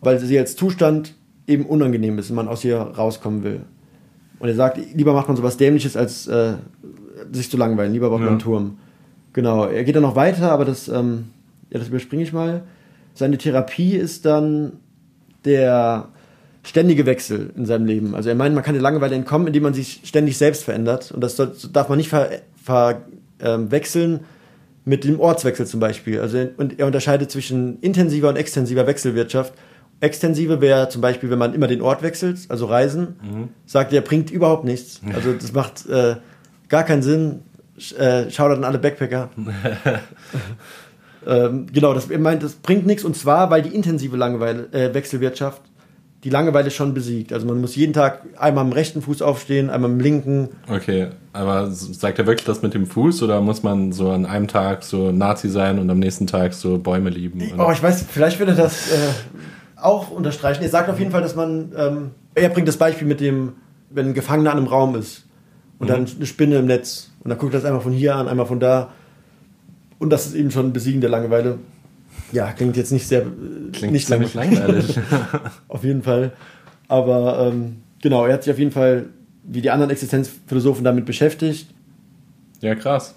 weil 0.00 0.18
sie 0.20 0.38
als 0.38 0.54
Zustand 0.56 1.14
eben 1.46 1.66
unangenehm 1.66 2.18
ist 2.18 2.30
und 2.30 2.36
man 2.36 2.48
aus 2.48 2.64
ihr 2.64 2.76
rauskommen 2.78 3.42
will. 3.42 3.60
Und 4.38 4.48
er 4.48 4.54
sagt, 4.54 4.78
lieber 4.94 5.12
macht 5.14 5.26
man 5.28 5.36
sowas 5.36 5.56
Dämliches, 5.56 5.96
als 5.96 6.26
äh, 6.28 6.54
sich 7.32 7.50
zu 7.50 7.56
langweilen. 7.56 7.92
Lieber 7.92 8.08
baut 8.10 8.18
man 8.20 8.26
Ja. 8.26 8.30
einen 8.32 8.38
Turm. 8.38 8.78
Genau, 9.32 9.64
er 9.66 9.84
geht 9.84 9.96
dann 9.96 10.02
noch 10.02 10.14
weiter, 10.16 10.52
aber 10.52 10.64
das, 10.64 10.88
ähm, 10.88 11.24
ja, 11.70 11.78
das 11.78 11.88
überspringe 11.88 12.22
ich 12.22 12.32
mal. 12.32 12.62
Seine 13.14 13.38
Therapie 13.38 13.96
ist 13.96 14.24
dann 14.24 14.72
der 15.44 16.08
ständige 16.62 17.06
Wechsel 17.06 17.50
in 17.56 17.66
seinem 17.66 17.86
Leben. 17.86 18.14
Also 18.14 18.28
er 18.28 18.34
meint, 18.34 18.54
man 18.54 18.62
kann 18.64 18.74
der 18.74 18.82
Langeweile 18.82 19.14
entkommen, 19.16 19.46
indem 19.48 19.64
man 19.64 19.74
sich 19.74 20.02
ständig 20.04 20.36
selbst 20.38 20.64
verändert. 20.64 21.10
Und 21.12 21.20
das 21.22 21.36
darf 21.72 21.88
man 21.88 21.98
nicht 21.98 22.08
ver, 22.10 22.28
ver, 22.62 23.02
ähm, 23.42 23.70
wechseln 23.70 24.20
mit 24.84 25.04
dem 25.04 25.20
Ortswechsel 25.20 25.66
zum 25.66 25.80
Beispiel. 25.80 26.20
Also 26.20 26.38
und 26.56 26.78
er 26.78 26.86
unterscheidet 26.86 27.30
zwischen 27.30 27.78
intensiver 27.80 28.28
und 28.28 28.36
extensiver 28.36 28.86
Wechselwirtschaft. 28.86 29.52
Extensive 30.00 30.60
wäre 30.60 30.88
zum 30.88 31.02
Beispiel, 31.02 31.30
wenn 31.30 31.38
man 31.38 31.54
immer 31.54 31.66
den 31.66 31.82
Ort 31.82 32.02
wechselt, 32.02 32.38
also 32.48 32.66
Reisen, 32.66 33.16
mhm. 33.20 33.48
sagt 33.66 33.92
er, 33.92 34.00
bringt 34.00 34.30
überhaupt 34.30 34.64
nichts. 34.64 35.00
Also 35.14 35.32
das 35.32 35.52
macht 35.52 35.86
äh, 35.88 36.16
gar 36.68 36.84
keinen 36.84 37.02
Sinn. 37.02 37.40
Äh, 37.96 38.30
Shoutout 38.30 38.54
an 38.54 38.64
alle 38.64 38.78
Backpacker. 38.78 39.30
ähm, 41.26 41.66
genau, 41.72 41.94
das, 41.94 42.10
er 42.10 42.18
meint, 42.18 42.42
das 42.42 42.54
bringt 42.54 42.86
nichts 42.86 43.04
und 43.04 43.16
zwar, 43.16 43.50
weil 43.50 43.62
die 43.62 43.74
intensive 43.74 44.16
Langeweile, 44.16 44.68
äh, 44.72 44.94
Wechselwirtschaft 44.94 45.62
die 46.24 46.30
Langeweile 46.30 46.70
schon 46.70 46.94
besiegt. 46.94 47.32
Also 47.32 47.46
man 47.46 47.60
muss 47.60 47.76
jeden 47.76 47.92
Tag 47.92 48.22
einmal 48.36 48.64
am 48.64 48.72
rechten 48.72 49.02
Fuß 49.02 49.22
aufstehen, 49.22 49.70
einmal 49.70 49.90
am 49.90 50.00
linken. 50.00 50.48
Okay, 50.68 51.08
aber 51.32 51.70
sagt 51.70 52.18
er 52.18 52.26
wirklich 52.26 52.44
das 52.44 52.62
mit 52.62 52.74
dem 52.74 52.86
Fuß 52.86 53.22
oder 53.22 53.40
muss 53.40 53.62
man 53.62 53.92
so 53.92 54.10
an 54.10 54.26
einem 54.26 54.48
Tag 54.48 54.82
so 54.82 55.12
Nazi 55.12 55.48
sein 55.48 55.78
und 55.78 55.88
am 55.90 56.00
nächsten 56.00 56.26
Tag 56.26 56.54
so 56.54 56.78
Bäume 56.78 57.10
lieben? 57.10 57.40
Oder? 57.54 57.68
Oh, 57.68 57.72
ich 57.72 57.82
weiß, 57.82 58.04
vielleicht 58.08 58.40
würde 58.40 58.54
das 58.54 58.90
äh, 58.90 58.96
auch 59.76 60.10
unterstreichen. 60.10 60.62
Er 60.62 60.70
sagt 60.70 60.90
auf 60.90 60.98
jeden 60.98 61.12
Fall, 61.12 61.22
dass 61.22 61.36
man, 61.36 61.72
ähm, 61.76 62.10
er 62.34 62.48
bringt 62.48 62.66
das 62.66 62.78
Beispiel 62.78 63.06
mit 63.06 63.20
dem, 63.20 63.52
wenn 63.90 64.08
ein 64.08 64.14
Gefangener 64.14 64.50
an 64.50 64.58
einem 64.58 64.66
Raum 64.66 64.96
ist 64.96 65.24
und 65.78 65.88
mhm. 65.88 65.92
dann 65.92 66.06
eine 66.16 66.26
Spinne 66.26 66.56
im 66.56 66.66
Netz 66.66 67.12
und 67.22 67.30
dann 67.30 67.38
guckt 67.38 67.54
er 67.54 67.60
das 67.60 67.64
einmal 67.64 67.82
von 67.82 67.92
hier 67.92 68.16
an, 68.16 68.26
einmal 68.26 68.46
von 68.46 68.58
da 68.58 68.92
und 70.00 70.10
das 70.10 70.26
ist 70.26 70.34
eben 70.34 70.50
schon 70.50 70.66
ein 70.66 70.72
Besiegen 70.72 71.00
der 71.00 71.10
Langeweile. 71.10 71.58
Ja, 72.32 72.52
klingt 72.52 72.76
jetzt 72.76 72.92
nicht 72.92 73.08
sehr 73.08 73.24
klingt 73.72 73.92
nicht 73.92 74.06
ziemlich 74.06 74.34
langweilig. 74.34 74.98
auf 75.68 75.84
jeden 75.84 76.02
Fall. 76.02 76.32
Aber 76.88 77.48
ähm, 77.48 77.76
genau, 78.02 78.26
er 78.26 78.34
hat 78.34 78.44
sich 78.44 78.52
auf 78.52 78.58
jeden 78.58 78.72
Fall 78.72 79.06
wie 79.44 79.62
die 79.62 79.70
anderen 79.70 79.90
Existenzphilosophen 79.90 80.84
damit 80.84 81.06
beschäftigt. 81.06 81.68
Ja, 82.60 82.74
krass. 82.74 83.14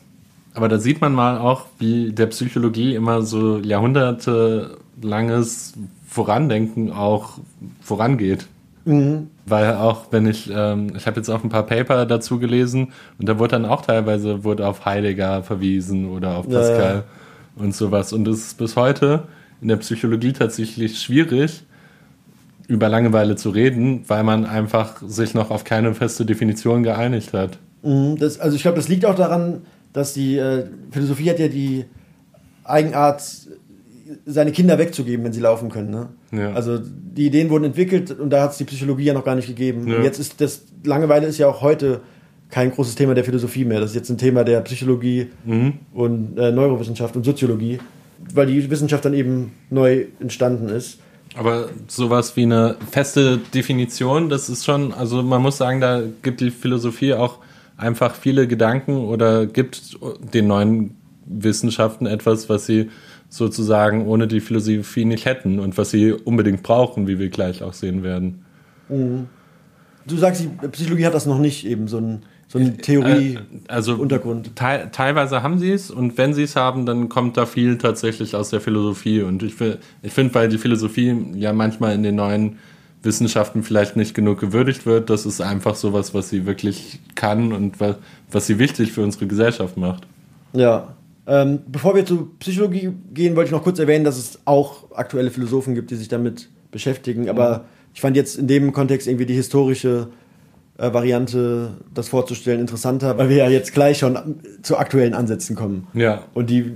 Aber 0.53 0.69
da 0.69 0.79
sieht 0.79 1.01
man 1.01 1.13
mal 1.13 1.39
auch, 1.39 1.65
wie 1.79 2.11
der 2.11 2.27
Psychologie 2.27 2.93
immer 2.95 3.21
so 3.21 3.59
jahrhundertelanges 3.59 5.73
Vorandenken 6.07 6.91
auch 6.91 7.39
vorangeht. 7.81 8.47
Mhm. 8.83 9.27
Weil 9.45 9.75
auch, 9.75 10.07
wenn 10.11 10.27
ich, 10.27 10.51
ähm, 10.53 10.91
ich 10.95 11.07
habe 11.07 11.15
jetzt 11.17 11.29
auch 11.29 11.43
ein 11.43 11.49
paar 11.49 11.65
Paper 11.65 12.05
dazu 12.05 12.39
gelesen 12.39 12.91
und 13.19 13.29
da 13.29 13.39
wurde 13.39 13.51
dann 13.51 13.65
auch 13.65 13.81
teilweise 13.81 14.43
wurde 14.43 14.67
auf 14.67 14.85
Heidegger 14.85 15.43
verwiesen 15.43 16.09
oder 16.09 16.37
auf 16.37 16.49
Pascal. 16.49 16.79
Ja, 16.79 16.93
ja 16.95 17.03
und 17.55 17.75
sowas. 17.75 18.13
Und 18.13 18.27
es 18.27 18.39
ist 18.39 18.57
bis 18.57 18.75
heute 18.75 19.23
in 19.61 19.67
der 19.67 19.77
Psychologie 19.77 20.33
tatsächlich 20.33 20.99
schwierig, 20.99 21.63
über 22.67 22.89
Langeweile 22.89 23.35
zu 23.35 23.49
reden, 23.49 24.03
weil 24.07 24.23
man 24.23 24.45
einfach 24.45 25.01
sich 25.05 25.33
noch 25.33 25.51
auf 25.51 25.63
keine 25.63 25.93
feste 25.93 26.25
Definition 26.25 26.83
geeinigt 26.83 27.33
hat. 27.33 27.57
Mhm, 27.83 28.17
das, 28.17 28.39
also 28.39 28.55
ich 28.55 28.61
glaube, 28.61 28.77
das 28.77 28.87
liegt 28.87 29.05
auch 29.05 29.15
daran, 29.15 29.63
dass 29.93 30.13
die 30.13 30.37
äh, 30.37 30.65
Philosophie 30.91 31.29
hat 31.29 31.39
ja 31.39 31.47
die 31.47 31.85
Eigenart, 32.63 33.23
seine 34.25 34.51
Kinder 34.51 34.77
wegzugeben, 34.77 35.25
wenn 35.25 35.33
sie 35.33 35.39
laufen 35.39 35.69
können. 35.69 35.89
Ne? 35.89 36.09
Ja. 36.31 36.53
Also 36.53 36.79
die 36.79 37.27
Ideen 37.27 37.49
wurden 37.49 37.65
entwickelt 37.65 38.11
und 38.11 38.29
da 38.29 38.43
hat 38.43 38.51
es 38.51 38.57
die 38.57 38.65
Psychologie 38.65 39.05
ja 39.05 39.13
noch 39.13 39.25
gar 39.25 39.35
nicht 39.35 39.47
gegeben. 39.47 39.87
Ja. 39.87 39.97
Und 39.97 40.03
jetzt 40.03 40.19
ist 40.19 40.39
das 40.41 40.63
Langeweile 40.83 41.27
ist 41.27 41.37
ja 41.37 41.47
auch 41.47 41.61
heute 41.61 42.01
kein 42.51 42.71
großes 42.71 42.95
Thema 42.95 43.15
der 43.15 43.23
Philosophie 43.23 43.65
mehr. 43.65 43.79
Das 43.79 43.91
ist 43.91 43.95
jetzt 43.95 44.09
ein 44.09 44.17
Thema 44.17 44.43
der 44.43 44.61
Psychologie 44.61 45.27
mhm. 45.45 45.73
und 45.93 46.37
äh, 46.37 46.51
Neurowissenschaft 46.51 47.15
und 47.15 47.23
Soziologie, 47.23 47.79
weil 48.33 48.45
die 48.45 48.69
Wissenschaft 48.69 49.05
dann 49.05 49.13
eben 49.13 49.53
neu 49.69 50.05
entstanden 50.19 50.69
ist. 50.69 50.99
Aber 51.35 51.69
sowas 51.87 52.35
wie 52.35 52.43
eine 52.43 52.75
feste 52.91 53.39
Definition, 53.53 54.29
das 54.29 54.49
ist 54.49 54.65
schon, 54.65 54.93
also 54.93 55.23
man 55.23 55.41
muss 55.41 55.57
sagen, 55.57 55.79
da 55.79 56.03
gibt 56.21 56.41
die 56.41 56.51
Philosophie 56.51 57.13
auch 57.13 57.39
einfach 57.77 58.15
viele 58.15 58.47
Gedanken 58.47 58.97
oder 58.97 59.45
gibt 59.45 59.97
den 60.33 60.47
neuen 60.47 60.97
Wissenschaften 61.25 62.05
etwas, 62.05 62.49
was 62.49 62.65
sie 62.65 62.89
sozusagen 63.29 64.07
ohne 64.07 64.27
die 64.27 64.41
Philosophie 64.41 65.05
nicht 65.05 65.23
hätten 65.23 65.59
und 65.59 65.77
was 65.77 65.89
sie 65.91 66.11
unbedingt 66.11 66.63
brauchen, 66.63 67.07
wie 67.07 67.17
wir 67.17 67.29
gleich 67.29 67.63
auch 67.63 67.73
sehen 67.73 68.03
werden. 68.03 68.43
Mhm. 68.89 69.27
Du 70.05 70.17
sagst, 70.17 70.43
die 70.43 70.67
Psychologie 70.67 71.05
hat 71.05 71.13
das 71.13 71.25
noch 71.25 71.39
nicht 71.39 71.65
eben 71.65 71.87
so 71.87 71.97
ein 71.97 72.23
so 72.51 72.59
ein 72.59 72.79
Theorie-Untergrund. 72.79 74.47
Äh, 74.47 74.49
also 74.51 74.83
te 74.83 74.89
teilweise 74.91 75.41
haben 75.41 75.57
sie 75.57 75.71
es 75.71 75.89
und 75.89 76.17
wenn 76.17 76.33
sie 76.33 76.43
es 76.43 76.57
haben, 76.57 76.85
dann 76.85 77.07
kommt 77.07 77.37
da 77.37 77.45
viel 77.45 77.77
tatsächlich 77.77 78.35
aus 78.35 78.49
der 78.49 78.59
Philosophie. 78.59 79.21
Und 79.21 79.41
ich, 79.41 79.53
ich 80.01 80.11
finde, 80.11 80.35
weil 80.35 80.49
die 80.49 80.57
Philosophie 80.57 81.15
ja 81.35 81.53
manchmal 81.53 81.95
in 81.95 82.03
den 82.03 82.15
neuen 82.15 82.57
Wissenschaften 83.03 83.63
vielleicht 83.63 83.95
nicht 83.95 84.13
genug 84.13 84.41
gewürdigt 84.41 84.85
wird, 84.85 85.09
das 85.09 85.25
ist 85.25 85.39
einfach 85.39 85.75
sowas, 85.75 86.13
was 86.13 86.29
sie 86.29 86.45
wirklich 86.45 86.99
kann 87.15 87.53
und 87.53 87.79
was, 87.79 87.95
was 88.29 88.47
sie 88.47 88.59
wichtig 88.59 88.91
für 88.91 89.01
unsere 89.01 89.27
Gesellschaft 89.27 89.77
macht. 89.77 90.05
Ja. 90.51 90.93
Ähm, 91.27 91.59
bevor 91.67 91.95
wir 91.95 92.05
zur 92.05 92.37
Psychologie 92.39 92.91
gehen, 93.13 93.37
wollte 93.37 93.47
ich 93.47 93.51
noch 93.53 93.63
kurz 93.63 93.79
erwähnen, 93.79 94.03
dass 94.03 94.17
es 94.17 94.39
auch 94.43 94.91
aktuelle 94.93 95.31
Philosophen 95.31 95.73
gibt, 95.73 95.89
die 95.89 95.95
sich 95.95 96.09
damit 96.09 96.49
beschäftigen. 96.69 97.29
Aber 97.29 97.59
mhm. 97.59 97.63
ich 97.93 98.01
fand 98.01 98.17
jetzt 98.17 98.37
in 98.37 98.47
dem 98.47 98.73
Kontext 98.73 99.07
irgendwie 99.07 99.25
die 99.25 99.35
historische 99.35 100.09
äh, 100.81 100.93
Variante, 100.93 101.69
das 101.93 102.09
vorzustellen, 102.09 102.59
interessanter, 102.59 103.17
weil 103.17 103.29
wir 103.29 103.37
ja 103.37 103.49
jetzt 103.49 103.73
gleich 103.73 103.99
schon 103.99 104.39
zu 104.63 104.77
aktuellen 104.77 105.13
Ansätzen 105.13 105.55
kommen. 105.55 105.87
Ja. 105.93 106.23
Und 106.33 106.49
die, 106.49 106.71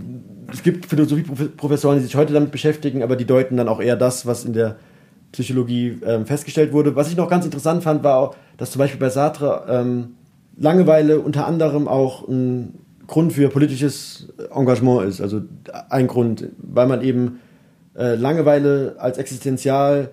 es 0.53 0.61
gibt 0.61 0.85
Philosophieprofessoren, 0.85 1.97
die 1.97 2.05
sich 2.05 2.15
heute 2.15 2.31
damit 2.31 2.51
beschäftigen, 2.51 3.01
aber 3.01 3.15
die 3.15 3.25
deuten 3.25 3.57
dann 3.57 3.67
auch 3.67 3.81
eher 3.81 3.95
das, 3.95 4.27
was 4.27 4.45
in 4.45 4.53
der 4.53 4.75
Psychologie 5.31 5.97
ähm, 6.05 6.27
festgestellt 6.27 6.71
wurde. 6.71 6.95
Was 6.95 7.09
ich 7.09 7.17
noch 7.17 7.29
ganz 7.29 7.45
interessant 7.45 7.83
fand, 7.83 8.03
war 8.03 8.17
auch, 8.17 8.35
dass 8.57 8.71
zum 8.71 8.79
Beispiel 8.79 8.99
bei 8.99 9.09
Sartre 9.09 9.65
ähm, 9.67 10.15
Langeweile 10.57 11.19
unter 11.19 11.47
anderem 11.47 11.87
auch 11.87 12.27
ein 12.27 12.75
Grund 13.07 13.33
für 13.33 13.49
politisches 13.49 14.31
Engagement 14.53 15.09
ist. 15.09 15.19
Also 15.19 15.41
ein 15.89 16.07
Grund, 16.07 16.49
weil 16.57 16.87
man 16.87 17.01
eben 17.01 17.39
äh, 17.97 18.15
Langeweile 18.15 18.95
als 18.99 19.17
existenzial 19.17 20.11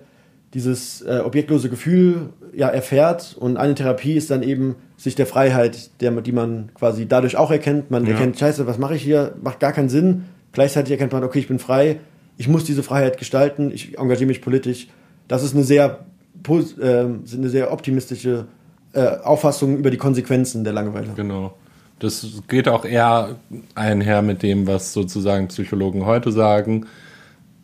dieses 0.53 1.01
äh, 1.01 1.21
objektlose 1.25 1.69
Gefühl 1.69 2.29
ja 2.55 2.67
erfährt 2.67 3.35
und 3.39 3.57
eine 3.57 3.73
Therapie 3.75 4.13
ist 4.13 4.29
dann 4.29 4.43
eben 4.43 4.75
sich 4.97 5.15
der 5.15 5.25
Freiheit, 5.25 6.01
der, 6.01 6.11
die 6.21 6.31
man 6.31 6.69
quasi 6.75 7.07
dadurch 7.07 7.37
auch 7.37 7.51
erkennt. 7.51 7.89
Man 7.89 8.05
ja. 8.05 8.11
erkennt, 8.11 8.37
scheiße, 8.37 8.67
was 8.67 8.77
mache 8.77 8.95
ich 8.95 9.01
hier? 9.01 9.33
Macht 9.41 9.59
gar 9.59 9.73
keinen 9.73 9.89
Sinn. 9.89 10.25
Gleichzeitig 10.51 10.91
erkennt 10.91 11.11
man, 11.11 11.23
okay, 11.23 11.39
ich 11.39 11.47
bin 11.47 11.59
frei, 11.59 11.99
ich 12.37 12.47
muss 12.47 12.63
diese 12.63 12.83
Freiheit 12.83 13.17
gestalten, 13.17 13.71
ich 13.73 13.97
engagiere 13.97 14.27
mich 14.27 14.41
politisch. 14.41 14.87
Das 15.27 15.43
ist 15.43 15.55
eine 15.55 15.63
sehr, 15.63 16.05
äh, 16.47 16.85
eine 16.85 17.49
sehr 17.49 17.73
optimistische 17.73 18.45
äh, 18.93 19.17
Auffassung 19.23 19.77
über 19.77 19.89
die 19.89 19.97
Konsequenzen 19.97 20.63
der 20.63 20.73
Langeweile. 20.73 21.09
Genau. 21.15 21.55
Das 21.97 22.27
geht 22.47 22.67
auch 22.67 22.85
eher 22.85 23.37
einher 23.75 24.21
mit 24.21 24.43
dem, 24.43 24.67
was 24.67 24.93
sozusagen 24.93 25.47
Psychologen 25.47 26.05
heute 26.05 26.31
sagen 26.31 26.85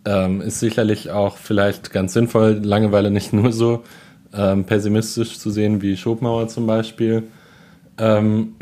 ähm, 0.06 0.42
ist 0.42 0.60
sicherlich 0.60 1.12
auch 1.12 1.38
vielleicht 1.38 1.92
ganz 1.92 2.14
sinnvoll, 2.14 2.60
Langeweile 2.64 3.12
nicht 3.12 3.34
nur 3.34 3.52
so 3.52 3.84
ähm, 4.34 4.66
pessimistisch 4.66 5.40
zu 5.40 5.50
sehen 5.50 5.82
wie 5.82 5.98
Schopenhauer 5.98 6.48
zum 6.48 6.68
Beispiel. 6.68 7.24
Ähm, 7.98 8.56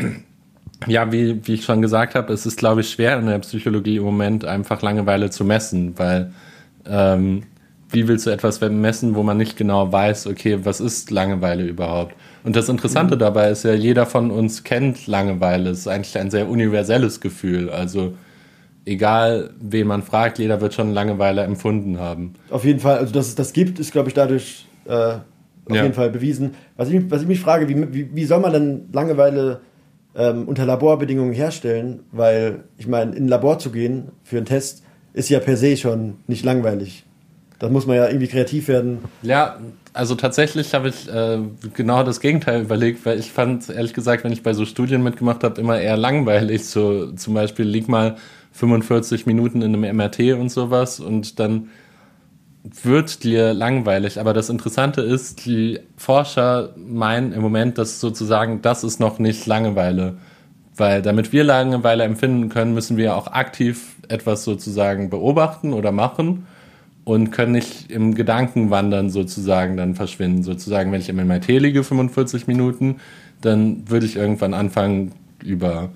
ja, 0.88 1.12
wie, 1.12 1.46
wie 1.48 1.56
ich 1.56 1.66
schon 1.66 1.82
gesagt 1.82 2.16
habe, 2.16 2.32
es 2.34 2.46
ist, 2.46 2.58
glaube 2.58 2.82
ich, 2.82 2.90
schwer 2.90 3.18
in 3.20 3.28
der 3.28 3.40
Psychologie 3.40 3.98
im 3.98 4.04
Moment 4.04 4.46
einfach 4.46 4.82
Langeweile 4.82 5.30
zu 5.30 5.44
messen, 5.44 5.98
weil 5.98 6.32
ähm, 6.86 7.44
wie 7.90 8.08
willst 8.08 8.26
du 8.26 8.32
etwas 8.32 8.60
messen, 8.62 9.16
wo 9.16 9.24
man 9.24 9.38
nicht 9.38 9.56
genau 9.56 9.92
weiß, 9.92 10.28
okay, 10.28 10.60
was 10.64 10.82
ist 10.82 11.10
Langeweile 11.10 11.66
überhaupt? 11.66 12.16
Und 12.44 12.56
das 12.56 12.70
Interessante 12.70 13.16
mhm. 13.16 13.20
dabei 13.20 13.50
ist 13.50 13.64
ja, 13.64 13.74
jeder 13.74 14.06
von 14.06 14.30
uns 14.30 14.64
kennt 14.64 15.08
Langeweile. 15.08 15.70
Es 15.70 15.80
ist 15.80 15.88
eigentlich 15.88 16.18
ein 16.18 16.30
sehr 16.30 16.50
universelles 16.50 17.22
Gefühl. 17.22 17.70
Also 17.70 18.14
egal 18.88 19.52
wen 19.60 19.88
man 19.88 20.02
fragt, 20.02 20.40
jeder 20.40 20.62
wird 20.62 20.74
schon 20.74 20.94
Langeweile 20.94 21.44
empfunden 21.44 22.00
haben. 22.00 22.34
Auf 22.50 22.66
jeden 22.66 22.80
Fall, 22.80 22.98
also 22.98 23.14
dass 23.14 23.28
es 23.28 23.36
das 23.36 23.54
gibt, 23.54 23.80
ist, 23.80 23.92
glaube 23.92 24.08
ich, 24.08 24.14
dadurch 24.14 24.66
äh, 24.86 24.92
auf 24.92 25.76
ja. 25.76 25.84
jeden 25.84 25.94
Fall 25.94 26.10
bewiesen. 26.10 26.56
Was 26.78 26.90
ich, 26.90 27.12
was 27.12 27.22
ich 27.22 27.28
mich 27.28 27.40
frage, 27.40 27.68
wie, 27.68 27.94
wie, 27.94 28.16
wie 28.16 28.26
soll 28.26 28.40
man 28.40 28.54
denn 28.54 28.90
Langeweile 28.94 29.62
ähm, 30.16 30.48
unter 30.48 30.66
Laborbedingungen 30.66 31.34
herstellen? 31.34 32.02
Weil, 32.12 32.64
ich 32.78 32.88
meine, 32.88 33.16
in 33.16 33.26
ein 33.26 33.28
Labor 33.28 33.60
zu 33.60 33.72
gehen 33.72 34.10
für 34.24 34.38
einen 34.38 34.46
Test 34.46 34.84
ist 35.14 35.30
ja 35.30 35.40
per 35.40 35.58
se 35.58 35.76
schon 35.76 36.18
nicht 36.28 36.46
langweilig. 36.46 37.04
Da 37.60 37.70
muss 37.70 37.88
man 37.88 37.96
ja 37.96 38.08
irgendwie 38.08 38.28
kreativ 38.28 38.68
werden. 38.68 39.00
Ja, 39.24 39.58
also 39.92 40.14
tatsächlich 40.14 40.76
habe 40.76 40.90
ich 40.90 41.12
äh, 41.12 41.40
genau 41.74 42.04
das 42.04 42.20
Gegenteil 42.20 42.62
überlegt, 42.62 43.04
weil 43.04 43.18
ich 43.18 43.32
fand, 43.32 43.68
ehrlich 43.70 43.96
gesagt, 43.96 44.24
wenn 44.24 44.32
ich 44.32 44.44
bei 44.44 44.54
so 44.54 44.64
Studien 44.64 45.02
mitgemacht 45.02 45.44
habe, 45.44 45.60
immer 45.60 45.80
eher 45.80 45.98
langweilig. 45.98 46.66
So 46.66 47.12
zum 47.14 47.34
Beispiel 47.34 47.66
lieg 47.66 47.90
mal 47.90 48.18
45 48.58 49.28
Minuten 49.28 49.62
in 49.62 49.76
einem 49.76 49.96
MRT 49.98 50.34
und 50.34 50.50
sowas 50.50 51.00
und 51.00 51.40
dann 51.40 51.70
wird 52.84 53.24
dir 53.24 53.54
langweilig. 53.54 54.20
Aber 54.20 54.34
das 54.34 54.50
Interessante 54.50 55.02
ist, 55.02 55.46
die 55.46 55.80
Forscher 55.96 56.74
meinen 56.76 57.34
im 57.34 57.42
Moment, 57.42 57.78
dass 57.78 58.00
sozusagen 58.00 58.62
das 58.62 58.84
ist 58.84 59.00
noch 59.00 59.20
nicht 59.20 59.46
Langeweile. 59.46 60.18
Weil 60.76 61.02
damit 61.02 61.32
wir 61.32 61.44
Langeweile 61.44 62.04
empfinden 62.04 62.50
können, 62.50 62.74
müssen 62.74 62.98
wir 62.98 63.16
auch 63.16 63.28
aktiv 63.28 63.96
etwas 64.10 64.44
sozusagen 64.44 65.10
beobachten 65.10 65.74
oder 65.74 65.92
machen 65.92 66.48
und 67.04 67.32
können 67.32 67.54
nicht 67.54 67.92
im 67.92 68.16
Gedankenwandern 68.16 69.10
sozusagen 69.10 69.78
dann 69.78 69.96
verschwinden. 69.96 70.44
Sozusagen, 70.44 70.92
wenn 70.92 71.02
ich 71.02 71.10
im 71.10 71.16
MRT 71.16 71.48
liege 71.48 71.84
45 71.84 72.48
Minuten, 72.48 72.98
dann 73.42 73.90
würde 73.90 74.06
ich 74.06 74.16
irgendwann 74.16 74.54
anfangen, 74.54 75.14
über 75.44 75.90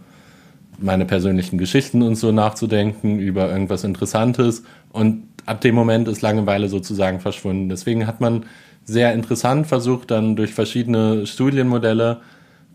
meine 0.79 1.05
persönlichen 1.05 1.57
Geschichten 1.57 2.01
und 2.01 2.15
so 2.15 2.31
nachzudenken, 2.31 3.19
über 3.19 3.51
irgendwas 3.51 3.83
Interessantes. 3.83 4.63
Und 4.91 5.23
ab 5.45 5.61
dem 5.61 5.75
Moment 5.75 6.07
ist 6.07 6.21
Langeweile 6.21 6.69
sozusagen 6.69 7.19
verschwunden. 7.19 7.69
Deswegen 7.69 8.07
hat 8.07 8.21
man 8.21 8.45
sehr 8.83 9.13
interessant 9.13 9.67
versucht, 9.67 10.11
dann 10.11 10.35
durch 10.35 10.53
verschiedene 10.53 11.27
Studienmodelle 11.27 12.21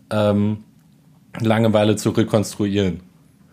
ähm, 0.09 0.59
Langeweile 1.39 1.95
zu 1.95 2.11
rekonstruieren. 2.11 3.01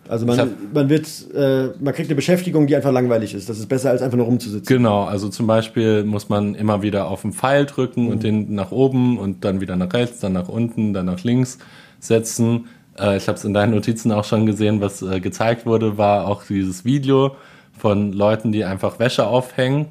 Also 0.08 0.26
man, 0.26 0.54
man 0.72 0.90
wird, 0.90 1.08
äh, 1.34 1.68
man 1.80 1.94
kriegt 1.94 2.08
eine 2.08 2.14
Beschäftigung, 2.14 2.66
die 2.66 2.76
einfach 2.76 2.92
langweilig 2.92 3.34
ist. 3.34 3.48
Das 3.48 3.58
ist 3.58 3.68
besser 3.68 3.90
als 3.90 4.02
einfach 4.02 4.18
nur 4.18 4.26
rumzusitzen. 4.26 4.76
Genau, 4.76 5.04
also 5.04 5.28
zum 5.30 5.46
Beispiel 5.46 6.04
muss 6.04 6.28
man 6.28 6.54
immer 6.54 6.82
wieder 6.82 7.08
auf 7.08 7.22
den 7.22 7.32
Pfeil 7.32 7.64
drücken 7.64 8.04
mhm. 8.04 8.10
und 8.10 8.22
den 8.22 8.54
nach 8.54 8.70
oben 8.70 9.18
und 9.18 9.44
dann 9.44 9.60
wieder 9.60 9.76
nach 9.76 9.92
rechts, 9.94 10.20
dann 10.20 10.34
nach 10.34 10.48
unten, 10.48 10.92
dann 10.92 11.06
nach 11.06 11.22
links 11.24 11.58
setzen. 12.00 12.66
Äh, 12.98 13.16
ich 13.16 13.28
habe 13.28 13.38
es 13.38 13.44
in 13.44 13.54
deinen 13.54 13.74
Notizen 13.74 14.12
auch 14.12 14.24
schon 14.24 14.46
gesehen, 14.46 14.80
was 14.80 15.02
äh, 15.02 15.20
gezeigt 15.20 15.66
wurde, 15.66 15.98
war 15.98 16.26
auch 16.26 16.44
dieses 16.44 16.84
Video 16.84 17.36
von 17.76 18.12
Leuten, 18.12 18.52
die 18.52 18.64
einfach 18.64 18.98
Wäsche 18.98 19.26
aufhängen. 19.26 19.86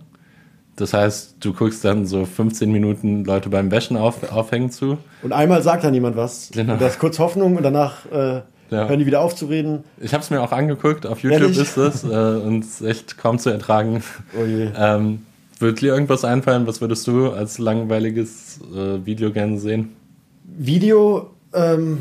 Das 0.76 0.93
heißt, 0.93 1.36
du 1.39 1.54
guckst 1.54 1.86
dann 1.86 2.06
so 2.08 2.26
15 2.26 2.72
Minuten 2.72 3.26
Leute 3.26 3.49
beim 3.49 3.70
Wäschen 3.70 3.95
auf, 3.95 4.32
aufhängen 4.32 4.72
zu. 4.72 4.97
Und 5.22 5.32
einmal 5.32 5.62
sagt 5.62 5.84
dann 5.84 5.93
jemand 5.93 6.16
was. 6.16 6.49
Genau. 6.51 6.74
Und 6.74 6.82
das 6.82 6.93
ist 6.93 6.99
kurz 6.99 7.20
Hoffnung 7.20 7.58
und 7.58 7.64
danach 7.64 8.06
äh, 8.12 8.41
ja. 8.72 8.88
hören 8.88 8.99
die 8.99 9.06
wieder 9.06 9.22
auf 9.22 9.36
zu 9.36 9.45
reden. 9.45 9.84
Ich 9.99 10.14
habe 10.14 10.24
es 10.24 10.32
mir 10.32 10.41
auch 10.41 10.51
angeguckt, 10.51 11.06
auf 11.06 11.20
YouTube 11.20 11.41
Ehrlich? 11.41 11.60
ist 11.60 11.78
es 11.78 12.04
äh, 12.04 12.08
und 12.08 12.64
es 12.64 12.82
ist 12.82 12.88
echt 12.88 13.18
kaum 13.20 13.38
zu 13.38 13.51
ertragen. 13.51 14.04
Oh 14.36 14.45
je. 14.45 14.70
Ähm, 14.76 15.26
würde 15.60 15.80
dir 15.80 15.93
irgendwas 15.93 16.26
einfallen? 16.26 16.66
Was 16.66 16.82
würdest 16.82 17.06
du 17.06 17.30
als 17.30 17.60
langweiliges 17.60 18.60
äh, 18.76 19.06
Video 19.06 19.32
gerne 19.32 19.60
sehen? 19.60 19.93
Video, 20.43 21.30
ähm, 21.54 21.99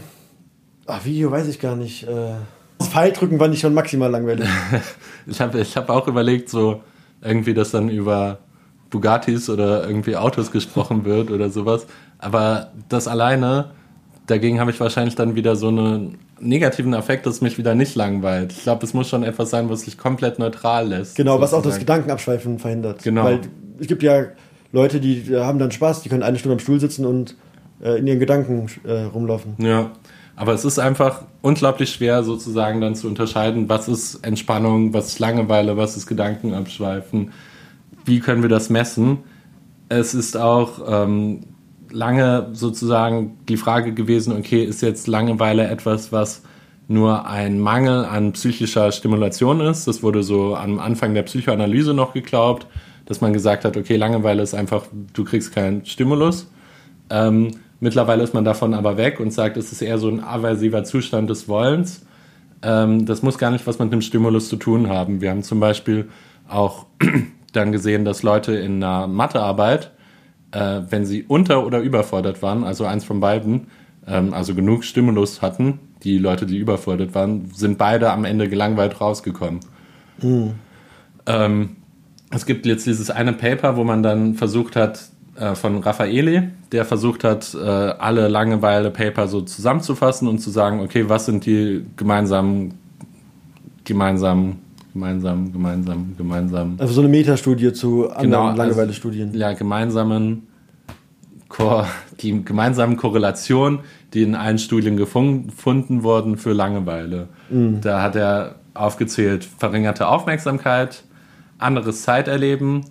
ach, 0.93 1.05
Video 1.05 1.30
weiß 1.30 1.49
ich 1.49 1.59
gar 1.59 1.76
nicht. 1.76 2.05
Äh, 2.05 2.34
das 2.78 2.88
Pfeildrücken 2.88 3.38
fand 3.38 3.55
ich 3.55 3.61
schon 3.61 3.74
maximal 3.74 4.11
langweilig. 4.11 4.49
ich 5.26 5.40
habe 5.40 5.61
ich 5.61 5.76
hab 5.76 5.88
auch 5.88 6.09
überlegt, 6.09 6.49
so 6.49 6.82
irgendwie, 7.22 7.55
dass 7.55 7.70
dann 7.70 7.88
über 7.88 8.38
Bugattis 8.90 9.49
oder 9.49 9.86
irgendwie 9.86 10.16
Autos 10.16 10.51
gesprochen 10.51 11.05
wird 11.05 11.30
oder 11.30 11.51
sowas. 11.51 11.86
Aber 12.18 12.72
das 12.88 13.09
alleine, 13.09 13.70
dagegen 14.26 14.61
habe 14.61 14.70
ich 14.70 14.80
wahrscheinlich 14.80 15.14
dann 15.14 15.34
wieder 15.34 15.57
so 15.57 15.68
einen 15.68 16.18
negativen 16.40 16.93
Effekt, 16.93 17.26
dass 17.26 17.36
es 17.36 17.40
mich 17.40 17.57
wieder 17.57 17.74
nicht 17.74 17.95
langweilt. 17.95 18.53
Ich 18.53 18.64
glaube, 18.64 18.84
es 18.84 18.95
muss 18.95 19.09
schon 19.09 19.22
etwas 19.22 19.51
sein, 19.51 19.70
was 19.70 19.82
sich 19.82 19.97
komplett 19.97 20.38
neutral 20.38 20.88
lässt. 20.88 21.16
Genau, 21.16 21.32
sozusagen. 21.32 21.43
was 21.43 21.55
auch 21.55 21.62
das 21.62 21.78
Gedankenabschweifen 21.78 22.59
verhindert. 22.59 23.03
Genau. 23.03 23.24
Weil 23.24 23.40
es 23.78 23.86
gibt 23.86 24.03
ja 24.03 24.26
Leute, 24.72 25.01
die 25.01 25.36
haben 25.36 25.59
dann 25.59 25.70
Spaß, 25.70 26.03
die 26.03 26.09
können 26.09 26.22
eine 26.22 26.38
Stunde 26.38 26.55
am 26.55 26.59
Stuhl 26.59 26.80
sitzen 26.80 27.07
und 27.07 27.36
äh, 27.80 27.99
in 27.99 28.07
ihren 28.07 28.18
Gedanken 28.18 28.66
äh, 28.84 29.03
rumlaufen. 29.03 29.55
Ja. 29.59 29.93
Aber 30.37 30.55
es 30.55 30.64
ist 30.64 30.78
einfach 30.78 31.22
unglaublich 31.43 31.91
schwer, 31.91 32.22
sozusagen 32.22 32.80
dann 32.80 32.95
zu 32.95 33.07
unterscheiden, 33.07 33.68
was 33.68 33.89
ist 33.89 34.24
Entspannung, 34.24 34.95
was 34.95 35.09
ist 35.09 35.18
Langeweile, 35.18 35.76
was 35.76 35.97
ist 35.97 36.07
Gedankenabschweifen, 36.07 37.33
wie 38.05 38.20
können 38.20 38.43
wir 38.43 38.49
das 38.49 38.70
messen. 38.70 39.18
Es 39.89 40.14
ist 40.14 40.37
auch 40.37 40.80
ähm, 40.89 41.41
lange 41.91 42.49
sozusagen 42.53 43.39
die 43.49 43.57
Frage 43.59 43.93
gewesen, 43.93 44.35
okay, 44.37 44.64
ist 44.64 44.80
jetzt 44.80 45.07
Langeweile 45.07 45.68
etwas, 45.68 46.12
was 46.12 46.43
nur 46.89 47.26
ein 47.26 47.61
Mangel 47.61 48.05
an 48.05 48.33
psychischer 48.33 48.91
Stimulation 48.91 49.61
ist? 49.61 49.87
Das 49.87 50.03
wurde 50.03 50.22
so 50.22 50.57
am 50.57 50.78
Anfang 50.78 51.14
der 51.14 51.22
Psychoanalyse 51.22 51.95
noch 51.95 52.14
geglaubt, 52.14 52.66
dass 53.05 53.20
man 53.20 53.33
gesagt 53.33 53.64
hat, 53.64 53.76
okay, 53.76 53.97
Langeweile 53.97 54.43
ist 54.43 54.55
einfach, 54.55 54.85
du 55.12 55.24
kriegst 55.24 55.55
keinen 55.55 55.85
Stimulus. 55.85 56.51
Ähm, 57.11 57.51
Mittlerweile 57.83 58.22
ist 58.22 58.33
man 58.33 58.45
davon 58.45 58.74
aber 58.74 58.97
weg 58.97 59.18
und 59.18 59.33
sagt, 59.33 59.57
es 59.57 59.72
ist 59.72 59.83
eher 59.83 59.99
so 59.99 60.07
ein 60.07 60.22
aversiver 60.22 60.85
Zustand 60.85 61.28
des 61.28 61.49
Wollens. 61.49 62.07
Ähm, 62.62 63.07
das 63.07 63.24
muss 63.24 63.39
gar 63.39 63.51
nicht 63.51 63.66
was 63.66 63.80
mit 63.80 63.91
einem 63.91 64.03
Stimulus 64.03 64.49
zu 64.49 64.55
tun 64.55 64.89
haben. 64.89 65.20
Wir 65.20 65.30
haben 65.30 65.43
zum 65.43 65.59
Beispiel 65.59 66.09
auch 66.49 66.87
dann 67.53 67.72
gesehen, 67.72 68.05
dass 68.05 68.22
Leute 68.22 68.53
in 68.53 68.85
einer 68.85 69.09
Mathearbeit, 69.09 69.91
äh, 70.53 70.83
wenn 70.91 71.05
sie 71.05 71.24
unter- 71.24 71.66
oder 71.66 71.80
überfordert 71.80 72.41
waren, 72.41 72.62
also 72.62 72.85
eins 72.85 73.03
von 73.03 73.18
beiden, 73.18 73.66
ähm, 74.07 74.33
also 74.33 74.55
genug 74.55 74.85
Stimulus 74.85 75.43
hatten, 75.43 75.80
die 76.05 76.18
Leute, 76.18 76.47
die 76.47 76.59
überfordert 76.59 77.16
waren, 77.16 77.51
sind 77.53 77.78
beide 77.78 78.12
am 78.12 78.24
Ende 78.24 78.49
gelangweilt 78.49 79.01
rausgekommen. 79.01 79.59
Mhm. 80.22 80.53
Ähm, 81.26 81.76
es 82.30 82.47
gibt 82.47 82.64
jetzt 82.64 82.87
dieses 82.87 83.11
eine 83.11 83.33
Paper, 83.33 83.76
wo 83.76 83.83
man 83.83 84.05
dann 84.05 84.35
versucht 84.35 84.76
hat, 84.76 85.01
äh, 85.35 85.55
von 85.55 85.78
Raffaele, 85.78 86.51
der 86.72 86.85
versucht 86.85 87.24
hat, 87.24 87.55
äh, 87.55 87.59
alle 87.59 88.28
Langeweile-Paper 88.28 89.28
so 89.28 89.41
zusammenzufassen 89.41 90.28
und 90.28 90.41
zu 90.41 90.51
sagen, 90.51 90.80
okay, 90.80 91.09
was 91.09 91.26
sind 91.26 91.47
die 91.47 91.87
gemeinsamen, 91.97 92.74
gemeinsamen, 93.85 94.59
gemeinsamen, 94.93 95.53
gemeinsamen, 95.53 96.14
gemeinsamen. 96.18 96.76
Also 96.78 96.93
so 96.93 97.01
eine 97.01 97.09
Metastudie 97.09 97.72
zu 97.72 98.11
anderen 98.11 98.22
genau, 98.22 98.47
also 98.49 98.62
Langeweile-Studien. 98.62 99.28
Also, 99.28 99.39
ja, 99.39 99.53
gemeinsamen, 99.55 100.47
die 102.20 102.45
gemeinsamen 102.45 102.97
Korrelationen, 102.97 103.80
die 104.12 104.22
in 104.22 104.35
allen 104.35 104.59
Studien 104.59 104.97
gefunden 104.97 106.03
wurden 106.03 106.37
für 106.37 106.53
Langeweile. 106.53 107.28
Mhm. 107.49 107.80
Da 107.80 108.03
hat 108.03 108.16
er 108.16 108.57
aufgezählt, 108.74 109.45
verringerte 109.45 110.09
Aufmerksamkeit, 110.09 111.05
anderes 111.59 112.03
Zeiterleben, 112.03 112.85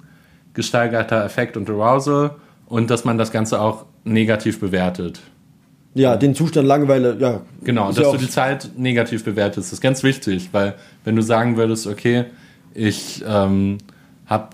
gesteigerter 0.53 1.23
Effekt 1.25 1.57
und 1.57 1.69
Arousal 1.69 2.35
und 2.65 2.89
dass 2.89 3.05
man 3.05 3.17
das 3.17 3.31
Ganze 3.31 3.61
auch 3.61 3.85
negativ 4.03 4.59
bewertet. 4.59 5.21
Ja, 5.93 6.15
den 6.15 6.35
Zustand 6.35 6.67
Langeweile, 6.67 7.17
ja. 7.19 7.41
Genau, 7.63 7.87
dass 7.87 7.97
ja 7.97 8.11
du 8.11 8.17
die 8.17 8.29
Zeit 8.29 8.71
negativ 8.77 9.25
bewertest, 9.25 9.67
das 9.67 9.73
ist 9.73 9.81
ganz 9.81 10.03
wichtig, 10.03 10.49
weil 10.53 10.75
wenn 11.03 11.15
du 11.15 11.21
sagen 11.21 11.57
würdest, 11.57 11.85
okay, 11.85 12.25
ich 12.73 13.23
ähm, 13.27 13.79
habe 14.25 14.49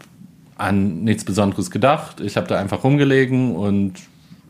an 0.57 1.03
nichts 1.03 1.23
Besonderes 1.23 1.69
gedacht, 1.69 2.19
ich 2.19 2.37
habe 2.37 2.47
da 2.47 2.57
einfach 2.57 2.83
rumgelegen 2.83 3.55
und 3.55 3.93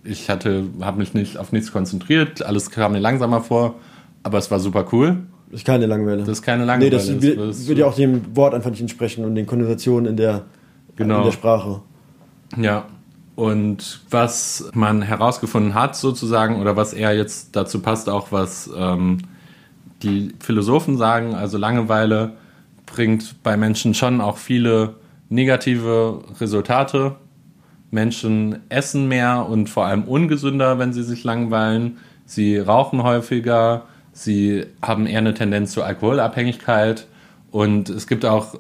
ich 0.06 0.30
hatte, 0.30 0.64
habe 0.80 1.00
mich 1.00 1.14
nicht 1.14 1.38
auf 1.38 1.52
nichts 1.52 1.74
konzentriert, 1.74 2.42
alles 2.42 2.72
kam 2.72 2.94
mir 2.94 3.00
langsamer 3.00 3.42
vor, 3.42 3.76
aber 4.24 4.38
es 4.38 4.50
war 4.50 4.60
super 4.60 4.86
cool. 4.94 5.18
Das 5.52 5.62
ist 5.62 5.66
keine 5.66 5.86
Langeweile. 5.86 6.20
Das 6.20 6.30
ist 6.30 6.42
keine 6.42 6.66
Langeweile. 6.66 6.98
Nee, 6.98 7.36
das, 7.36 7.68
würde 7.68 7.82
ja 7.82 7.88
auch 7.88 7.96
dem 7.96 8.36
Wort 8.36 8.54
einfach 8.54 8.70
nicht 8.70 8.82
entsprechen 8.82 9.26
und 9.26 9.36
den 9.36 9.46
Konversationen 9.46 10.06
in 10.06 10.18
der 10.18 10.44
genau. 10.98 11.20
in 11.20 11.24
der 11.26 11.32
Sprache. 11.32 11.82
Ja. 12.58 12.86
Und 13.36 14.02
was 14.10 14.70
man 14.74 15.04
herausgefunden 15.04 15.76
hat, 15.76 15.96
sozusagen, 15.96 16.60
oder 16.60 16.76
was 16.76 16.94
eher 16.94 17.16
jetzt 17.16 17.56
dazu 17.56 17.82
passt, 17.82 18.10
auch 18.10 18.32
was 18.32 18.70
ähm, 18.76 19.20
die 20.02 20.34
Philosophen 20.40 20.98
sagen, 20.98 21.36
also 21.36 21.58
Langeweile 21.58 22.34
bringt 22.88 23.44
bei 23.44 23.56
Menschen 23.56 23.94
schon 23.94 24.22
auch 24.22 24.38
viele 24.38 24.96
negative 25.30 26.24
Resultate. 26.40 27.16
Menschen 27.92 28.60
essen 28.70 29.08
mehr 29.08 29.46
und 29.48 29.70
vor 29.70 29.86
allem 29.86 30.04
ungesünder, 30.04 30.80
wenn 30.80 30.94
sie 30.94 31.04
sich 31.04 31.24
langweilen. 31.24 31.98
Sie 32.26 32.58
rauchen 32.58 33.04
häufiger, 33.04 33.84
sie 34.12 34.66
haben 34.82 35.06
eher 35.06 35.20
eine 35.20 35.34
Tendenz 35.34 35.72
zur 35.72 35.86
Alkoholabhängigkeit. 35.86 37.08
Und 37.52 37.90
es 37.90 38.08
gibt 38.08 38.26
auch 38.26 38.56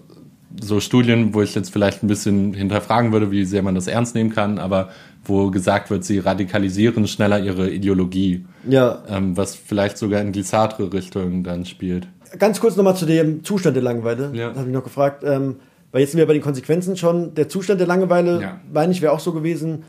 so 0.61 0.79
Studien, 0.79 1.33
wo 1.33 1.41
ich 1.41 1.55
jetzt 1.55 1.71
vielleicht 1.71 2.03
ein 2.03 2.07
bisschen 2.07 2.53
hinterfragen 2.53 3.11
würde, 3.11 3.31
wie 3.31 3.45
sehr 3.45 3.63
man 3.63 3.75
das 3.75 3.87
ernst 3.87 4.15
nehmen 4.15 4.33
kann, 4.33 4.59
aber 4.59 4.89
wo 5.25 5.51
gesagt 5.51 5.89
wird, 5.89 6.03
sie 6.03 6.19
radikalisieren 6.19 7.07
schneller 7.07 7.39
ihre 7.39 7.69
Ideologie. 7.69 8.45
Ja. 8.67 9.03
Ähm, 9.09 9.35
was 9.35 9.55
vielleicht 9.55 9.97
sogar 9.97 10.21
in 10.21 10.31
Glissatre-Richtung 10.31 11.43
dann 11.43 11.65
spielt. 11.65 12.07
Ganz 12.39 12.59
kurz 12.59 12.75
nochmal 12.75 12.95
zu 12.95 13.05
dem 13.05 13.43
Zustand 13.43 13.75
der 13.75 13.83
Langeweile. 13.83 14.31
Ja. 14.33 14.49
Das 14.49 14.59
habe 14.59 14.69
ich 14.69 14.73
noch 14.73 14.83
gefragt. 14.83 15.23
Ähm, 15.25 15.57
weil 15.91 16.01
jetzt 16.01 16.11
sind 16.11 16.19
wir 16.19 16.27
bei 16.27 16.33
den 16.33 16.41
Konsequenzen 16.41 16.97
schon. 16.97 17.33
Der 17.35 17.49
Zustand 17.49 17.79
der 17.79 17.87
Langeweile, 17.87 18.41
ja. 18.41 18.59
meine 18.71 18.91
ich, 18.91 19.01
wäre 19.01 19.13
auch 19.13 19.19
so 19.19 19.31
gewesen. 19.31 19.83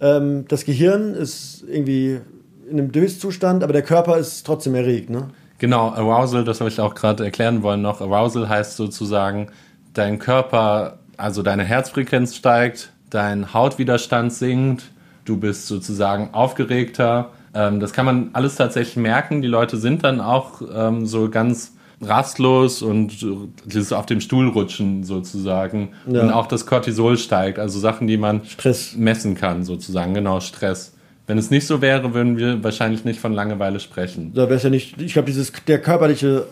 Ähm, 0.00 0.46
das 0.48 0.64
Gehirn 0.64 1.14
ist 1.14 1.64
irgendwie 1.68 2.20
in 2.68 2.78
einem 2.78 2.92
Döszustand, 2.92 3.62
aber 3.62 3.72
der 3.72 3.82
Körper 3.82 4.18
ist 4.18 4.44
trotzdem 4.44 4.74
erregt, 4.74 5.10
ne? 5.10 5.28
Genau, 5.58 5.90
Arousal, 5.90 6.42
das 6.42 6.60
habe 6.60 6.70
ich 6.70 6.80
auch 6.80 6.94
gerade 6.94 7.24
erklären 7.24 7.62
wollen 7.62 7.82
noch. 7.82 8.00
Arousal 8.00 8.48
heißt 8.48 8.76
sozusagen, 8.76 9.48
dein 9.94 10.18
Körper, 10.18 10.98
also 11.16 11.42
deine 11.42 11.64
Herzfrequenz 11.64 12.36
steigt, 12.36 12.92
dein 13.10 13.52
Hautwiderstand 13.52 14.32
sinkt, 14.32 14.90
du 15.24 15.36
bist 15.36 15.66
sozusagen 15.66 16.30
aufgeregter. 16.32 17.30
Ähm, 17.54 17.80
das 17.80 17.92
kann 17.92 18.06
man 18.06 18.30
alles 18.32 18.56
tatsächlich 18.56 18.96
merken. 18.96 19.42
Die 19.42 19.48
Leute 19.48 19.76
sind 19.76 20.04
dann 20.04 20.20
auch 20.20 20.62
ähm, 20.74 21.06
so 21.06 21.28
ganz 21.28 21.72
rastlos 22.00 22.82
und 22.82 23.24
dieses 23.64 23.92
auf 23.92 24.06
dem 24.06 24.20
Stuhl 24.20 24.48
rutschen 24.48 25.04
sozusagen. 25.04 25.90
Ja. 26.06 26.22
Und 26.22 26.32
auch 26.32 26.46
das 26.46 26.66
Cortisol 26.66 27.16
steigt, 27.16 27.58
also 27.58 27.78
Sachen, 27.78 28.06
die 28.06 28.16
man 28.16 28.44
Stress. 28.44 28.96
messen 28.96 29.36
kann 29.36 29.64
sozusagen, 29.64 30.14
genau, 30.14 30.40
Stress. 30.40 30.94
Wenn 31.28 31.38
es 31.38 31.50
nicht 31.50 31.66
so 31.66 31.80
wäre, 31.80 32.14
würden 32.14 32.36
wir 32.36 32.64
wahrscheinlich 32.64 33.04
nicht 33.04 33.20
von 33.20 33.32
Langeweile 33.32 33.78
sprechen. 33.78 34.32
Da 34.34 34.42
wäre 34.42 34.54
es 34.54 34.64
ja 34.64 34.70
nicht, 34.70 35.00
ich 35.00 35.12
glaube, 35.12 35.26
dieses 35.26 35.52
der 35.68 35.80
körperliche 35.80 36.46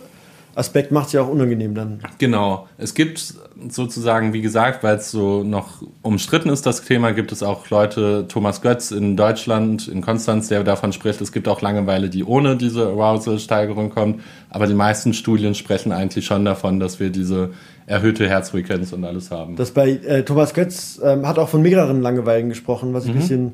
Aspekt 0.55 0.91
macht 0.93 1.09
es 1.09 1.13
ja 1.13 1.23
auch 1.23 1.29
unangenehm 1.29 1.75
dann. 1.75 2.01
Genau. 2.19 2.67
Es 2.79 2.95
gibt 2.95 3.35
sozusagen, 3.69 4.33
wie 4.33 4.41
gesagt, 4.41 4.83
weil 4.83 4.97
es 4.97 5.11
so 5.11 5.43
noch 5.45 5.83
umstritten 6.03 6.49
ist, 6.49 6.67
das 6.67 6.83
Thema, 6.83 7.13
gibt 7.13 7.31
es 7.31 7.43
auch 7.43 7.69
Leute, 7.71 8.27
Thomas 8.29 8.63
Götz 8.63 8.91
in 8.91 9.17
Deutschland, 9.17 9.87
in 9.89 10.01
Konstanz, 10.01 10.49
der 10.49 10.65
davon 10.65 10.93
spricht, 10.93 11.21
es 11.21 11.31
gibt 11.33 11.47
auch 11.47 11.61
Langeweile, 11.61 12.09
die 12.09 12.25
ohne 12.25 12.57
diese 12.57 12.87
Arousal-Steigerung 12.87 13.91
kommt. 13.91 14.23
Aber 14.49 14.67
die 14.67 14.75
meisten 14.75 15.13
Studien 15.15 15.55
sprechen 15.55 15.93
eigentlich 15.93 16.25
schon 16.27 16.45
davon, 16.45 16.81
dass 16.81 17.01
wir 17.01 17.11
diese 17.11 17.51
erhöhte 17.87 18.29
Herzfrequenz 18.29 18.93
und 18.93 19.05
alles 19.05 19.31
haben. 19.31 19.57
Das 19.57 19.71
bei 19.73 19.91
äh, 19.91 20.23
Thomas 20.25 20.55
Götz 20.55 21.01
ähm, 21.05 21.27
hat 21.27 21.39
auch 21.39 21.49
von 21.49 21.63
mehreren 21.63 22.01
Langeweilen 22.03 22.49
gesprochen, 22.49 22.95
was 22.95 23.05
ich 23.05 23.11
ein 23.11 23.17
Mhm. 23.17 23.21
bisschen, 23.21 23.53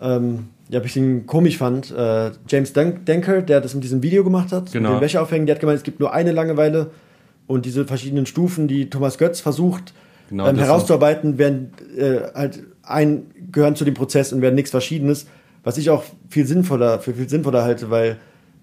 ähm, 0.00 0.48
ja, 0.70 0.78
ein 0.78 0.82
bisschen 0.82 1.26
komisch 1.26 1.58
fand. 1.58 1.90
Äh, 1.90 2.30
James 2.48 2.72
Dun 2.72 3.04
Denker, 3.04 3.42
der 3.42 3.60
das 3.60 3.74
mit 3.74 3.84
diesem 3.84 4.02
Video 4.02 4.24
gemacht 4.24 4.52
hat, 4.52 4.72
Genau. 4.72 4.90
mit 4.90 4.98
den 4.98 5.02
Wäscheaufhängen, 5.02 5.46
der 5.46 5.56
hat 5.56 5.60
gemeint, 5.60 5.78
es 5.78 5.82
gibt 5.82 6.00
nur 6.00 6.12
eine 6.12 6.32
Langeweile 6.32 6.90
und 7.46 7.66
diese 7.66 7.84
verschiedenen 7.84 8.26
Stufen, 8.26 8.68
die 8.68 8.88
Thomas 8.90 9.18
Götz 9.18 9.40
versucht 9.40 9.92
Genau, 10.28 10.46
ähm, 10.46 10.56
herauszuarbeiten, 10.56 11.38
werden 11.38 11.72
äh, 11.96 12.18
halt 12.34 12.60
ein, 12.84 13.24
gehören 13.50 13.74
zu 13.74 13.84
dem 13.84 13.94
Prozess 13.94 14.32
und 14.32 14.42
werden 14.42 14.54
nichts 14.54 14.70
Verschiedenes, 14.70 15.26
was 15.64 15.76
ich 15.76 15.90
auch 15.90 16.04
viel 16.28 16.46
sinnvoller, 16.46 17.00
für 17.00 17.14
viel 17.14 17.28
sinnvoller 17.28 17.62
halte, 17.64 17.90
weil 17.90 18.16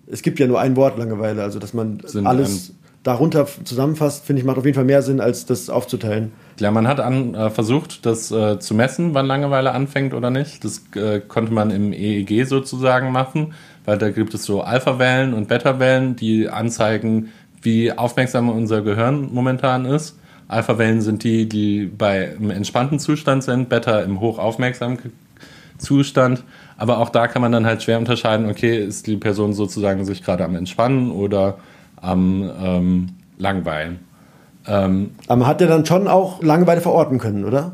es 0.10 0.22
gibt 0.22 0.39
ja 0.39 0.47
nur 0.47 0.60
ein 0.62 0.78
Wort 0.78 0.97
Langeweile, 0.97 1.43
also 1.43 1.60
dass 1.60 1.74
man 1.74 1.99
Sind 2.05 2.26
alles 2.26 2.74
darunter 3.08 3.47
zusammenfasst, 3.64 4.26
finde 4.26 4.41
ich, 4.41 4.45
macht 4.45 4.58
auf 4.58 4.66
jeden 4.66 4.76
Fall 4.76 4.84
mehr 4.84 5.01
Sinn, 5.01 5.22
als 5.22 5.45
das 5.45 5.70
aufzuteilen. 5.70 6.34
Ja, 6.60 6.72
man 6.72 6.89
hat 6.89 6.99
an, 6.99 7.36
äh, 7.36 7.49
versucht, 7.49 8.05
das 8.05 8.32
äh, 8.32 8.60
zu 8.60 8.76
messen, 8.76 9.14
wann 9.14 9.26
Langeweile 9.26 9.72
anfängt 9.72 10.14
oder 10.14 10.30
nicht. 10.30 10.66
Das 10.66 10.84
äh, 10.93 11.22
konnte 11.22 11.53
man 11.53 11.72
im 11.72 11.93
EEG 11.93 12.45
sozusagen 12.45 13.14
machen, 13.14 13.53
weil 13.86 13.97
da 13.97 14.10
gibt 14.10 14.34
es 14.34 14.43
so 14.43 14.62
Alpha-Wellen 14.62 15.34
und 15.34 15.47
Beta-Wellen, 15.47 16.18
die 16.18 16.49
anzeigen, 16.49 17.32
wie 17.62 17.93
aufmerksam 17.93 18.49
unser 18.49 18.82
Gehirn 18.82 19.30
momentan 19.32 19.86
ist. 19.86 20.20
Alpha-Wellen 20.49 20.99
sind 20.99 21.24
die, 21.24 21.47
die 21.47 21.86
bei 21.86 22.36
im 22.38 22.51
entspannten 22.51 22.99
Zustand 22.99 23.41
sind, 23.43 23.70
Beta 23.70 24.01
im 24.01 24.20
hochaufmerksamen 24.20 24.99
Zustand. 25.78 26.43
Aber 26.76 26.97
auch 26.97 27.10
da 27.10 27.30
kann 27.30 27.41
man 27.41 27.53
dann 27.53 27.66
halt 27.66 27.84
schwer 27.84 27.99
unterscheiden, 27.99 28.49
okay, 28.49 28.78
ist 28.78 29.08
die 29.08 29.16
Person 29.16 29.53
sozusagen 29.53 30.03
sich 30.03 30.24
gerade 30.24 30.43
am 30.43 30.55
Entspannen 30.55 31.10
oder 31.10 31.58
am 32.08 32.49
ähm, 32.62 33.08
Langweilen. 33.38 33.99
Ähm, 34.66 35.12
Aber 35.28 35.38
man 35.38 35.47
hat 35.47 35.62
ja 35.62 35.68
dann 35.68 35.86
schon 35.86 36.08
auch 36.08 36.41
Langeweile 36.41 36.82
verorten 36.82 37.20
können, 37.20 37.45
oder? 37.45 37.74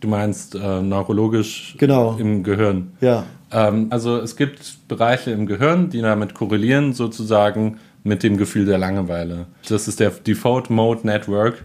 Du 0.00 0.08
meinst 0.08 0.54
äh, 0.54 0.82
neurologisch 0.82 1.76
Genau. 1.78 2.16
im 2.18 2.42
Gehirn. 2.42 2.92
Ja. 3.00 3.24
Ähm, 3.52 3.86
also 3.90 4.18
es 4.18 4.36
gibt 4.36 4.88
Bereiche 4.88 5.30
im 5.30 5.46
Gehirn, 5.46 5.90
die 5.90 6.00
damit 6.00 6.34
korrelieren, 6.34 6.92
sozusagen 6.92 7.78
mit 8.02 8.22
dem 8.24 8.36
Gefühl 8.36 8.64
der 8.66 8.78
Langeweile. 8.78 9.46
Das 9.68 9.86
ist 9.86 10.00
der 10.00 10.10
Default 10.10 10.70
Mode 10.70 11.06
Network, 11.06 11.64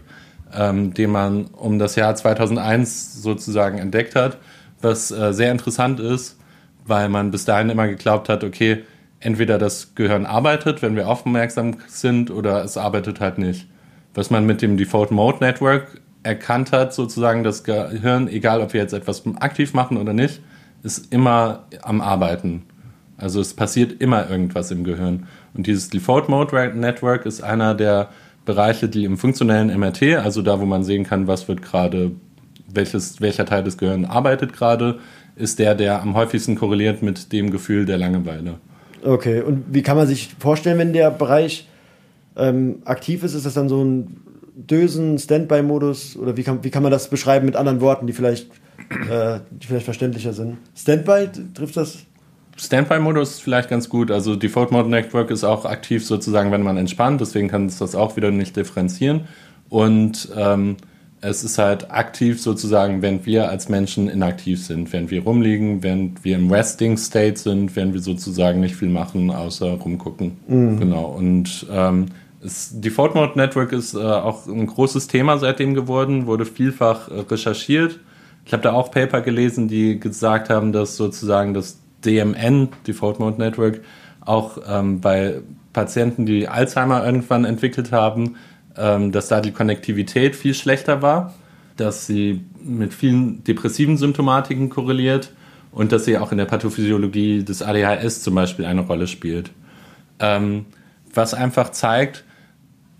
ähm, 0.56 0.94
den 0.94 1.10
man 1.10 1.46
um 1.46 1.78
das 1.80 1.96
Jahr 1.96 2.14
2001 2.14 3.22
sozusagen 3.22 3.78
entdeckt 3.78 4.14
hat, 4.14 4.38
was 4.80 5.10
äh, 5.10 5.32
sehr 5.32 5.50
interessant 5.50 5.98
ist, 5.98 6.38
weil 6.86 7.08
man 7.08 7.32
bis 7.32 7.44
dahin 7.44 7.70
immer 7.70 7.88
geglaubt 7.88 8.28
hat, 8.28 8.44
okay, 8.44 8.84
entweder 9.20 9.58
das 9.58 9.94
Gehirn 9.94 10.26
arbeitet, 10.26 10.82
wenn 10.82 10.96
wir 10.96 11.08
aufmerksam 11.08 11.76
sind, 11.88 12.30
oder 12.30 12.64
es 12.64 12.76
arbeitet 12.76 13.20
halt 13.20 13.38
nicht. 13.38 13.66
Was 14.14 14.30
man 14.30 14.46
mit 14.46 14.62
dem 14.62 14.76
Default 14.76 15.10
Mode 15.10 15.38
Network 15.40 16.00
erkannt 16.22 16.72
hat, 16.72 16.94
sozusagen 16.94 17.44
das 17.44 17.64
Gehirn, 17.64 18.28
egal 18.28 18.60
ob 18.60 18.72
wir 18.72 18.80
jetzt 18.80 18.92
etwas 18.92 19.22
aktiv 19.40 19.74
machen 19.74 19.96
oder 19.96 20.12
nicht, 20.12 20.40
ist 20.82 21.12
immer 21.12 21.64
am 21.82 22.00
Arbeiten. 22.00 22.62
Also 23.16 23.40
es 23.40 23.54
passiert 23.54 24.00
immer 24.00 24.30
irgendwas 24.30 24.70
im 24.70 24.84
Gehirn. 24.84 25.26
Und 25.54 25.66
dieses 25.66 25.90
Default 25.90 26.28
Mode 26.28 26.72
Network 26.74 27.26
ist 27.26 27.42
einer 27.42 27.74
der 27.74 28.10
Bereiche, 28.44 28.88
die 28.88 29.04
im 29.04 29.18
funktionellen 29.18 29.76
MRT, 29.78 30.16
also 30.16 30.40
da, 30.40 30.60
wo 30.60 30.64
man 30.64 30.84
sehen 30.84 31.04
kann, 31.04 31.26
was 31.26 31.48
wird 31.48 31.60
gerade, 31.60 32.12
welches, 32.72 33.20
welcher 33.20 33.44
Teil 33.44 33.64
des 33.64 33.76
Gehirns 33.76 34.08
arbeitet 34.08 34.52
gerade, 34.52 35.00
ist 35.36 35.58
der, 35.58 35.74
der 35.74 36.00
am 36.00 36.14
häufigsten 36.14 36.54
korreliert 36.54 37.02
mit 37.02 37.32
dem 37.32 37.50
Gefühl 37.50 37.84
der 37.84 37.98
Langeweile. 37.98 38.54
Okay, 39.04 39.40
und 39.42 39.64
wie 39.70 39.82
kann 39.82 39.96
man 39.96 40.06
sich 40.06 40.34
vorstellen, 40.38 40.78
wenn 40.78 40.92
der 40.92 41.10
Bereich 41.10 41.68
ähm, 42.36 42.82
aktiv 42.84 43.22
ist? 43.22 43.34
Ist 43.34 43.46
das 43.46 43.54
dann 43.54 43.68
so 43.68 43.82
ein 43.84 44.20
Dösen, 44.54 45.18
Standby-Modus? 45.18 46.16
Oder 46.16 46.36
wie 46.36 46.42
kann, 46.42 46.64
wie 46.64 46.70
kann 46.70 46.82
man 46.82 46.92
das 46.92 47.08
beschreiben 47.08 47.46
mit 47.46 47.56
anderen 47.56 47.80
Worten, 47.80 48.06
die 48.06 48.12
vielleicht, 48.12 48.50
äh, 49.10 49.40
die 49.50 49.66
vielleicht 49.66 49.84
verständlicher 49.84 50.32
sind? 50.32 50.58
Standby, 50.74 51.28
trifft 51.54 51.76
das? 51.76 51.98
Standby-Modus 52.56 53.30
ist 53.30 53.42
vielleicht 53.42 53.70
ganz 53.70 53.88
gut. 53.88 54.10
Also 54.10 54.34
Default 54.34 54.72
Mode 54.72 54.88
Network 54.88 55.30
ist 55.30 55.44
auch 55.44 55.64
aktiv 55.64 56.04
sozusagen, 56.04 56.50
wenn 56.50 56.62
man 56.62 56.76
entspannt. 56.76 57.20
Deswegen 57.20 57.48
kann 57.48 57.66
es 57.66 57.78
das 57.78 57.94
auch 57.94 58.16
wieder 58.16 58.30
nicht 58.30 58.56
differenzieren. 58.56 59.28
Und 59.68 60.28
ähm, 60.36 60.76
es 61.20 61.42
ist 61.42 61.58
halt 61.58 61.90
aktiv 61.90 62.40
sozusagen, 62.40 63.02
wenn 63.02 63.26
wir 63.26 63.48
als 63.48 63.68
Menschen 63.68 64.08
inaktiv 64.08 64.64
sind, 64.64 64.92
wenn 64.92 65.10
wir 65.10 65.22
rumliegen, 65.24 65.82
wenn 65.82 66.14
wir 66.22 66.36
im 66.36 66.50
Resting 66.50 66.96
State 66.96 67.38
sind, 67.38 67.74
wenn 67.74 67.92
wir 67.92 68.00
sozusagen 68.00 68.60
nicht 68.60 68.76
viel 68.76 68.88
machen, 68.88 69.30
außer 69.30 69.72
rumgucken. 69.72 70.36
Genau. 70.78 71.06
Und 71.06 71.66
ähm, 71.72 72.06
das 72.40 72.80
Default 72.80 73.14
Mode 73.14 73.32
Network 73.36 73.72
ist 73.72 73.94
äh, 73.94 73.98
auch 73.98 74.46
ein 74.46 74.66
großes 74.66 75.08
Thema 75.08 75.38
seitdem 75.38 75.74
geworden, 75.74 76.26
wurde 76.26 76.44
vielfach 76.44 77.08
äh, 77.08 77.20
recherchiert. 77.20 77.98
Ich 78.44 78.52
habe 78.52 78.62
da 78.62 78.72
auch 78.72 78.90
Paper 78.90 79.20
gelesen, 79.20 79.68
die 79.68 79.98
gesagt 79.98 80.50
haben, 80.50 80.72
dass 80.72 80.96
sozusagen 80.96 81.52
das 81.52 81.80
DMN, 82.04 82.68
Default 82.86 83.18
Mode 83.18 83.38
Network, 83.38 83.80
auch 84.20 84.58
ähm, 84.68 85.00
bei 85.00 85.40
Patienten, 85.72 86.26
die 86.26 86.48
Alzheimer 86.48 87.04
irgendwann 87.04 87.44
entwickelt 87.44 87.92
haben, 87.92 88.36
ähm, 88.78 89.12
dass 89.12 89.28
da 89.28 89.40
die 89.40 89.52
Konnektivität 89.52 90.36
viel 90.36 90.54
schlechter 90.54 91.02
war, 91.02 91.34
dass 91.76 92.06
sie 92.06 92.44
mit 92.62 92.94
vielen 92.94 93.44
depressiven 93.44 93.96
Symptomatiken 93.96 94.68
korreliert 94.68 95.32
und 95.72 95.92
dass 95.92 96.04
sie 96.04 96.18
auch 96.18 96.32
in 96.32 96.38
der 96.38 96.46
Pathophysiologie 96.46 97.44
des 97.44 97.62
ADHS 97.62 98.22
zum 98.22 98.34
Beispiel 98.34 98.64
eine 98.64 98.82
Rolle 98.82 99.06
spielt. 99.06 99.50
Ähm, 100.18 100.66
was 101.14 101.34
einfach 101.34 101.70
zeigt, 101.70 102.24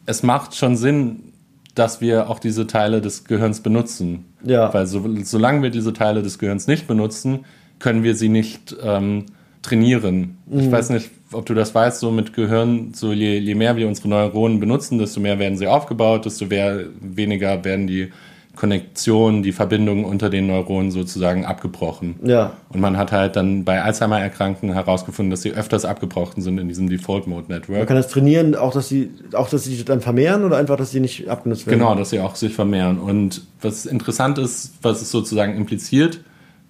es 0.07 0.23
macht 0.23 0.55
schon 0.55 0.77
Sinn, 0.77 1.33
dass 1.75 2.01
wir 2.01 2.29
auch 2.29 2.39
diese 2.39 2.67
Teile 2.67 3.01
des 3.01 3.25
Gehirns 3.25 3.61
benutzen. 3.61 4.25
Ja. 4.43 4.73
Weil 4.73 4.87
so, 4.87 5.05
solange 5.23 5.63
wir 5.63 5.71
diese 5.71 5.93
Teile 5.93 6.23
des 6.23 6.39
Gehirns 6.39 6.67
nicht 6.67 6.87
benutzen, 6.87 7.45
können 7.79 8.03
wir 8.03 8.15
sie 8.15 8.29
nicht 8.29 8.77
ähm, 8.83 9.27
trainieren. 9.63 10.39
Ich 10.51 10.71
weiß 10.71 10.91
nicht, 10.91 11.11
ob 11.33 11.47
du 11.47 11.55
das 11.55 11.75
weißt, 11.75 12.01
so 12.01 12.11
mit 12.11 12.33
Gehirn, 12.33 12.93
so 12.95 13.13
je, 13.13 13.39
je 13.39 13.55
mehr 13.55 13.77
wir 13.77 13.87
unsere 13.87 14.09
Neuronen 14.09 14.61
benutzen, 14.61 14.99
desto 14.99 15.21
mehr 15.21 15.39
werden 15.39 15.59
sie 15.59 15.67
aufgebaut, 15.67 16.25
desto 16.25 16.47
mehr, 16.47 16.87
weniger 17.01 17.65
werden 17.65 17.87
die 17.87 18.11
Konnektionen, 18.59 19.45
die 19.45 19.53
Verbindungen 19.53 20.05
unter 20.05 20.31
den 20.31 20.49
Neuronen 20.49 20.91
sozusagen 20.91 21.45
abgebrochen. 21.45 22.17
Ja. 22.25 22.55
Und 22.71 22.81
man 22.81 22.97
hat 22.97 23.13
halt 23.13 23.37
dann 23.37 23.65
bei 23.65 23.81
Alzheimer-Erkrankten 23.83 24.73
herausgefunden, 24.73 25.31
dass 25.31 25.43
sie 25.43 25.53
öfters 25.53 25.85
abgebrochen 25.85 26.43
sind 26.43 26.59
in 26.59 26.67
diesem 26.67 26.89
Default 26.89 27.29
Mode 27.29 27.47
Man 27.49 27.87
kann 27.87 27.97
das 27.97 28.09
trainieren, 28.09 28.57
auch 28.57 28.73
dass 28.73 28.89
sie, 28.89 29.11
auch 29.33 29.49
dass 29.49 29.63
sie 29.63 29.77
sich 29.77 29.85
dann 29.85 30.01
vermehren 30.01 30.45
oder 30.45 30.57
einfach, 30.57 30.77
dass 30.77 30.91
sie 30.91 30.99
nicht 30.99 31.29
abgenutzt 31.29 31.69
werden? 31.69 31.79
Genau, 31.79 31.95
dass 31.95 32.11
sie 32.11 32.19
auch 32.19 32.35
sich 32.35 32.53
vermehren. 32.53 32.99
Und 32.99 33.43
was 33.63 33.87
interessant 33.87 34.39
ist, 34.39 34.73
was 34.83 35.03
es 35.03 35.13
sozusagen 35.13 35.57
impliziert, 35.57 36.21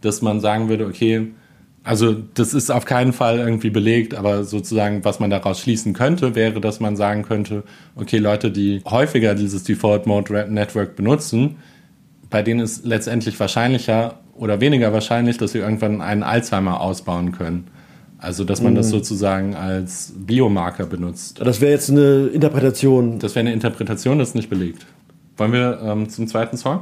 dass 0.03 0.21
man 0.21 0.41
sagen 0.41 0.69
würde, 0.69 0.85
okay, 0.85 1.29
also 1.85 2.15
das 2.35 2.55
ist 2.55 2.71
auf 2.71 2.85
keinen 2.85 3.13
Fall 3.13 3.39
irgendwie 3.39 3.71
belegt, 3.71 4.15
aber 4.15 4.45
sozusagen, 4.45 5.05
was 5.05 5.21
man 5.21 5.31
daraus 5.31 5.61
schließen 5.61 5.95
könnte, 5.95 6.35
wäre, 6.35 6.61
dass 6.61 6.81
man 6.81 6.97
sagen 6.97 7.23
könnte, 7.23 7.63
okay, 7.97 8.19
Leute, 8.19 8.51
die 8.51 8.83
häufiger 8.85 9.35
dieses 9.35 9.65
Default 9.65 10.07
Mode 10.07 10.47
Network 10.51 10.97
benutzen, 10.97 11.57
bei 12.31 12.43
denen 12.43 12.61
ist 12.61 12.85
letztendlich 12.85 13.39
wahrscheinlicher 13.41 14.19
oder 14.35 14.61
weniger 14.61 14.93
wahrscheinlich, 14.93 15.39
dass 15.39 15.53
sie 15.53 15.59
irgendwann 15.59 16.01
einen 16.01 16.23
Alzheimer 16.23 16.81
ausbauen 16.81 17.33
können. 17.33 17.69
Also, 18.19 18.43
dass 18.43 18.61
man 18.61 18.75
das 18.75 18.91
sozusagen 18.91 19.55
als 19.55 20.13
Biomarker 20.17 20.87
benutzt. 20.87 21.41
Das 21.41 21.61
wäre 21.61 21.71
jetzt 21.71 21.89
eine 21.89 22.27
Interpretation. 22.27 23.21
Das 23.21 23.37
wäre 23.37 23.47
eine 23.47 23.53
Interpretation, 23.53 24.19
das 24.19 24.31
ist 24.31 24.35
nicht 24.35 24.51
belegt. 24.51 24.87
Wollen 25.37 25.53
wir 25.53 25.81
ähm, 25.85 26.09
zum 26.09 26.27
zweiten 26.27 26.57
Song? 26.57 26.81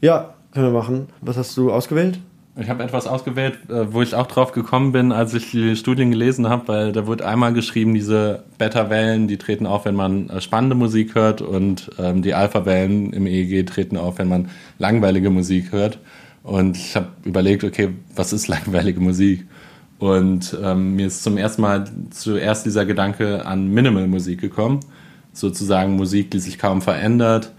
Ja, 0.00 0.34
können 0.52 0.66
wir 0.66 0.78
machen. 0.78 1.08
Was 1.20 1.36
hast 1.36 1.56
du 1.56 1.72
ausgewählt? 1.72 2.20
Ich 2.58 2.70
habe 2.70 2.82
etwas 2.82 3.06
ausgewählt, 3.06 3.58
äh, 3.68 3.92
wo 3.92 4.00
ich 4.00 4.14
auch 4.14 4.26
drauf 4.26 4.52
gekommen 4.52 4.92
bin, 4.92 5.12
als 5.12 5.34
ich 5.34 5.50
die 5.50 5.76
Studien 5.76 6.10
gelesen 6.10 6.48
habe, 6.48 6.68
weil 6.68 6.92
da 6.92 7.06
wird 7.06 7.20
einmal 7.20 7.52
geschrieben, 7.52 7.92
diese 7.92 8.44
Beta-Wellen, 8.56 9.28
die 9.28 9.36
treten 9.36 9.66
auf, 9.66 9.84
wenn 9.84 9.94
man 9.94 10.30
äh, 10.30 10.40
spannende 10.40 10.74
Musik 10.74 11.14
hört 11.14 11.42
und 11.42 11.90
ähm, 11.98 12.22
die 12.22 12.32
Alpha-Wellen 12.32 13.12
im 13.12 13.26
EEG 13.26 13.66
treten 13.66 13.98
auf, 13.98 14.18
wenn 14.18 14.28
man 14.28 14.48
langweilige 14.78 15.28
Musik 15.28 15.72
hört. 15.72 15.98
Und 16.42 16.78
ich 16.78 16.96
habe 16.96 17.08
überlegt, 17.24 17.62
okay, 17.62 17.90
was 18.14 18.32
ist 18.32 18.48
langweilige 18.48 19.00
Musik? 19.00 19.46
Und 19.98 20.56
ähm, 20.62 20.96
mir 20.96 21.08
ist 21.08 21.22
zum 21.22 21.36
ersten 21.36 21.60
Mal 21.60 21.84
zuerst 22.10 22.64
dieser 22.64 22.86
Gedanke 22.86 23.44
an 23.44 23.68
Minimal-Musik 23.68 24.40
gekommen, 24.40 24.80
sozusagen 25.34 25.96
Musik, 25.96 26.30
die 26.30 26.38
sich 26.38 26.58
kaum 26.58 26.80
verändert, 26.80 27.52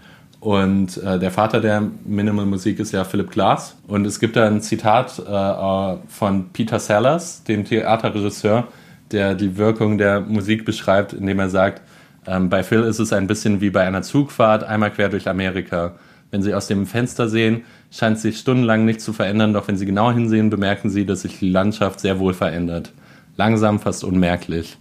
und 0.48 0.96
äh, 1.02 1.18
der 1.18 1.30
Vater 1.30 1.60
der 1.60 1.82
Minimal 2.06 2.46
Musik 2.46 2.78
ist 2.78 2.92
ja 2.92 3.04
Philip 3.04 3.30
Glass. 3.30 3.76
Und 3.86 4.06
es 4.06 4.18
gibt 4.18 4.34
da 4.34 4.46
ein 4.46 4.62
Zitat 4.62 5.18
äh, 5.18 5.96
von 6.08 6.48
Peter 6.54 6.78
Sellers, 6.78 7.44
dem 7.44 7.66
Theaterregisseur, 7.66 8.66
der 9.10 9.34
die 9.34 9.58
Wirkung 9.58 9.98
der 9.98 10.20
Musik 10.20 10.64
beschreibt, 10.64 11.12
indem 11.12 11.38
er 11.40 11.50
sagt, 11.50 11.82
Ähm, 12.26 12.48
bei 12.48 12.62
Phil 12.62 12.82
ist 12.82 12.98
es 12.98 13.12
ein 13.12 13.26
bisschen 13.26 13.60
wie 13.60 13.70
bei 13.70 13.86
einer 13.86 14.02
Zugfahrt, 14.02 14.64
einmal 14.64 14.90
quer 14.90 15.08
durch 15.10 15.28
Amerika. 15.28 15.96
Wenn 16.30 16.42
Sie 16.42 16.54
aus 16.54 16.66
dem 16.66 16.86
Fenster 16.86 17.28
sehen, 17.28 17.62
scheint 17.90 18.18
sich 18.18 18.38
stundenlang 18.38 18.84
nichts 18.84 19.04
zu 19.04 19.12
verändern, 19.12 19.52
doch 19.52 19.68
wenn 19.68 19.76
Sie 19.76 19.86
genau 19.86 20.12
hinsehen, 20.12 20.48
bemerken 20.50 20.90
Sie, 20.90 21.04
dass 21.04 21.22
sich 21.22 21.38
die 21.38 21.50
Landschaft 21.50 22.00
sehr 22.00 22.18
wohl 22.18 22.34
verändert. 22.34 22.92
Langsam, 23.36 23.80
fast 23.80 24.02
unmerklich. 24.02 24.78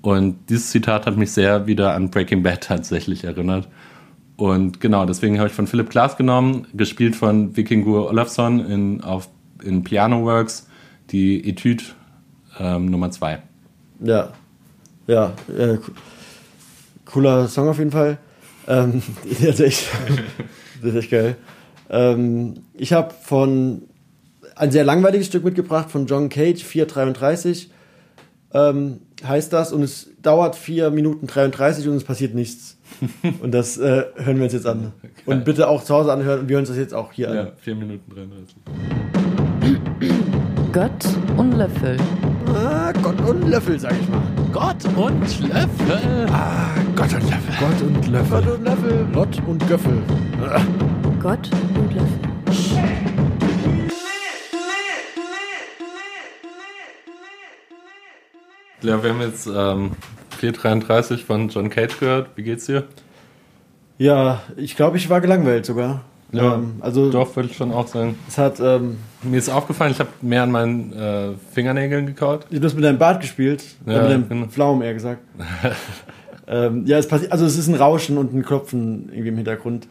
Und 0.00 0.36
dieses 0.48 0.70
Zitat 0.70 1.06
hat 1.06 1.16
mich 1.16 1.32
sehr 1.32 1.66
wieder 1.66 1.94
an 1.94 2.10
Breaking 2.10 2.42
Bad 2.42 2.62
tatsächlich 2.62 3.24
erinnert. 3.24 3.68
Und 4.38 4.80
genau, 4.80 5.04
deswegen 5.04 5.38
habe 5.38 5.48
ich 5.48 5.54
von 5.54 5.66
Philip 5.66 5.90
Glass 5.90 6.16
genommen, 6.16 6.68
gespielt 6.72 7.16
von 7.16 7.56
Vikingur 7.56 8.06
Olafsson 8.08 8.64
in, 8.64 9.00
auf, 9.02 9.28
in 9.64 9.82
Piano 9.82 10.24
Works, 10.24 10.68
die 11.10 11.48
Etüde 11.48 11.82
ähm, 12.60 12.86
Nummer 12.86 13.10
2. 13.10 13.42
Ja, 13.98 14.32
ja, 15.08 15.32
äh, 15.58 15.78
cooler 17.04 17.48
Song 17.48 17.68
auf 17.68 17.78
jeden 17.78 17.90
Fall. 17.90 18.18
Ähm, 18.68 19.02
der, 19.42 19.48
ist 19.48 19.60
echt, 19.60 19.88
der 20.84 20.90
ist 20.90 20.94
echt 20.94 21.10
geil. 21.10 21.36
Ähm, 21.90 22.60
ich 22.74 22.92
habe 22.92 23.12
von 23.20 23.82
ein 24.54 24.70
sehr 24.70 24.84
langweiliges 24.84 25.26
Stück 25.26 25.42
mitgebracht 25.42 25.90
von 25.90 26.06
John 26.06 26.28
Cage, 26.28 26.62
433 26.62 27.72
ähm, 28.52 29.00
heißt 29.26 29.52
das 29.52 29.72
und 29.72 29.82
es 29.82 30.10
dauert 30.22 30.56
4 30.56 30.90
Minuten 30.90 31.26
33 31.26 31.88
und 31.88 31.96
es 31.96 32.04
passiert 32.04 32.34
nichts. 32.34 32.76
und 33.42 33.52
das 33.52 33.76
äh, 33.78 34.04
hören 34.16 34.36
wir 34.36 34.44
uns 34.44 34.52
jetzt 34.52 34.66
an. 34.66 34.92
Und 35.26 35.44
bitte 35.44 35.68
auch 35.68 35.84
zu 35.84 35.94
Hause 35.94 36.12
anhören 36.12 36.40
und 36.40 36.48
wir 36.48 36.54
hören 36.54 36.62
uns 36.62 36.70
das 36.70 36.78
jetzt 36.78 36.94
auch 36.94 37.12
hier 37.12 37.34
Ja, 37.34 37.40
an. 37.42 37.48
4 37.60 37.74
Minuten 37.74 38.10
33. 38.14 38.56
Gott 40.72 41.04
und 41.36 41.52
Löffel. 41.52 41.96
Ah, 42.54 42.92
Gott 43.02 43.20
und 43.28 43.48
Löffel, 43.48 43.78
sag 43.78 43.92
ich 44.00 44.08
mal. 44.08 44.22
Gott 44.52 44.84
und 44.96 45.48
Löffel. 45.48 46.26
Ah, 46.30 46.70
Gott 46.96 47.12
und 47.14 47.30
Löffel. 47.30 47.54
Gott 47.60 47.82
und 47.82 48.06
Löffel. 48.08 48.42
Gott 48.42 48.54
und 48.54 48.64
Löffel. 48.64 49.06
Lott 49.12 49.42
und 49.46 49.68
Göffel. 49.68 50.02
Gott 51.20 51.50
und 51.74 51.94
Löffel. 51.94 53.07
Ja, 58.82 59.02
wir 59.02 59.10
haben 59.10 59.20
jetzt 59.20 59.46
ähm, 59.46 59.92
433 60.38 61.24
von 61.24 61.48
John 61.48 61.68
Cage 61.68 61.98
gehört. 61.98 62.30
Wie 62.36 62.42
geht's 62.42 62.66
dir? 62.66 62.84
Ja, 63.98 64.40
ich 64.56 64.76
glaube, 64.76 64.96
ich 64.96 65.10
war 65.10 65.20
gelangweilt 65.20 65.66
sogar. 65.66 66.02
Ähm, 66.32 66.74
also 66.80 67.10
Doch, 67.10 67.34
würde 67.36 67.48
ich 67.48 67.56
schon 67.56 67.72
auch 67.72 67.86
sagen. 67.88 68.16
es 68.28 68.36
hat, 68.38 68.60
ähm, 68.60 68.98
Mir 69.22 69.38
ist 69.38 69.48
aufgefallen, 69.48 69.92
ich 69.92 69.98
habe 69.98 70.10
mehr 70.20 70.42
an 70.42 70.50
meinen 70.50 70.92
äh, 70.92 71.30
Fingernägeln 71.52 72.06
gekaut. 72.06 72.46
du 72.50 72.62
hast 72.62 72.74
mit 72.74 72.84
deinem 72.84 72.98
Bart 72.98 73.20
gespielt, 73.20 73.64
Ja, 73.86 73.92
ja, 73.94 74.02
mit 74.02 74.10
deinem 74.10 74.28
genau. 74.28 74.46
Pflaumen 74.46 74.82
eher 74.82 74.94
gesagt. 74.94 75.22
ähm, 76.46 76.84
ja, 76.86 76.98
es 76.98 77.08
passiert, 77.08 77.32
also 77.32 77.46
es 77.46 77.56
ist 77.56 77.68
ein 77.68 77.74
Rauschen 77.74 78.18
und 78.18 78.34
ein 78.34 78.44
Klopfen 78.44 79.08
irgendwie 79.10 79.28
im 79.28 79.36
Hintergrund. 79.36 79.88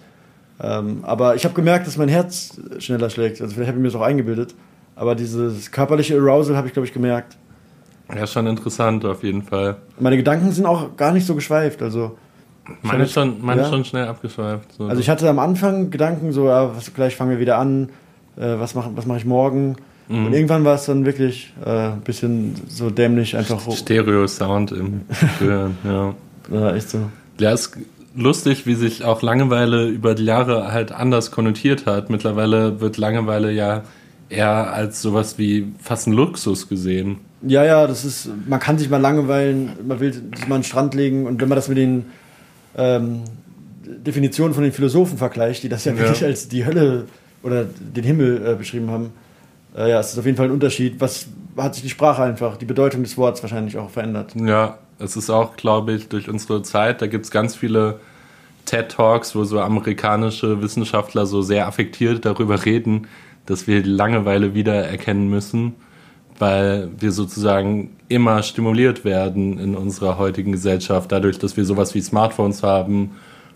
Ähm, 0.61 0.99
aber 1.03 1.35
ich 1.35 1.43
habe 1.43 1.55
gemerkt, 1.55 1.87
dass 1.87 1.97
mein 1.97 2.09
Herz 2.09 2.59
schneller 2.79 3.09
schlägt. 3.09 3.41
Also 3.41 3.53
vielleicht 3.53 3.69
habe 3.69 3.77
ich 3.79 3.81
mir 3.81 3.89
das 3.89 3.95
auch 3.99 4.05
eingebildet. 4.05 4.55
Aber 4.95 5.15
dieses 5.15 5.71
körperliche 5.71 6.15
Arousal 6.17 6.55
habe 6.55 6.67
ich, 6.67 6.73
glaube 6.73 6.87
ich, 6.87 6.93
gemerkt. 6.93 7.35
Ja, 8.15 8.25
schon 8.27 8.47
interessant 8.47 9.03
auf 9.05 9.23
jeden 9.23 9.43
Fall. 9.43 9.77
Meine 9.99 10.17
Gedanken 10.17 10.51
sind 10.51 10.65
auch 10.65 10.95
gar 10.95 11.11
nicht 11.11 11.25
so 11.25 11.35
geschweift. 11.35 11.81
Also, 11.81 12.17
Meine 12.81 13.03
ist 13.03 13.13
schon, 13.13 13.37
meine 13.41 13.61
Ja. 13.61 13.69
schon 13.69 13.85
schnell 13.85 14.07
abgeschweift. 14.07 14.73
So. 14.77 14.85
also 14.85 14.99
ich 14.99 15.09
hatte 15.09 15.29
am 15.29 15.39
Anfang 15.39 15.89
Gedanken 15.89 16.31
so, 16.31 16.47
ja, 16.47 16.75
was, 16.75 16.93
gleich 16.93 17.15
fangen 17.15 17.31
wir 17.31 17.39
wieder 17.39 17.57
an. 17.57 17.89
Äh, 18.37 18.59
was 18.59 18.75
mache 18.75 18.91
was 18.95 19.05
mach 19.05 19.17
ich 19.17 19.25
morgen? 19.25 19.77
Mhm. 20.09 20.27
Und 20.27 20.33
irgendwann 20.33 20.63
war 20.65 20.75
es 20.75 20.85
dann 20.85 21.05
wirklich 21.05 21.53
äh, 21.65 21.69
ein 21.69 22.01
bisschen 22.01 22.55
so 22.67 22.89
dämlich, 22.89 23.35
einfach 23.35 23.59
Stereo-Sound 23.71 24.71
im 24.71 25.01
Hören, 25.39 25.77
ja. 25.83 26.13
Ja, 26.51 26.75
echt 26.75 26.89
so. 26.89 26.99
Ja, 27.39 27.51
ist 27.51 27.77
lustig, 28.15 28.65
wie 28.65 28.75
sich 28.75 29.03
auch 29.03 29.21
Langeweile 29.21 29.87
über 29.87 30.15
die 30.15 30.23
Jahre 30.25 30.71
halt 30.71 30.91
anders 30.91 31.31
konnotiert 31.31 31.85
hat. 31.85 32.09
Mittlerweile 32.09 32.79
wird 32.79 32.97
Langeweile 32.97 33.51
ja 33.51 33.83
eher 34.29 34.73
als 34.73 35.01
sowas 35.01 35.37
wie 35.37 35.67
fast 35.79 36.07
ein 36.07 36.13
Luxus 36.13 36.67
gesehen. 36.67 37.19
Ja, 37.41 37.63
ja, 37.63 37.87
das 37.87 38.03
ist, 38.03 38.29
man 38.47 38.59
kann 38.59 38.77
sich 38.77 38.89
mal 38.89 38.97
langweilen, 38.97 39.71
man 39.87 39.99
will 39.99 40.13
sich 40.13 40.47
mal 40.47 40.55
an 40.55 40.61
den 40.61 40.63
Strand 40.63 40.95
legen 40.95 41.27
und 41.27 41.39
wenn 41.41 41.49
man 41.49 41.55
das 41.55 41.67
mit 41.67 41.77
den 41.77 42.05
ähm, 42.75 43.21
Definitionen 43.83 44.53
von 44.53 44.63
den 44.63 44.71
Philosophen 44.73 45.17
vergleicht, 45.17 45.63
die 45.63 45.69
das 45.69 45.85
ja, 45.85 45.93
Ja. 45.93 45.99
wirklich 45.99 46.23
als 46.23 46.47
die 46.47 46.65
Hölle 46.65 47.05
oder 47.43 47.63
den 47.63 48.03
Himmel 48.03 48.45
äh, 48.45 48.55
beschrieben 48.55 48.89
haben, 48.89 49.11
äh, 49.75 49.89
ja, 49.91 49.99
es 49.99 50.13
ist 50.13 50.19
auf 50.19 50.25
jeden 50.25 50.37
Fall 50.37 50.47
ein 50.47 50.51
Unterschied. 50.51 50.99
Was 50.99 51.27
hat 51.57 51.73
sich 51.73 51.83
die 51.83 51.89
Sprache 51.89 52.23
einfach, 52.23 52.57
die 52.57 52.65
Bedeutung 52.65 53.03
des 53.03 53.17
Wortes 53.17 53.41
wahrscheinlich 53.41 53.77
auch 53.77 53.89
verändert. 53.89 54.33
Ja, 54.35 54.77
es 54.99 55.15
ist 55.15 55.29
auch, 55.29 55.55
glaube 55.57 55.93
ich, 55.93 56.07
durch 56.07 56.29
unsere 56.29 56.61
Zeit, 56.61 57.01
da 57.01 57.07
gibt 57.07 57.25
es 57.25 57.31
ganz 57.31 57.55
viele 57.55 57.99
TED-Talks, 58.65 59.35
wo 59.35 59.43
so 59.43 59.59
amerikanische 59.59 60.61
Wissenschaftler 60.61 61.25
so 61.25 61.41
sehr 61.41 61.67
affektiert 61.67 62.25
darüber 62.25 62.65
reden, 62.65 63.07
dass 63.47 63.65
wir 63.65 63.81
die 63.81 63.89
Langeweile 63.89 64.53
wiedererkennen 64.53 65.27
müssen, 65.29 65.73
weil 66.37 66.89
wir 66.99 67.11
sozusagen 67.11 67.95
immer 68.09 68.43
stimuliert 68.43 69.03
werden 69.03 69.57
in 69.57 69.75
unserer 69.75 70.19
heutigen 70.19 70.51
Gesellschaft, 70.51 71.11
dadurch, 71.11 71.39
dass 71.39 71.57
wir 71.57 71.65
sowas 71.65 71.95
wie 71.95 72.01
Smartphones 72.01 72.61
haben 72.61 73.11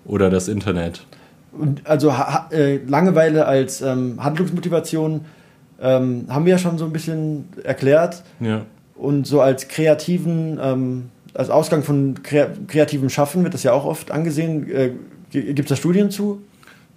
oder 0.06 0.32
das 0.32 0.48
Internet. 0.48 1.06
Und 1.52 1.86
also 1.86 2.14
äh, 2.52 2.78
Langeweile 2.88 3.46
als 3.46 3.82
ähm, 3.82 4.24
Handlungsmotivation 4.24 5.26
ähm, 5.82 6.26
haben 6.30 6.46
wir 6.46 6.54
ja 6.54 6.58
schon 6.58 6.78
so 6.78 6.86
ein 6.86 6.94
bisschen 6.94 7.50
erklärt. 7.64 8.24
Ja. 8.40 8.66
Und 8.96 9.28
so 9.28 9.42
als 9.42 9.68
kreativen, 9.68 10.60
ähm, 10.62 11.10
als 11.34 11.50
Ausgang 11.50 11.84
von 11.84 12.24
krea 12.24 12.50
kreativem 12.68 13.10
Schaffen 13.10 13.44
wird 13.44 13.54
das 13.54 13.64
ja 13.64 13.74
auch 13.74 13.86
oft 13.86 14.12
angesehen. 14.12 14.70
Äh, 14.72 14.92
Gibt 15.32 15.60
es 15.60 15.68
da 15.68 15.76
Studien 15.76 16.12
zu? 16.12 16.42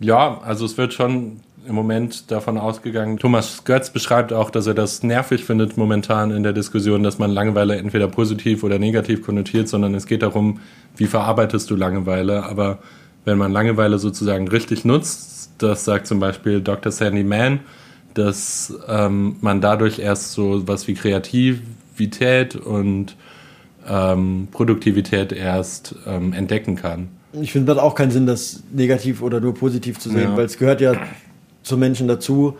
Ja, 0.00 0.40
also 0.44 0.64
es 0.64 0.76
wird 0.76 0.92
schon 0.92 1.40
im 1.66 1.74
Moment 1.74 2.30
davon 2.30 2.58
ausgegangen. 2.58 3.16
Thomas 3.18 3.64
Götz 3.64 3.90
beschreibt 3.90 4.32
auch, 4.32 4.50
dass 4.50 4.66
er 4.66 4.74
das 4.74 5.02
nervig 5.02 5.44
findet 5.44 5.76
momentan 5.76 6.30
in 6.30 6.42
der 6.42 6.52
Diskussion, 6.52 7.02
dass 7.02 7.18
man 7.18 7.30
Langeweile 7.30 7.76
entweder 7.76 8.08
positiv 8.08 8.62
oder 8.62 8.78
negativ 8.78 9.22
konnotiert, 9.22 9.68
sondern 9.68 9.94
es 9.94 10.06
geht 10.06 10.22
darum, 10.22 10.60
wie 10.96 11.06
verarbeitest 11.06 11.70
du 11.70 11.76
Langeweile. 11.76 12.44
Aber 12.44 12.78
wenn 13.24 13.38
man 13.38 13.52
Langeweile 13.52 13.98
sozusagen 13.98 14.48
richtig 14.48 14.84
nutzt, 14.84 15.50
das 15.58 15.84
sagt 15.84 16.06
zum 16.06 16.20
Beispiel 16.20 16.60
Dr. 16.60 16.92
Sandy 16.92 17.24
Mann, 17.24 17.60
dass 18.14 18.72
ähm, 18.88 19.36
man 19.40 19.60
dadurch 19.60 19.98
erst 19.98 20.32
so 20.32 20.66
was 20.68 20.86
wie 20.86 20.94
Kreativität 20.94 22.56
und 22.56 23.16
ähm, 23.88 24.48
Produktivität 24.50 25.32
erst 25.32 25.94
ähm, 26.06 26.32
entdecken 26.32 26.76
kann. 26.76 27.08
Ich 27.40 27.50
finde, 27.52 27.66
das 27.74 27.78
hat 27.78 27.84
auch 27.84 27.94
keinen 27.96 28.12
Sinn, 28.12 28.26
das 28.26 28.62
negativ 28.72 29.20
oder 29.20 29.40
nur 29.40 29.54
positiv 29.54 29.98
zu 29.98 30.08
sehen, 30.10 30.30
Ja. 30.30 30.36
weil 30.36 30.44
es 30.44 30.56
gehört 30.56 30.80
ja 30.80 30.92
zum 31.64 31.80
Menschen 31.80 32.06
dazu. 32.06 32.56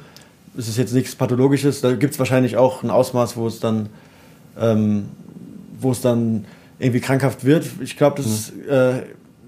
Es 0.59 0.67
ist 0.69 0.77
jetzt 0.79 0.93
nichts 0.95 1.15
Pathologisches. 1.15 1.81
Da 1.81 1.93
gibt 1.95 2.15
es 2.15 2.19
wahrscheinlich 2.19 2.57
auch 2.57 2.83
ein 2.83 2.91
Ausmaß, 2.91 3.37
wo 3.37 3.47
es 3.47 3.61
dann, 3.61 3.89
ähm, 4.61 5.05
wo 5.81 5.93
es 5.93 6.01
dann 6.01 6.45
irgendwie 6.79 7.01
krankhaft 7.01 7.45
wird. 7.45 7.67
Ich 7.81 7.97
glaube, 7.97 8.21
das 8.23 8.51
äh, 8.69 9.03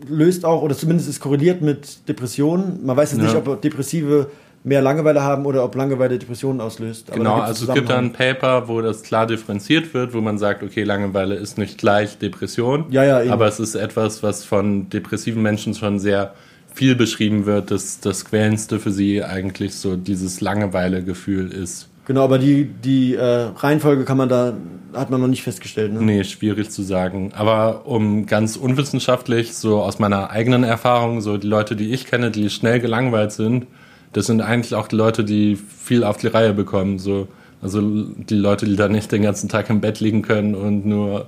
löst 0.09 0.45
auch, 0.45 0.63
oder 0.63 0.77
zumindest 0.77 1.09
ist 1.09 1.21
korreliert 1.21 1.63
mit 1.63 2.09
Depressionen. 2.09 2.85
Man 2.87 2.97
weiß 2.97 3.13
jetzt 3.13 3.21
Ja. 3.23 3.27
nicht, 3.35 3.37
ob 3.49 3.61
Depressive 3.63 4.31
mehr 4.65 4.83
Langeweile 4.83 5.23
haben 5.23 5.47
oder 5.47 5.63
ob 5.65 5.77
Langeweile 5.77 6.19
Depressionen 6.19 6.61
auslöst. 6.61 7.09
Aber 7.11 7.19
Genau, 7.19 7.37
also 7.37 7.67
es 7.69 7.73
gibt 7.75 7.89
da 7.89 7.99
ein 7.99 8.13
Paper, 8.13 8.67
wo 8.67 8.81
das 8.81 9.03
klar 9.05 9.27
differenziert 9.29 9.95
wird, 9.95 10.13
wo 10.13 10.21
man 10.21 10.39
sagt, 10.39 10.65
okay, 10.65 10.83
Langeweile 10.83 11.37
ist 11.37 11.57
nicht 11.57 11.79
gleich 11.79 12.19
Depression, 12.19 12.87
Ja, 12.91 13.05
ja, 13.05 13.23
eben. 13.23 13.31
aber 13.31 13.47
es 13.47 13.61
ist 13.61 13.77
etwas, 13.77 14.25
was 14.25 14.45
von 14.45 14.91
depressiven 14.91 15.41
Menschen 15.41 15.75
schon 15.75 16.01
sehr 16.01 16.35
viel 16.77 16.95
beschrieben 16.95 17.47
wird, 17.47 17.71
dass 17.71 18.01
das 18.01 18.27
Quälendste 18.27 18.79
für 18.79 18.93
sie 18.93 19.25
eigentlich 19.25 19.75
so 19.75 19.97
dieses 19.97 20.43
Langeweile-Gefühl 20.43 21.51
ist. 21.51 21.89
Genau, 22.05 22.23
aber 22.23 22.39
die, 22.39 22.67
die 22.67 23.15
äh, 23.15 23.49
Reihenfolge 23.57 24.05
kann 24.05 24.19
man 24.19 24.29
da, 24.29 24.53
hat 24.93 25.11
man 25.11 25.21
noch 25.21 25.27
nicht 25.27 25.43
festgestellt. 25.43 25.93
Ne? 25.93 26.03
Nee, 26.03 26.25
schwierig 26.25 26.71
zu 26.71 26.83
sagen. 26.83 27.33
Aber 27.35 27.87
um 27.87 28.27
ganz 28.27 28.57
unwissenschaftlich, 28.57 29.57
so 29.57 29.81
aus 29.81 29.99
meiner 29.99 30.31
eigenen 30.31 30.63
Erfahrung, 30.65 31.23
so 31.23 31.39
die 31.39 31.49
Leute, 31.49 31.77
die 31.77 31.93
ich 31.93 32.07
kenne, 32.07 32.31
die 32.31 32.51
schnell 32.51 32.79
gelangweilt 32.79 33.33
sind, 33.33 33.67
das 34.13 34.27
sind 34.27 34.43
eigentlich 34.43 34.75
auch 34.75 34.87
die 34.87 34.97
Leute, 34.97 35.25
die 35.25 35.57
viel 35.57 36.05
auf 36.05 36.19
die 36.19 36.29
Reihe 36.29 36.53
bekommen. 36.53 36.99
So, 36.99 37.27
also 37.63 37.81
die 37.81 38.37
Leute, 38.37 38.67
die 38.67 38.77
da 38.77 38.89
nicht 38.89 39.11
den 39.11 39.23
ganzen 39.23 39.49
Tag 39.49 39.71
im 39.71 39.81
Bett 39.81 39.99
liegen 39.99 40.23
können 40.23 40.55
und 40.55 40.85
nur 40.85 41.27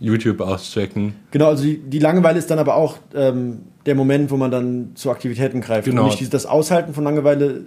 YouTube 0.00 0.40
auschecken. 0.40 1.14
Genau, 1.30 1.46
also 1.48 1.64
die, 1.64 1.78
die 1.78 1.98
Langeweile 2.00 2.38
ist 2.38 2.50
dann 2.50 2.58
aber 2.58 2.74
auch 2.74 2.98
ähm, 3.14 3.60
der 3.88 3.94
Moment, 3.94 4.30
wo 4.30 4.36
man 4.36 4.50
dann 4.50 4.90
zu 4.94 5.10
Aktivitäten 5.10 5.60
greift. 5.60 5.86
Genau. 5.86 6.02
Und 6.02 6.08
nicht 6.08 6.20
dieses, 6.20 6.30
das 6.30 6.46
Aushalten 6.46 6.92
von 6.92 7.04
Langeweile 7.04 7.62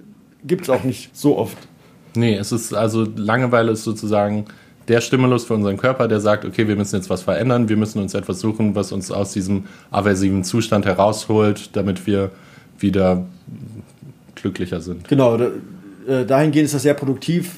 gibt 0.46 0.64
es 0.64 0.70
auch 0.70 0.84
nicht 0.84 1.16
so 1.18 1.38
oft. 1.38 1.58
Nee, 2.16 2.36
es 2.36 2.52
ist 2.52 2.74
also 2.74 3.06
Langeweile 3.16 3.72
ist 3.72 3.84
sozusagen 3.84 4.46
der 4.88 5.02
Stimulus 5.02 5.46
für 5.46 5.54
unseren 5.54 5.78
Körper, 5.78 6.08
der 6.08 6.20
sagt, 6.20 6.46
okay, 6.46 6.68
wir 6.68 6.76
müssen 6.76 6.96
jetzt 6.96 7.10
was 7.10 7.24
verändern, 7.24 7.70
wir 7.70 7.78
müssen 7.78 8.00
uns 8.00 8.14
etwas 8.14 8.40
suchen, 8.40 8.76
was 8.76 8.92
uns 8.92 9.12
aus 9.12 9.34
diesem 9.34 9.66
aversiven 9.90 10.44
Zustand 10.44 10.86
herausholt, 10.86 11.76
damit 11.76 12.06
wir 12.06 12.32
wieder 12.78 13.26
glücklicher 14.36 14.82
sind. 14.82 15.08
Genau, 15.08 15.38
äh, 15.38 16.26
dahingehend 16.26 16.66
ist 16.66 16.74
das 16.74 16.84
sehr 16.84 16.94
produktiv. 16.94 17.56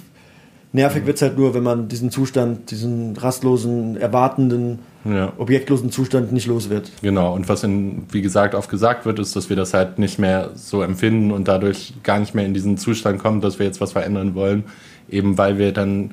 Nervig 0.75 1.05
wird 1.05 1.17
es 1.17 1.21
halt 1.21 1.37
nur, 1.37 1.53
wenn 1.53 1.61
man 1.61 1.87
diesen 1.87 2.09
Zustand, 2.09 2.71
diesen 2.71 3.15
rastlosen, 3.15 3.95
erwartenden, 3.95 4.79
Ja. 5.05 5.31
objektlosen 5.37 5.91
Zustand 5.91 6.31
nicht 6.33 6.47
los 6.47 6.69
wird. 6.71 6.91
Genau, 7.03 7.33
und 7.35 7.47
was 7.47 7.63
in, 7.63 8.03
wie 8.11 8.23
gesagt 8.23 8.55
oft 8.55 8.71
gesagt 8.71 9.05
wird, 9.05 9.19
ist, 9.19 9.35
dass 9.35 9.49
wir 9.49 9.55
das 9.55 9.75
halt 9.75 9.99
nicht 9.99 10.17
mehr 10.17 10.49
so 10.55 10.81
empfinden 10.81 11.29
und 11.31 11.47
dadurch 11.47 11.93
gar 12.01 12.17
nicht 12.19 12.33
mehr 12.33 12.45
in 12.45 12.55
diesen 12.55 12.77
Zustand 12.77 13.21
kommen, 13.21 13.39
dass 13.39 13.59
wir 13.59 13.67
jetzt 13.67 13.81
was 13.81 13.91
verändern 13.91 14.33
wollen, 14.33 14.63
eben 15.09 15.37
weil 15.37 15.59
wir 15.59 15.73
dann 15.73 16.11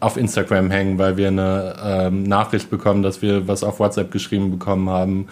auf 0.00 0.18
Instagram 0.18 0.70
hängen, 0.70 0.98
weil 0.98 1.16
wir 1.16 1.28
eine 1.28 1.74
ähm, 1.82 2.24
Nachricht 2.24 2.68
bekommen, 2.68 3.02
dass 3.02 3.22
wir 3.22 3.48
was 3.48 3.64
auf 3.64 3.80
WhatsApp 3.80 4.10
geschrieben 4.10 4.50
bekommen 4.50 4.90
haben, 4.90 5.28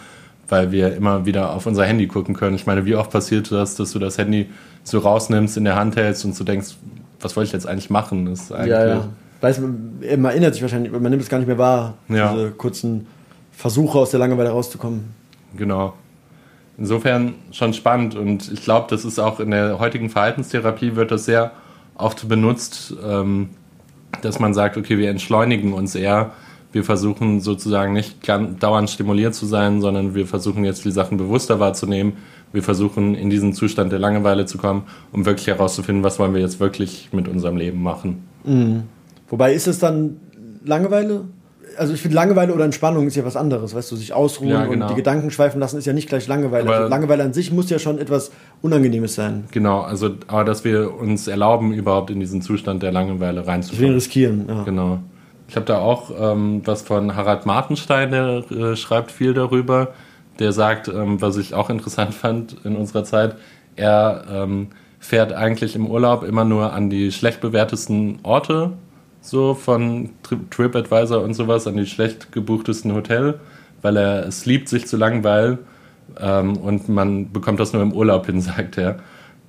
weil 0.49 0.71
wir 0.71 0.95
immer 0.95 1.27
wieder 1.27 1.53
auf 1.53 1.67
unser 1.67 1.85
Handy 1.85 2.07
gucken 2.07 2.33
können. 2.33 2.55
Ich 2.55 2.65
meine, 2.65 2.85
wie 2.85 2.95
oft 2.95 3.11
passiert 3.11 3.51
das, 3.51 3.75
dass 3.75 3.91
du 3.91 3.99
das 3.99 4.17
Handy 4.17 4.49
so 4.83 4.97
rausnimmst, 4.97 5.57
in 5.57 5.63
der 5.65 5.75
Hand 5.75 5.95
hältst 5.95 6.25
und 6.25 6.35
so 6.35 6.43
denkst, 6.43 6.69
was 7.23 7.35
wollte 7.35 7.47
ich 7.47 7.53
jetzt 7.53 7.67
eigentlich 7.67 7.89
machen? 7.89 8.27
Ist 8.27 8.51
eigentlich, 8.51 8.69
Ja, 8.71 8.85
ja. 8.87 9.07
Weiß, 9.41 9.59
man 9.59 9.99
man 10.17 10.25
erinnert 10.31 10.53
sich 10.53 10.61
wahrscheinlich, 10.61 10.91
man 10.91 11.03
nimmt 11.03 11.21
es 11.21 11.29
gar 11.29 11.37
nicht 11.39 11.47
mehr 11.47 11.57
wahr, 11.57 11.95
Ja. 12.09 12.33
diese 12.33 12.51
kurzen 12.51 13.07
Versuche 13.51 13.97
aus 13.99 14.11
der 14.11 14.19
Langeweile 14.19 14.49
rauszukommen. 14.49 15.13
Genau. 15.57 15.93
Insofern 16.77 17.35
schon 17.51 17.73
spannend 17.73 18.15
und 18.15 18.51
ich 18.51 18.63
glaube, 18.63 18.87
das 18.89 19.05
ist 19.05 19.19
auch 19.19 19.39
in 19.39 19.51
der 19.51 19.79
heutigen 19.79 20.09
Verhaltenstherapie 20.09 20.95
wird 20.95 21.11
das 21.11 21.25
sehr 21.25 21.51
oft 21.95 22.27
benutzt, 22.27 22.95
ähm, 23.05 23.49
dass 24.21 24.39
man 24.39 24.53
sagt, 24.53 24.77
okay, 24.77 24.97
wir 24.97 25.09
entschleunigen 25.09 25.73
uns 25.73 25.93
eher, 25.93 26.31
wir 26.71 26.83
versuchen 26.83 27.39
sozusagen 27.41 27.93
nicht 27.93 28.27
dauernd 28.59 28.89
stimuliert 28.89 29.35
zu 29.35 29.45
sein, 29.45 29.81
sondern 29.81 30.15
wir 30.15 30.25
versuchen 30.25 30.65
jetzt 30.65 30.83
die 30.85 30.91
Sachen 30.91 31.17
bewusster 31.17 31.59
wahrzunehmen, 31.59 32.13
wir 32.53 32.63
versuchen 32.63 33.15
in 33.15 33.29
diesen 33.29 33.53
Zustand 33.53 33.91
der 33.91 33.99
Langeweile 33.99 34.45
zu 34.45 34.57
kommen, 34.57 34.83
um 35.11 35.25
wirklich 35.25 35.47
herauszufinden, 35.47 36.03
was 36.03 36.19
wollen 36.19 36.33
wir 36.33 36.41
jetzt 36.41 36.59
wirklich 36.59 37.09
mit 37.11 37.27
unserem 37.27 37.57
Leben 37.57 37.83
machen. 37.83 38.23
Wobei 39.29 39.53
ist 39.53 39.67
es 39.67 39.79
dann 39.79 40.17
Langeweile? 40.63 41.25
Also 41.75 41.95
ich 41.95 42.01
finde 42.01 42.15
Langeweile 42.15 42.53
oder 42.53 42.65
Entspannung 42.65 43.07
ist 43.07 43.15
ja 43.15 43.25
was 43.25 43.35
anderes, 43.35 43.73
weißt 43.73 43.91
du, 43.91 43.95
sich 43.95 44.13
ausruhen 44.13 44.51
Ja, 44.51 44.65
genau. 44.65 44.85
und 44.85 44.91
die 44.91 44.95
Gedanken 44.95 45.31
schweifen 45.31 45.59
lassen 45.59 45.77
ist 45.79 45.85
ja 45.85 45.93
nicht 45.93 46.07
gleich 46.07 46.27
Langeweile. 46.27 46.69
Also 46.69 46.87
Langeweile 46.87 47.23
an 47.23 47.33
sich 47.33 47.51
muss 47.51 47.69
ja 47.71 47.79
schon 47.79 47.97
etwas 47.97 48.31
Unangenehmes 48.61 49.15
sein. 49.15 49.45
Genau, 49.51 49.81
also 49.81 50.11
aber 50.27 50.43
dass 50.43 50.63
wir 50.63 50.93
uns 50.93 51.27
erlauben, 51.27 51.73
überhaupt 51.73 52.11
in 52.11 52.19
diesen 52.19 52.43
Zustand 52.43 52.83
der 52.83 52.91
Langeweile 52.91 53.47
reinzukommen. 53.47 53.93
riskieren. 53.95 54.45
Ja. 54.47 54.63
Genau. 54.63 54.99
Ich 55.47 55.55
habe 55.55 55.65
da 55.65 55.79
auch 55.79 56.11
ähm, 56.19 56.61
was 56.65 56.83
von 56.83 57.15
Harald 57.15 57.47
Martenstein, 57.47 58.11
der 58.11 58.43
äh, 58.51 58.75
schreibt 58.75 59.11
viel 59.11 59.33
darüber. 59.33 59.93
Der 60.39 60.51
sagt, 60.51 60.87
ähm, 60.87 61.21
was 61.21 61.37
ich 61.37 61.53
auch 61.53 61.69
interessant 61.69 62.13
fand 62.13 62.57
in 62.63 62.75
unserer 62.75 63.03
Zeit, 63.03 63.35
er 63.75 64.25
ähm, 64.31 64.67
fährt 64.99 65.33
eigentlich 65.33 65.75
im 65.75 65.87
Urlaub 65.87 66.23
immer 66.23 66.45
nur 66.45 66.73
an 66.73 66.89
die 66.89 67.11
schlecht 67.11 67.41
bewertesten 67.41 68.19
Orte, 68.23 68.71
so 69.21 69.53
von 69.53 70.11
Tri 70.23 70.37
TripAdvisor 70.49 71.21
und 71.21 71.33
sowas, 71.33 71.67
an 71.67 71.77
die 71.77 71.85
schlecht 71.85 72.31
gebuchtesten 72.31 72.93
Hotel, 72.93 73.39
weil 73.81 73.97
er 73.97 74.25
es 74.25 74.45
liebt, 74.45 74.69
sich 74.69 74.87
zu 74.87 74.97
langweilen. 74.97 75.59
Ähm, 76.19 76.57
und 76.57 76.89
man 76.89 77.31
bekommt 77.31 77.59
das 77.59 77.73
nur 77.73 77.81
im 77.81 77.93
Urlaub 77.93 78.25
hin, 78.25 78.41
sagt 78.41 78.77
er, 78.77 78.99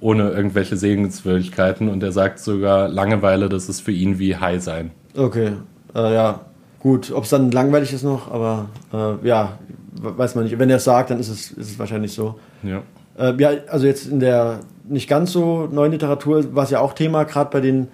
ohne 0.01 0.31
irgendwelche 0.31 0.77
Segenswürdigkeiten. 0.77 1.89
Und 1.89 2.03
er 2.03 2.13
sagt 2.13 2.39
sogar, 2.39 2.89
Langeweile, 2.89 3.49
das 3.49 3.69
ist 3.69 3.81
für 3.81 3.93
ihn 3.93 4.19
wie 4.19 4.37
High 4.37 4.63
sein. 4.63 4.91
Okay, 5.17 5.53
äh, 5.95 6.15
ja, 6.15 6.41
gut. 6.81 7.13
Ob 7.13 7.25
es 7.25 7.31
dann 7.31 7.51
langweilig 7.51 7.93
ist 7.93 8.03
noch, 8.03 8.31
aber 8.31 8.69
äh, 8.93 9.27
ja, 9.27 9.59
weiß 10.01 10.35
man 10.35 10.45
nicht. 10.45 10.59
Wenn 10.59 10.71
er 10.71 10.77
es 10.77 10.85
sagt, 10.85 11.11
dann 11.11 11.21
ist 11.21 11.29
es, 11.29 11.51
ist 11.53 11.71
es 11.73 11.79
wahrscheinlich 11.79 12.13
so. 12.13 12.39
Ja. 12.63 12.83
Äh, 13.19 13.35
ja, 13.39 13.51
also 13.69 13.87
jetzt 13.87 14.07
in 14.07 14.21
der 14.21 14.61
nicht 14.89 15.09
ganz 15.09 15.33
so 15.33 15.69
neuen 15.71 15.93
Literatur 15.93 16.55
war 16.55 16.65
es 16.65 16.71
ja 16.71 16.81
auch 16.81 16.93
Thema, 16.93 17.25
gerade 17.25 17.51
bei 17.51 17.61
den 17.61 17.89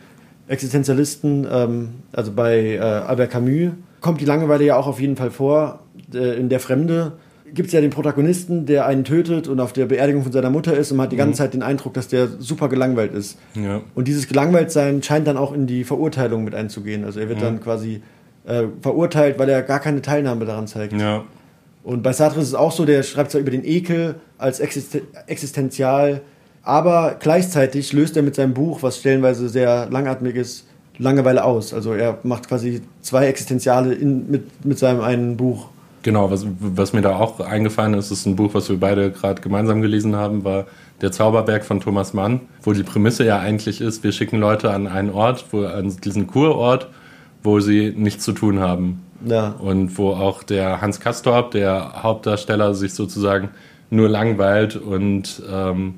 Existenzialisten, 0.49 1.47
ähm, 1.51 1.89
also 2.13 2.33
bei 2.33 2.75
äh, 2.75 2.79
Albert 2.81 3.31
Camus, 3.31 3.73
kommt 4.01 4.21
die 4.21 4.25
Langeweile 4.25 4.65
ja 4.65 4.77
auch 4.77 4.87
auf 4.87 5.01
jeden 5.01 5.17
Fall 5.17 5.31
vor. 5.31 5.81
Äh, 6.13 6.39
in 6.39 6.49
Der 6.49 6.59
Fremde 6.59 7.13
gibt 7.55 7.69
es 7.69 7.73
ja 7.73 7.81
den 7.81 7.91
Protagonisten, 7.91 8.67
der 8.67 8.87
einen 8.87 9.05
tötet 9.05 9.49
und 9.49 9.61
auf 9.61 9.73
der 9.73 9.87
Beerdigung 9.87 10.23
von 10.23 10.33
seiner 10.33 10.51
Mutter 10.51 10.77
ist 10.77 10.91
und 10.91 10.97
man 10.97 11.05
hat 11.05 11.13
die 11.13 11.17
ganze 11.17 11.39
Zeit 11.39 11.55
den 11.55 11.63
Eindruck, 11.63 11.95
dass 11.95 12.09
der 12.09 12.29
super 12.39 12.69
gelangweilt 12.69 13.13
ist. 13.13 13.39
Ja. 13.55 13.81
Und 13.95 14.09
dieses 14.09 14.29
Gelangweiltsein 14.29 15.03
scheint 15.03 15.27
dann 15.27 15.37
auch 15.37 15.53
in 15.53 15.67
die 15.67 15.85
Verurteilung 15.85 16.45
mit 16.45 16.55
einzugehen. 16.55 17.05
Also 17.05 17.21
er 17.21 17.29
wird 17.29 17.43
dann 17.43 17.61
quasi 17.61 18.03
äh, 18.47 18.65
verurteilt, 18.81 19.39
weil 19.39 19.49
er 19.49 19.63
gar 19.63 19.81
keine 19.81 20.03
Teilnahme 20.03 20.45
daran 20.45 20.67
zeigt. 20.67 20.93
Ja. 20.93 21.25
Und 21.83 22.03
bei 22.03 22.13
Sartre 22.13 22.41
ist 22.41 22.49
es 22.49 22.55
auch 22.55 22.73
so, 22.73 22.85
der 22.85 23.03
schreibt 23.03 23.31
zwar 23.31 23.41
über 23.41 23.51
den 23.51 23.65
Ekel 23.65 24.17
als 24.39 24.61
existen 24.61 25.03
existenzial, 25.27 26.21
aber 26.63 27.17
gleichzeitig 27.19 27.93
löst 27.93 28.17
er 28.17 28.23
mit 28.23 28.35
seinem 28.35 28.53
Buch, 28.53 28.83
was 28.83 28.99
stellenweise 28.99 29.49
sehr 29.49 29.89
langatmig 29.91 30.37
ist, 30.37 30.67
Langeweile 31.01 31.45
aus. 31.45 31.73
Also 31.73 31.95
er 31.95 32.19
macht 32.25 32.47
quasi 32.47 32.83
zwei 33.01 33.27
Existenziale 33.27 33.95
in, 33.95 34.31
mit, 34.31 34.65
mit 34.65 34.79
seinem 34.79 35.01
einen 35.01 35.37
Buch. 35.37 35.69
Genau, 36.03 36.31
was, 36.31 36.47
was 36.61 36.93
mir 36.93 37.01
da 37.01 37.17
auch 37.17 37.41
eingefallen 37.41 37.95
ist, 37.95 38.11
ist 38.11 38.27
ein 38.27 38.37
Buch, 38.37 38.53
was 38.53 38.69
wir 38.69 38.79
beide 38.79 39.11
gerade 39.11 39.41
gemeinsam 39.41 39.81
gelesen 39.81 40.15
haben, 40.15 40.45
war 40.45 40.67
Der 41.01 41.11
Zauberberg 41.11 41.65
von 41.65 41.81
Thomas 41.81 42.13
Mann, 42.13 42.41
wo 42.63 42.75
die 42.75 42.83
Prämisse 42.83 43.25
ja 43.25 43.39
eigentlich 43.39 43.81
ist, 43.81 44.05
wir 44.05 44.13
schicken 44.13 44.39
Leute 44.39 44.71
an 44.71 44.87
einen 44.87 45.11
Ort, 45.11 45.47
wo, 45.53 45.65
an 45.65 45.95
diesen 46.05 46.27
Kurort, 46.27 46.89
wo 47.43 47.61
sie 47.61 47.95
nichts 47.97 48.25
zu 48.25 48.33
tun 48.33 48.61
haben. 48.61 49.03
Ja. 49.25 49.55
Und 49.59 49.97
wo 49.99 50.11
auch 50.11 50.43
der 50.43 50.81
Hans 50.81 51.01
Kastorp, 51.01 51.51
der 51.53 52.03
Hauptdarsteller, 52.03 52.75
sich 52.75 52.95
sozusagen 52.95 53.51
nur 53.91 54.09
langweilt. 54.09 54.77
Und 54.77 55.43
ähm, 55.51 55.95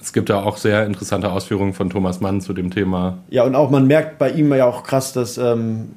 es 0.00 0.12
gibt 0.12 0.30
da 0.30 0.42
auch 0.42 0.56
sehr 0.56 0.86
interessante 0.86 1.30
Ausführungen 1.30 1.74
von 1.74 1.90
Thomas 1.90 2.20
Mann 2.20 2.40
zu 2.40 2.52
dem 2.52 2.70
Thema. 2.70 3.18
Ja, 3.30 3.44
und 3.44 3.54
auch 3.54 3.70
man 3.70 3.86
merkt 3.86 4.18
bei 4.18 4.30
ihm 4.30 4.52
ja 4.54 4.66
auch 4.66 4.82
krass 4.82 5.12
das 5.12 5.38
ähm, 5.38 5.90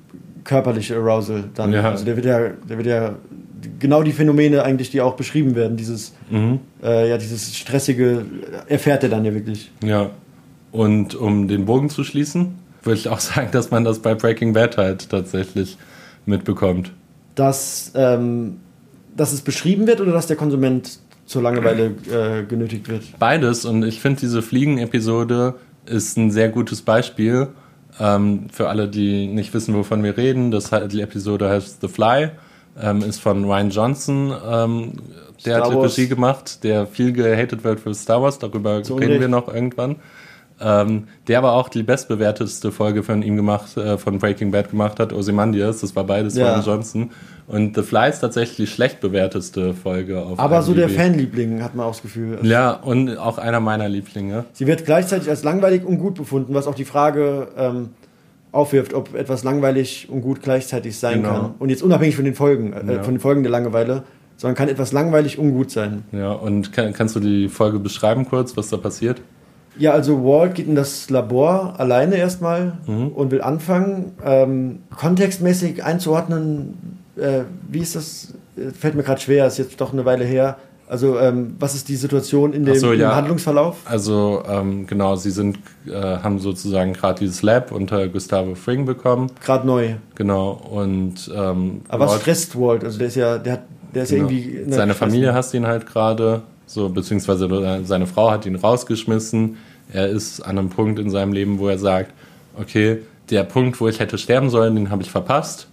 körperliche 0.44 0.96
Arousal 0.96 1.46
dann. 1.54 1.74
Ja. 1.74 1.90
Also 1.90 2.06
der 2.06 2.16
wird 2.16 2.26
ja, 2.26 2.50
der 2.50 2.78
wird 2.78 2.88
ja 2.88 3.16
genau 3.80 4.04
die 4.04 4.12
Phänomene 4.12 4.64
eigentlich, 4.64 4.90
die 4.90 5.02
auch 5.02 5.16
beschrieben 5.16 5.56
werden, 5.56 5.78
dieses, 5.78 6.14
äh, 6.84 7.10
ja, 7.10 7.18
dieses 7.18 7.56
stressige 7.56 8.26
erfährt 8.68 9.04
er 9.04 9.10
dann 9.10 9.26
ja 9.26 9.34
wirklich. 9.34 9.72
Ja. 9.84 10.10
Und 10.72 11.16
um 11.16 11.48
den 11.48 11.66
Bogen 11.66 11.90
zu 11.90 12.04
schließen, 12.04 12.56
würde 12.84 13.00
ich 13.00 13.10
auch 13.10 13.20
sagen, 13.22 13.50
dass 13.52 13.72
man 13.72 13.84
das 13.84 14.00
bei 14.00 14.16
Breaking 14.16 14.54
Bad 14.54 14.78
halt 14.78 15.10
tatsächlich 15.10 15.78
mitbekommt. 16.26 16.92
Dass, 17.36 17.92
ähm, 17.96 18.58
dass 19.16 19.34
es 19.34 19.42
beschrieben 19.42 19.88
wird 19.88 20.02
oder 20.02 20.12
dass 20.12 20.28
der 20.28 20.36
Konsument 20.36 21.00
zur 21.26 21.42
Langeweile 21.42 21.96
äh, 22.12 22.44
genötigt 22.44 22.90
wird. 22.90 23.04
Beides 23.18 23.66
und 23.66 23.84
ich 23.84 24.02
finde, 24.02 24.20
diese 24.20 24.42
Fliegen-Episode 24.42 25.56
ist 25.86 26.18
ein 26.18 26.32
sehr 26.32 26.50
gutes 26.50 26.82
Beispiel 26.82 27.48
ähm, 28.00 28.48
für 28.52 28.70
alle, 28.70 28.88
die 28.88 29.28
nicht 29.28 29.54
wissen, 29.54 29.74
wovon 29.76 30.04
wir 30.04 30.18
reden. 30.18 30.52
Das, 30.52 30.72
die 30.92 31.02
Episode 31.02 31.50
heißt 31.50 31.82
The 31.82 31.88
Fly, 31.88 32.32
ähm, 32.82 33.02
ist 33.02 33.20
von 33.20 33.46
Ryan 33.46 33.70
Johnson. 33.70 34.34
Ähm, 34.46 34.94
der 35.46 35.58
Star 35.58 35.74
hat. 35.74 35.84
Regie 35.84 36.08
gemacht, 36.08 36.64
der 36.64 36.88
viel 36.88 37.12
gehatet 37.12 37.64
wird 37.64 37.80
für 37.80 37.94
Star 37.94 38.22
Wars. 38.22 38.40
Darüber 38.40 38.82
Zu 38.84 38.96
reden 38.96 39.20
wir 39.20 39.28
noch 39.28 39.54
irgendwann. 39.54 39.98
Ähm, 40.64 41.08
der 41.28 41.40
aber 41.40 41.54
auch 41.54 41.68
die 41.68 41.84
bestbewertetste 41.84 42.72
Folge 42.72 43.04
von 43.04 43.22
ihm 43.22 43.36
gemacht, 43.36 43.76
äh, 43.76 43.98
von 43.98 44.20
Breaking 44.20 44.52
Bad 44.52 44.70
gemacht 44.72 45.00
hat, 45.00 45.12
Ozymandias. 45.12 45.82
Das 45.82 45.96
war 45.96 46.06
beides 46.06 46.38
Ja. 46.38 46.54
Ryan 46.54 46.66
Johnson. 46.66 47.12
Und 47.48 47.76
The 47.76 47.82
Fly 47.82 48.10
ist 48.10 48.20
tatsächlich 48.20 48.56
die 48.56 48.68
schlecht 48.68 49.02
bewertetste 49.02 49.74
Folge 49.74 50.22
auf 50.22 50.40
Aber 50.40 50.62
so 50.62 50.74
der 50.74 50.86
IMDb. 50.88 50.98
Fanliebling 51.02 51.64
hat 51.64 51.76
man 51.76 51.86
auch 51.88 51.92
das 51.92 52.02
Gefühl. 52.02 52.40
Ja, 52.44 52.72
und 52.72 53.18
auch 53.18 53.38
einer 53.38 53.60
meiner 53.60 53.90
Lieblinge. 53.90 54.46
Sie 54.54 54.66
wird 54.66 54.86
gleichzeitig 54.86 55.30
als 55.30 55.44
langweilig 55.44 55.84
und 55.84 55.98
gut 55.98 56.16
befunden, 56.16 56.54
was 56.54 56.68
auch 56.68 56.76
die 56.76 56.86
Frage 56.86 57.50
ähm, 57.58 57.90
aufwirft, 58.54 58.94
ob 58.94 59.14
etwas 59.16 59.44
langweilig 59.44 60.08
und 60.10 60.22
gut 60.22 60.42
gleichzeitig 60.42 60.98
sein 60.98 61.22
Genau. 61.24 61.34
kann. 61.34 61.52
Und 61.60 61.70
jetzt 61.70 61.84
unabhängig 61.84 62.16
von 62.16 62.24
den 62.24 62.36
Folgen, 62.36 62.72
äh, 62.72 62.94
Ja. 62.96 63.04
von 63.04 63.16
den 63.16 63.20
Folgen 63.20 63.44
der 63.44 63.52
Langeweile, 63.52 64.04
sondern 64.38 64.56
kann 64.56 64.70
etwas 64.70 64.94
langweilig 64.94 65.38
und 65.38 65.52
gut 65.54 65.72
sein. 65.72 66.04
Ja, 66.14 66.32
und 66.32 66.72
kann, 66.72 66.94
kannst 66.94 67.16
du 67.16 67.20
die 67.20 67.50
Folge 67.50 67.80
beschreiben 67.80 68.26
kurz, 68.26 68.56
was 68.56 68.70
da 68.70 68.78
passiert? 68.78 69.20
Ja, 69.78 69.92
also 69.92 70.24
Walt 70.24 70.56
geht 70.56 70.68
in 70.68 70.76
das 70.76 71.10
Labor 71.10 71.74
alleine 71.78 72.16
erstmal 72.18 72.78
und 72.86 73.32
will 73.32 73.42
anfangen. 73.42 74.12
Ähm, 74.24 74.80
kontextmäßig 74.96 75.84
einzuordnen, 75.84 77.00
äh, 77.16 77.42
wie 77.70 77.80
ist 77.80 77.96
das? 77.96 78.34
Äh, 78.58 78.72
Fällt 78.72 78.96
mir 78.96 79.04
gerade 79.04 79.20
schwer, 79.22 79.48
ist 79.48 79.58
jetzt 79.58 79.80
doch 79.82 79.94
eine 79.94 80.06
Weile 80.06 80.26
her. 80.26 80.58
Also, 80.88 81.18
ähm, 81.18 81.56
was 81.60 81.74
ist 81.74 81.88
die 81.90 81.96
Situation 81.96 82.54
in 82.54 82.66
dem, 82.66 82.76
so, 82.76 82.92
im 82.92 83.00
ja. 83.00 83.16
Handlungsverlauf? 83.16 83.78
Also, 83.86 84.44
ähm, 84.48 84.86
genau, 84.86 85.16
sie 85.16 85.32
sind, 85.32 85.58
äh, 85.88 85.92
haben 85.94 86.38
sozusagen 86.40 86.94
gerade 86.94 87.20
dieses 87.20 87.42
Lab 87.42 87.72
unter 87.72 88.08
Gustavo 88.10 88.54
Fring 88.54 88.86
bekommen. 88.86 89.32
Gerade 89.44 89.66
neu. 89.66 89.96
Genau, 90.14 90.52
und 90.52 91.32
ähm, 91.36 91.82
Aber 91.88 92.06
was 92.06 92.12
Walt- 92.12 92.22
stresst 92.22 92.60
Walt? 92.60 92.84
Also, 92.84 93.00
der 93.00 93.08
ist 93.08 93.16
ja, 93.16 93.38
der 93.40 93.54
hat, 93.54 93.62
der 93.96 94.04
ist 94.04 94.12
ja 94.12 94.18
genau, 94.18 94.30
irgendwie. 94.30 94.50
in 94.58 94.66
einer 94.68 94.76
seine 94.76 94.94
Familie 94.94 95.34
hasst 95.34 95.54
ihn 95.56 95.66
halt 95.66 95.88
gerade, 95.88 96.44
so, 96.74 96.90
beziehungsweise 96.90 97.82
seine 97.84 98.08
Frau 98.08 98.32
hat 98.32 98.46
ihn 98.46 98.56
rausgeschmissen. 98.56 99.58
Er 99.92 100.08
ist 100.08 100.42
an 100.42 100.58
einem 100.58 100.70
Punkt 100.70 101.00
in 101.00 101.10
seinem 101.10 101.34
Leben, 101.34 101.60
wo 101.60 101.68
er 101.68 101.78
sagt, 101.78 102.14
okay, 102.58 103.00
der 103.30 103.44
Punkt, 103.44 103.80
wo 103.80 103.88
ich 103.88 104.00
hätte 104.00 104.18
sterben 104.18 104.50
sollen, 104.50 104.76
den 104.76 104.90
habe 104.90 105.04
ich 105.04 105.12
verpasst, 105.12 105.68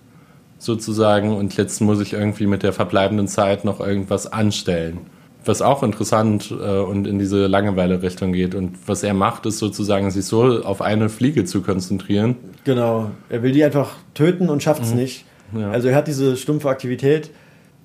sozusagen, 0.59 1.35
und 1.37 1.57
jetzt 1.57 1.81
muss 1.81 2.01
ich 2.01 2.13
irgendwie 2.13 2.47
mit 2.47 2.63
der 2.63 2.73
verbleibenden 2.73 3.29
Zeit 3.29 3.65
noch 3.65 3.81
irgendwas 3.81 4.31
anstellen. 4.31 4.99
was 5.45 5.63
auch 5.63 5.83
interessant 5.83 6.51
äh, 6.51 6.79
und 6.79 7.07
in 7.07 7.19
diese 7.19 7.47
Langeweile-Richtung 7.47 8.33
geht. 8.33 8.55
Und 8.55 8.77
was 8.87 9.03
er 9.03 9.15
macht, 9.15 9.47
ist 9.47 9.59
sozusagen, 9.59 10.11
sich 10.11 10.25
so 10.25 10.63
auf 10.63 10.83
eine 10.83 11.09
Fliege 11.09 11.45
zu 11.45 11.63
konzentrieren. 11.63 12.37
Genau. 12.65 13.11
Er 13.29 13.43
will 13.43 13.53
die 13.53 13.65
einfach 13.65 13.93
töten 14.15 14.49
und 14.49 14.63
schafft 14.63 14.83
es 14.83 14.91
mhm. 14.91 15.01
nicht. 15.01 15.25
Ja. 15.57 15.71
Also 15.71 15.89
er 15.89 15.97
hat 15.97 16.09
diese 16.09 16.37
stumpfe 16.37 16.69
Aktivität, 16.69 17.31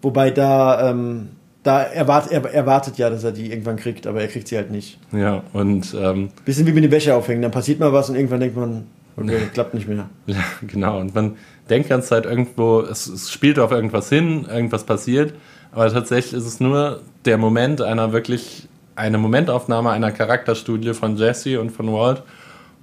wobei 0.01 0.31
da, 0.31 0.91
ähm, 0.91 1.29
da 1.65 1.81
erwart, 1.81 2.31
er 2.31 2.45
erwartet 2.53 2.99
ja, 2.99 3.09
dass 3.09 3.23
er 3.23 3.31
die 3.31 3.49
irgendwann 3.51 3.75
kriegt, 3.75 4.05
aber 4.05 4.21
er 4.21 4.27
kriegt 4.27 4.47
sie 4.47 4.55
halt 4.55 4.69
nicht. 4.69 4.99
Ja, 5.11 5.41
und. 5.51 5.95
Ähm, 5.99 6.29
Bisschen 6.45 6.67
wie 6.67 6.73
mit 6.73 6.83
dem 6.83 6.91
Wäsche 6.91 7.15
aufhängen, 7.15 7.41
dann 7.41 7.51
passiert 7.51 7.79
mal 7.79 7.91
was 7.91 8.07
und 8.07 8.15
irgendwann 8.15 8.39
denkt 8.39 8.55
man, 8.55 8.85
okay, 9.17 9.39
klappt 9.51 9.73
nicht 9.73 9.87
mehr. 9.87 10.07
Ja, 10.27 10.43
genau. 10.61 10.99
Und 10.99 11.15
man 11.15 11.37
denkt 11.67 11.89
ganze 11.89 12.09
Zeit 12.09 12.25
irgendwo, 12.25 12.81
es, 12.81 13.07
es 13.07 13.31
spielt 13.31 13.57
auf 13.57 13.71
irgendwas 13.71 14.09
hin, 14.09 14.45
irgendwas 14.47 14.83
passiert, 14.83 15.33
aber 15.71 15.91
tatsächlich 15.91 16.33
ist 16.33 16.45
es 16.45 16.59
nur 16.59 17.01
der 17.25 17.39
Moment 17.39 17.81
einer 17.81 18.13
wirklich, 18.13 18.67
eine 18.95 19.17
Momentaufnahme 19.17 19.89
einer 19.89 20.11
Charakterstudie 20.11 20.93
von 20.93 21.17
Jesse 21.17 21.59
und 21.59 21.71
von 21.71 21.91
Walt. 21.91 22.21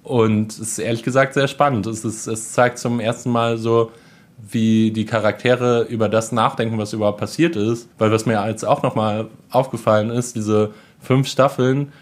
Und 0.03 0.51
es 0.53 0.59
ist 0.59 0.79
ehrlich 0.81 1.05
gesagt 1.05 1.35
sehr 1.35 1.47
spannend. 1.47 1.87
Es, 1.87 2.05
ist, 2.05 2.27
es 2.27 2.53
zeigt 2.53 2.79
zum 2.79 2.99
ersten 2.99 3.31
Mal 3.31 3.59
so, 3.59 3.93
wie 4.51 4.91
die 4.91 5.05
Charaktere 5.05 5.83
über 5.83 6.09
das 6.09 6.33
nachdenken, 6.33 6.79
was 6.79 6.93
überhaupt 6.93 7.19
passiert 7.19 7.57
ist. 7.57 7.89
Weil 7.99 8.11
was 8.11 8.27
mir 8.27 8.45
jetzt 8.49 8.65
auch 8.65 8.83
nochmal 8.83 9.29
aufgefallen 9.51 10.11
ist, 10.11 10.37
diese 10.37 10.73
fünf 11.01 11.29
Staffeln, 11.29 11.93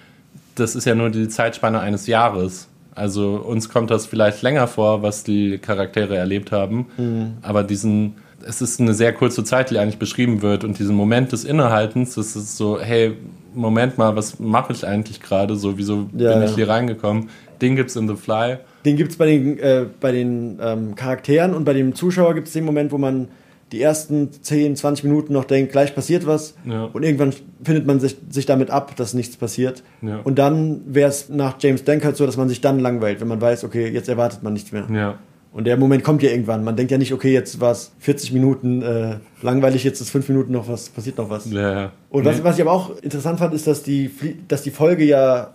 das 0.54 0.74
ist 0.74 0.84
ja 0.84 0.94
nur 0.94 1.10
die 1.10 1.28
Zeitspanne 1.28 1.80
eines 1.80 2.06
Jahres. 2.06 2.68
Also 2.94 3.36
uns 3.36 3.68
kommt 3.68 3.90
das 3.90 4.06
vielleicht 4.06 4.42
länger 4.42 4.66
vor, 4.66 5.02
was 5.02 5.22
die 5.24 5.58
Charaktere 5.58 6.16
erlebt 6.16 6.52
haben. 6.52 6.86
Mhm. 6.96 7.34
Aber 7.42 7.62
diesen, 7.62 8.16
es 8.46 8.60
ist 8.60 8.80
eine 8.80 8.94
sehr 8.94 9.12
kurze 9.12 9.44
Zeit, 9.44 9.70
die 9.70 9.78
eigentlich 9.78 9.98
beschrieben 9.98 10.42
wird. 10.42 10.64
Und 10.64 10.78
diesen 10.78 10.96
Moment 10.96 11.32
des 11.32 11.44
Innehaltens, 11.44 12.14
das 12.14 12.36
ist 12.36 12.56
so, 12.56 12.80
hey, 12.80 13.16
Moment 13.54 13.98
mal, 13.98 14.16
was 14.16 14.38
mache 14.38 14.72
ich 14.72 14.86
eigentlich 14.86 15.20
gerade? 15.20 15.56
So, 15.56 15.78
wieso 15.78 16.08
ja, 16.16 16.34
bin 16.34 16.42
ich 16.42 16.54
hier 16.54 16.68
reingekommen? 16.68 17.30
Den 17.60 17.76
gibt's 17.76 17.96
in 17.96 18.08
The 18.08 18.16
Fly. 18.16 18.58
Den 18.84 18.96
gibt 18.96 19.12
es 19.12 19.18
bei 19.18 19.26
den, 19.26 19.58
äh, 19.58 19.86
bei 20.00 20.12
den 20.12 20.58
ähm, 20.60 20.94
Charakteren 20.94 21.54
und 21.54 21.64
bei 21.64 21.72
dem 21.72 21.94
Zuschauer 21.94 22.34
gibt 22.34 22.46
es 22.48 22.52
den 22.52 22.64
Moment, 22.64 22.92
wo 22.92 22.98
man 22.98 23.28
die 23.72 23.80
ersten 23.80 24.30
10, 24.32 24.76
20 24.76 25.04
Minuten 25.04 25.32
noch 25.32 25.44
denkt, 25.44 25.72
gleich 25.72 25.94
passiert 25.94 26.26
was. 26.26 26.54
Ja. 26.64 26.84
Und 26.92 27.04
irgendwann 27.04 27.32
findet 27.62 27.86
man 27.86 28.00
sich, 28.00 28.16
sich 28.28 28.46
damit 28.46 28.70
ab, 28.70 28.96
dass 28.96 29.14
nichts 29.14 29.36
passiert. 29.36 29.82
Ja. 30.02 30.20
Und 30.24 30.38
dann 30.38 30.82
wäre 30.86 31.08
es 31.08 31.28
nach 31.28 31.56
James 31.60 31.84
Dankert 31.84 32.16
so, 32.16 32.26
dass 32.26 32.36
man 32.36 32.48
sich 32.48 32.60
dann 32.60 32.80
langweilt, 32.80 33.20
wenn 33.20 33.28
man 33.28 33.40
weiß, 33.40 33.64
okay, 33.64 33.88
jetzt 33.88 34.08
erwartet 34.08 34.42
man 34.42 34.54
nichts 34.54 34.72
mehr. 34.72 34.86
Ja. 34.92 35.18
Und 35.52 35.64
der 35.64 35.76
Moment 35.76 36.04
kommt 36.04 36.22
ja 36.22 36.30
irgendwann. 36.30 36.62
Man 36.62 36.76
denkt 36.76 36.92
ja 36.92 36.98
nicht, 36.98 37.12
okay, 37.12 37.32
jetzt 37.32 37.60
war 37.60 37.72
es 37.72 37.92
40 37.98 38.32
Minuten 38.32 38.82
äh, 38.82 39.16
langweilig, 39.42 39.82
jetzt 39.82 40.00
ist 40.00 40.10
5 40.10 40.28
Minuten 40.28 40.52
noch 40.52 40.68
was, 40.68 40.88
passiert 40.88 41.18
noch 41.18 41.28
was. 41.28 41.50
Ja, 41.50 41.92
Und 42.08 42.24
was, 42.24 42.42
was 42.44 42.56
ich 42.56 42.62
aber 42.62 42.72
auch 42.72 42.96
interessant 43.02 43.40
fand, 43.40 43.52
ist, 43.54 43.66
dass 43.66 43.82
die, 43.82 44.10
dass 44.46 44.62
die 44.62 44.70
Folge 44.70 45.04
ja 45.04 45.54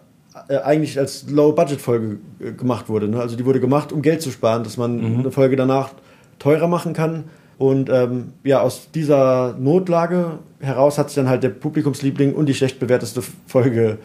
eigentlich 0.49 0.99
als 0.99 1.29
Low-Budget-Folge 1.29 2.17
äh, 2.39 2.51
gemacht 2.51 2.89
wurde. 2.89 3.07
Ne? 3.07 3.19
Also 3.19 3.35
die 3.35 3.45
wurde 3.45 3.59
gemacht, 3.59 3.91
um 3.91 4.01
Geld 4.01 4.21
zu 4.21 4.31
sparen, 4.31 4.63
dass 4.63 4.77
man 4.77 4.97
mhm. 4.97 5.19
eine 5.19 5.31
Folge 5.31 5.55
danach 5.55 5.91
teurer 6.39 6.67
machen 6.67 6.93
kann. 6.93 7.25
Und 7.57 7.89
ähm, 7.89 8.33
ja, 8.43 8.59
aus 8.59 8.91
dieser 8.93 9.55
Notlage 9.57 10.39
heraus 10.59 10.97
hat 10.97 11.09
sich 11.09 11.15
dann 11.15 11.29
halt 11.29 11.43
der 11.43 11.49
Publikumsliebling 11.49 12.33
und 12.33 12.47
die 12.47 12.53
schlecht 12.53 12.79
bewerteste 12.79 13.23
Folge 13.47 13.97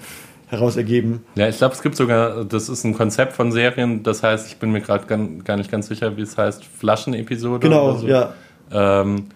heraus 0.47 0.76
ergeben. 0.76 1.24
Ja, 1.35 1.49
ich 1.49 1.59
glaube, 1.59 1.74
es 1.74 1.83
gibt 1.83 1.97
sogar, 1.97 2.45
das 2.45 2.68
ist 2.68 2.85
ein 2.85 2.95
Konzept 2.95 3.33
von 3.33 3.51
Serien, 3.51 4.03
das 4.03 4.22
heißt, 4.22 4.49
ich 4.49 4.59
bin 4.59 4.70
mir 4.70 4.81
gerade 4.81 5.07
gar 5.07 5.57
nicht 5.57 5.70
ganz 5.70 5.89
sicher, 5.89 6.16
wie 6.16 6.22
es 6.22 6.37
heißt, 6.37 6.64
Flaschenepisode. 6.64 7.61
Genau, 7.61 7.97
so. 7.97 8.07
ja. 8.07 8.35
Ähm, 8.72 9.26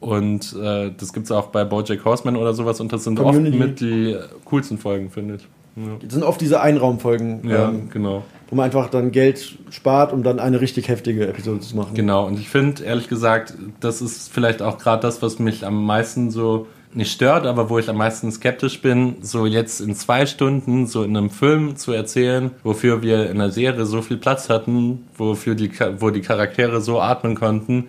und 0.00 0.56
äh, 0.60 0.90
das 0.96 1.12
gibt 1.12 1.26
es 1.26 1.32
auch 1.32 1.48
bei 1.48 1.64
Bojack 1.64 2.04
Horseman 2.04 2.36
oder 2.36 2.54
sowas 2.54 2.80
und 2.80 2.92
das 2.92 3.04
sind 3.04 3.16
Community. 3.18 3.56
oft 3.56 3.68
mit 3.68 3.80
die 3.80 4.16
coolsten 4.44 4.78
Folgen, 4.78 5.10
finde 5.10 5.36
ich. 5.36 5.48
Ja. 5.86 5.96
Das 6.02 6.12
sind 6.12 6.22
oft 6.22 6.40
diese 6.40 6.60
Einraumfolgen. 6.60 7.48
Ja, 7.48 7.68
ähm, 7.68 7.88
genau. 7.90 8.24
Wo 8.48 8.56
man 8.56 8.66
einfach 8.66 8.90
dann 8.90 9.12
Geld 9.12 9.58
spart, 9.70 10.12
um 10.12 10.22
dann 10.22 10.40
eine 10.40 10.60
richtig 10.60 10.88
heftige 10.88 11.28
Episode 11.28 11.60
zu 11.60 11.76
machen. 11.76 11.94
Genau, 11.94 12.26
und 12.26 12.38
ich 12.38 12.48
finde, 12.48 12.82
ehrlich 12.82 13.08
gesagt, 13.08 13.54
das 13.78 14.02
ist 14.02 14.32
vielleicht 14.32 14.62
auch 14.62 14.78
gerade 14.78 15.02
das, 15.02 15.22
was 15.22 15.38
mich 15.38 15.64
am 15.64 15.84
meisten 15.84 16.30
so 16.30 16.66
nicht 16.92 17.12
stört, 17.12 17.46
aber 17.46 17.70
wo 17.70 17.78
ich 17.78 17.88
am 17.88 17.96
meisten 17.96 18.30
skeptisch 18.32 18.82
bin, 18.82 19.16
so 19.20 19.46
jetzt 19.46 19.80
in 19.80 19.94
zwei 19.94 20.26
Stunden 20.26 20.86
so 20.86 21.04
in 21.04 21.16
einem 21.16 21.30
Film 21.30 21.76
zu 21.76 21.92
erzählen, 21.92 22.50
wofür 22.64 23.02
wir 23.02 23.30
in 23.30 23.38
der 23.38 23.50
Serie 23.50 23.86
so 23.86 24.02
viel 24.02 24.16
Platz 24.16 24.48
hatten, 24.48 25.06
wofür 25.16 25.54
die, 25.54 25.70
wo 25.98 26.10
die 26.10 26.20
Charaktere 26.20 26.80
so 26.80 27.00
atmen 27.00 27.36
konnten. 27.36 27.88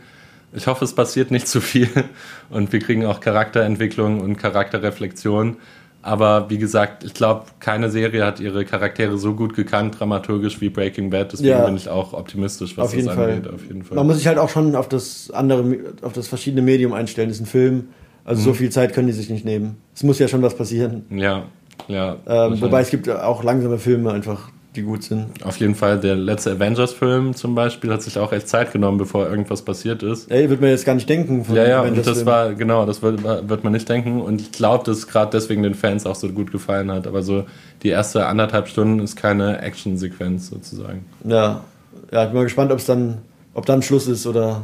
Ich 0.54 0.68
hoffe, 0.68 0.86
es 0.86 0.94
passiert 0.94 1.32
nicht 1.32 1.48
zu 1.48 1.62
viel 1.62 1.90
und 2.50 2.72
wir 2.72 2.80
kriegen 2.80 3.06
auch 3.06 3.22
Charakterentwicklung 3.22 4.22
und 4.22 4.38
Charakterreflexion. 4.38 5.58
Aber 6.04 6.50
wie 6.50 6.58
gesagt, 6.58 7.04
ich 7.04 7.14
glaube, 7.14 7.46
keine 7.60 7.90
Serie 7.90 8.26
hat 8.26 8.40
ihre 8.40 8.66
Charaktere 8.66 9.18
so 9.18 9.36
gut 9.36 9.56
gekannt, 9.56 10.00
dramaturgisch 10.00 10.60
wie 10.60 10.70
Breaking 10.70 11.12
Bad. 11.12 11.34
Deswegen 11.34 11.50
ja. 11.50 11.66
bin 11.66 11.76
ich 11.76 11.90
auch 11.90 12.14
optimistisch, 12.14 12.76
was 12.78 12.88
auf 12.88 12.96
das 12.96 13.08
angeht. 13.08 13.46
Fall. 13.46 13.54
Auf 13.54 13.66
jeden 13.66 13.84
Fall. 13.84 13.96
Man 13.96 14.08
muss 14.08 14.18
sich 14.18 14.28
halt 14.28 14.40
auch 14.40 14.50
schon 14.50 14.76
auf 14.76 14.90
das 14.90 15.30
andere, 15.32 15.78
auf 16.02 16.14
das 16.14 16.28
verschiedene 16.28 16.64
Medium 16.64 16.94
einstellen. 16.94 17.30
Das 17.30 17.38
ist 17.38 17.44
ein 17.44 17.48
Film. 17.48 17.90
Also 18.26 18.42
mhm. 18.42 18.46
so 18.46 18.54
viel 18.54 18.70
Zeit 18.72 18.94
können 18.94 19.08
die 19.08 19.14
sich 19.14 19.30
nicht 19.30 19.46
nehmen. 19.46 19.78
Es 19.96 20.04
muss 20.04 20.18
ja 20.20 20.28
schon 20.28 20.42
was 20.42 20.56
passieren. 20.56 21.06
Ja, 21.10 21.44
ja. 21.88 22.18
Ähm, 22.28 22.62
wobei 22.62 22.82
es 22.82 22.90
gibt 22.90 23.10
auch 23.10 23.44
langsame 23.44 23.78
Filme 23.78 24.12
einfach, 24.12 24.52
die 24.76 24.84
gut 24.84 25.04
sind. 25.04 25.44
Auf 25.44 25.58
jeden 25.58 25.76
Fall, 25.76 26.00
der 26.00 26.16
letzte 26.16 26.52
Avengers-Film 26.52 27.36
zum 27.36 27.56
Beispiel 27.56 27.92
hat 27.92 28.02
sich 28.02 28.18
auch 28.18 28.32
echt 28.32 28.48
Zeit 28.48 28.72
genommen, 28.72 28.98
bevor 28.98 29.30
irgendwas 29.30 29.64
passiert 29.64 30.02
ist. 30.02 30.32
Ey, 30.32 30.50
wird 30.50 30.62
man 30.62 30.70
jetzt 30.70 30.86
gar 30.86 30.96
nicht 30.96 31.10
denken. 31.10 31.44
Von 31.44 31.56
ja, 31.56 31.68
ja, 31.68 31.82
und 31.82 32.06
das 32.06 32.26
war, 32.26 32.54
genau, 32.54 32.86
das 32.86 33.02
wird, 33.02 33.22
wird 33.24 33.64
man 33.64 33.74
nicht 33.74 33.90
denken. 33.90 34.22
Und 34.22 34.40
ich 34.40 34.52
glaube, 34.52 34.86
dass 34.86 35.08
gerade 35.08 35.32
deswegen 35.32 35.64
den 35.64 35.76
Fans 35.76 36.06
auch 36.06 36.16
so 36.16 36.30
gut 36.30 36.52
gefallen 36.52 36.90
hat. 36.90 37.06
Aber 37.06 37.22
so 37.22 37.46
die 37.84 37.90
erste 37.90 38.28
anderthalb 38.28 38.70
Stunden 38.70 39.00
ist 39.00 39.18
keine 39.18 39.62
Action-Sequenz 39.62 40.50
sozusagen. 40.50 41.06
Ja, 41.26 41.64
ja, 42.12 42.24
ich 42.24 42.30
bin 42.30 42.38
mal 42.38 42.44
gespannt, 42.44 42.72
ob 42.72 42.80
es 42.80 42.86
dann, 42.86 43.18
ob 43.54 43.66
dann 43.66 43.82
Schluss 43.82 44.08
ist 44.08 44.26
oder 44.26 44.64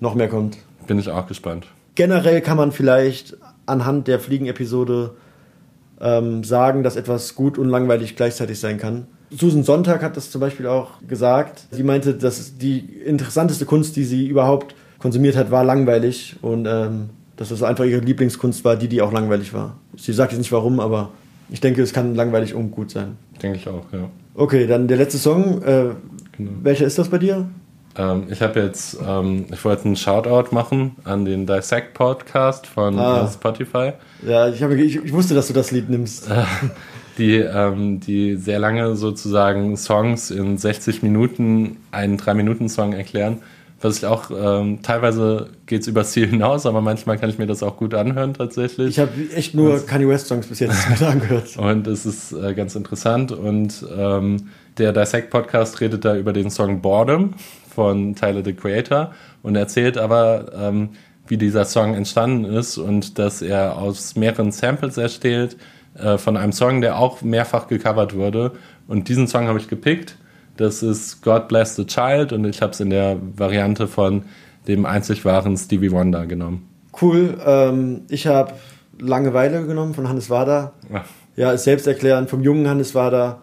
noch 0.00 0.16
mehr 0.16 0.28
kommt. 0.28 0.58
Bin 0.88 0.98
ich 0.98 1.08
auch 1.08 1.28
gespannt. 1.28 1.66
Generell 1.94 2.40
kann 2.40 2.56
man 2.56 2.72
vielleicht 2.72 3.36
anhand 3.66 4.08
der 4.08 4.18
Fliegen-Episode 4.18 5.12
ähm, 6.00 6.42
sagen, 6.42 6.82
dass 6.82 6.96
etwas 6.96 7.36
gut 7.36 7.56
und 7.56 7.68
langweilig 7.68 8.16
gleichzeitig 8.16 8.58
sein 8.58 8.78
kann. 8.78 9.06
Susan 9.36 9.64
Sonntag 9.64 10.02
hat 10.02 10.16
das 10.16 10.30
zum 10.30 10.40
Beispiel 10.40 10.66
auch 10.66 10.92
gesagt. 11.06 11.66
Sie 11.70 11.82
meinte, 11.82 12.14
dass 12.14 12.56
die 12.56 12.78
interessanteste 12.78 13.64
Kunst, 13.64 13.96
die 13.96 14.04
sie 14.04 14.26
überhaupt 14.26 14.74
konsumiert 14.98 15.36
hat, 15.36 15.50
war 15.50 15.64
langweilig 15.64 16.36
und 16.40 16.66
ähm, 16.66 17.10
dass 17.36 17.48
das 17.48 17.62
einfach 17.62 17.84
ihre 17.84 18.00
Lieblingskunst 18.00 18.64
war, 18.64 18.76
die, 18.76 18.88
die 18.88 19.02
auch 19.02 19.12
langweilig 19.12 19.52
war. 19.52 19.76
Sie 19.96 20.12
sagt 20.12 20.32
jetzt 20.32 20.38
nicht 20.38 20.52
warum, 20.52 20.80
aber 20.80 21.10
ich 21.50 21.60
denke, 21.60 21.82
es 21.82 21.92
kann 21.92 22.14
langweilig 22.14 22.54
und 22.54 22.70
gut 22.70 22.90
sein. 22.90 23.16
Denke 23.42 23.58
ich 23.58 23.68
auch, 23.68 23.84
ja. 23.92 24.08
Okay, 24.34 24.66
dann 24.66 24.88
der 24.88 24.96
letzte 24.96 25.18
Song. 25.18 25.62
Äh, 25.62 25.90
genau. 26.32 26.50
Welcher 26.62 26.86
ist 26.86 26.98
das 26.98 27.08
bei 27.08 27.18
dir? 27.18 27.46
Ähm, 27.96 28.26
ich 28.30 28.42
habe 28.42 28.60
jetzt, 28.60 28.98
ähm, 29.06 29.46
ich 29.52 29.64
wollte 29.64 29.84
einen 29.84 29.96
Shoutout 29.96 30.54
machen 30.54 30.96
an 31.04 31.24
den 31.24 31.46
Dissect 31.46 31.94
Podcast 31.94 32.66
von 32.66 32.98
ah. 32.98 33.28
Spotify. 33.28 33.92
Ja, 34.26 34.48
ich, 34.48 34.62
hab, 34.62 34.70
ich, 34.72 34.96
ich, 34.96 35.12
wusste, 35.12 35.34
dass 35.34 35.46
du 35.46 35.52
das 35.52 35.70
Lied 35.70 35.88
nimmst. 35.88 36.28
die, 37.18 37.36
ähm, 37.36 38.00
die 38.00 38.36
sehr 38.36 38.58
lange 38.58 38.96
sozusagen 38.96 39.76
Songs 39.76 40.30
in 40.30 40.58
60 40.58 41.02
Minuten 41.02 41.76
einen 41.92 42.18
3-Minuten-Song 42.18 42.92
erklären. 42.92 43.38
Was 43.80 43.98
ich 43.98 44.06
auch, 44.06 44.30
ähm, 44.30 44.80
teilweise 44.82 45.50
geht 45.66 45.82
es 45.82 45.88
übers 45.88 46.12
Ziel 46.12 46.26
hinaus, 46.26 46.64
aber 46.64 46.80
manchmal 46.80 47.18
kann 47.18 47.28
ich 47.28 47.38
mir 47.38 47.46
das 47.46 47.62
auch 47.62 47.76
gut 47.76 47.92
anhören 47.92 48.32
tatsächlich. 48.32 48.88
Ich 48.88 48.98
habe 48.98 49.10
echt 49.34 49.54
nur 49.54 49.74
und, 49.74 49.86
Kanye 49.86 50.08
West 50.08 50.26
Songs 50.26 50.46
bis 50.46 50.60
jetzt 50.60 51.02
angehört. 51.02 51.56
Und 51.58 51.86
es 51.86 52.06
ist 52.06 52.32
äh, 52.32 52.54
ganz 52.54 52.74
interessant 52.76 53.30
und 53.30 53.84
ähm, 53.94 54.48
der 54.78 54.92
Dissect 54.92 55.28
Podcast 55.30 55.80
redet 55.80 56.04
da 56.04 56.16
über 56.16 56.32
den 56.32 56.50
Song 56.50 56.80
Boredom 56.80 57.34
von 57.74 58.14
Tyler 58.14 58.44
the 58.44 58.52
Creator 58.52 59.12
und 59.42 59.56
erzählt 59.56 59.98
aber, 59.98 60.52
ähm, 60.54 60.90
wie 61.26 61.36
dieser 61.36 61.64
Song 61.64 61.94
entstanden 61.94 62.44
ist 62.44 62.78
und 62.78 63.18
dass 63.18 63.42
er 63.42 63.78
aus 63.78 64.14
mehreren 64.14 64.52
Samples 64.52 64.96
erstellt 64.96 65.56
äh, 65.98 66.18
von 66.18 66.36
einem 66.36 66.52
Song, 66.52 66.80
der 66.80 66.98
auch 66.98 67.22
mehrfach 67.22 67.66
gecovert 67.66 68.14
wurde. 68.14 68.52
Und 68.86 69.08
diesen 69.08 69.26
Song 69.26 69.46
habe 69.46 69.58
ich 69.58 69.68
gepickt. 69.68 70.16
Das 70.56 70.82
ist 70.82 71.22
God 71.22 71.48
Bless 71.48 71.76
the 71.76 71.86
Child 71.86 72.32
und 72.32 72.44
ich 72.44 72.62
habe 72.62 72.72
es 72.72 72.80
in 72.80 72.90
der 72.90 73.16
Variante 73.36 73.88
von 73.88 74.22
dem 74.68 74.86
einzig 74.86 75.24
wahren 75.24 75.56
Stevie 75.56 75.90
Wonder 75.90 76.26
genommen. 76.26 76.68
Cool. 77.00 77.38
Ähm, 77.44 78.02
ich 78.08 78.26
habe 78.26 78.52
Langeweile 78.98 79.66
genommen 79.66 79.94
von 79.94 80.08
Hannes 80.08 80.30
Wader. 80.30 80.72
Ach. 80.92 81.04
Ja, 81.36 81.50
ist 81.50 81.64
selbsterklärend 81.64 82.30
vom 82.30 82.42
jungen 82.42 82.68
Hannes 82.68 82.94
Wader. 82.94 83.40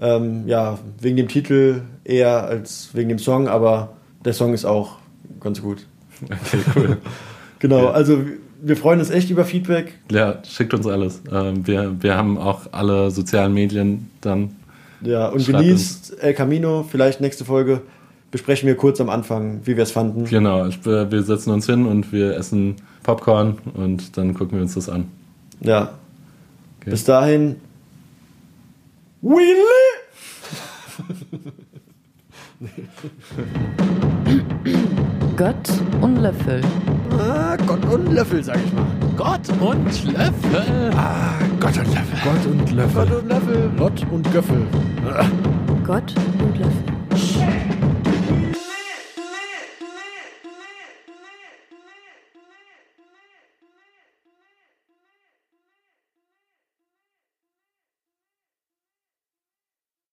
Ähm, 0.00 0.44
ja, 0.46 0.78
wegen 1.00 1.16
dem 1.16 1.28
Titel 1.28 1.82
eher 2.04 2.44
als 2.44 2.90
wegen 2.92 3.08
dem 3.08 3.18
Song, 3.18 3.48
aber 3.48 3.96
der 4.24 4.32
Song 4.32 4.54
ist 4.54 4.64
auch 4.64 4.98
ganz 5.40 5.62
gut. 5.62 5.86
Okay, 6.24 6.62
cool. 6.76 6.98
genau, 7.58 7.84
ja. 7.84 7.90
also 7.90 8.20
wir 8.60 8.76
freuen 8.76 9.00
uns 9.00 9.10
echt 9.10 9.30
über 9.30 9.44
Feedback. 9.44 9.94
Ja, 10.10 10.38
schickt 10.44 10.72
uns 10.74 10.86
alles. 10.86 11.22
Ähm, 11.30 11.66
wir, 11.66 11.96
wir 12.00 12.16
haben 12.16 12.38
auch 12.38 12.62
alle 12.72 13.10
sozialen 13.10 13.52
Medien 13.52 14.10
dann. 14.20 14.56
Ja, 15.00 15.28
und 15.28 15.44
genießt 15.44 16.22
El 16.22 16.34
Camino. 16.34 16.86
Vielleicht 16.88 17.20
nächste 17.20 17.44
Folge 17.44 17.82
besprechen 18.30 18.68
wir 18.68 18.76
kurz 18.76 19.00
am 19.00 19.10
Anfang, 19.10 19.60
wie 19.64 19.76
wir 19.76 19.82
es 19.82 19.90
fanden. 19.90 20.24
Genau, 20.24 20.68
wir 20.84 21.22
setzen 21.22 21.50
uns 21.50 21.66
hin 21.66 21.86
und 21.86 22.12
wir 22.12 22.36
essen 22.36 22.76
Popcorn 23.02 23.58
und 23.74 24.16
dann 24.16 24.32
gucken 24.34 24.58
wir 24.58 24.62
uns 24.62 24.74
das 24.74 24.88
an. 24.88 25.08
Ja, 25.60 25.90
Bis 26.84 27.04
dahin. 27.04 27.56
Willy! 29.22 29.54
Gott 35.36 35.70
und 36.00 36.16
Löffel. 36.16 36.60
Ah, 37.18 37.56
Gott 37.64 37.84
und 37.84 38.12
Löffel, 38.12 38.42
sag 38.42 38.56
ich 38.56 38.72
mal. 38.72 38.84
Gott 39.16 39.48
und 39.60 40.12
Löffel. 40.12 40.90
Ah, 40.96 41.34
Gott 41.60 41.78
und 41.78 41.94
Löffel. 41.94 42.18
Gott 42.24 42.46
und 42.46 42.72
Löffel. 42.72 43.06
Gott 43.06 43.22
und 43.22 43.28
Löffel. 43.28 43.70
Gott 43.78 44.06
und 44.10 44.32
Göffel. 44.32 44.66
Gott 45.86 46.14
und 46.40 46.58
Löffel. 46.58 46.91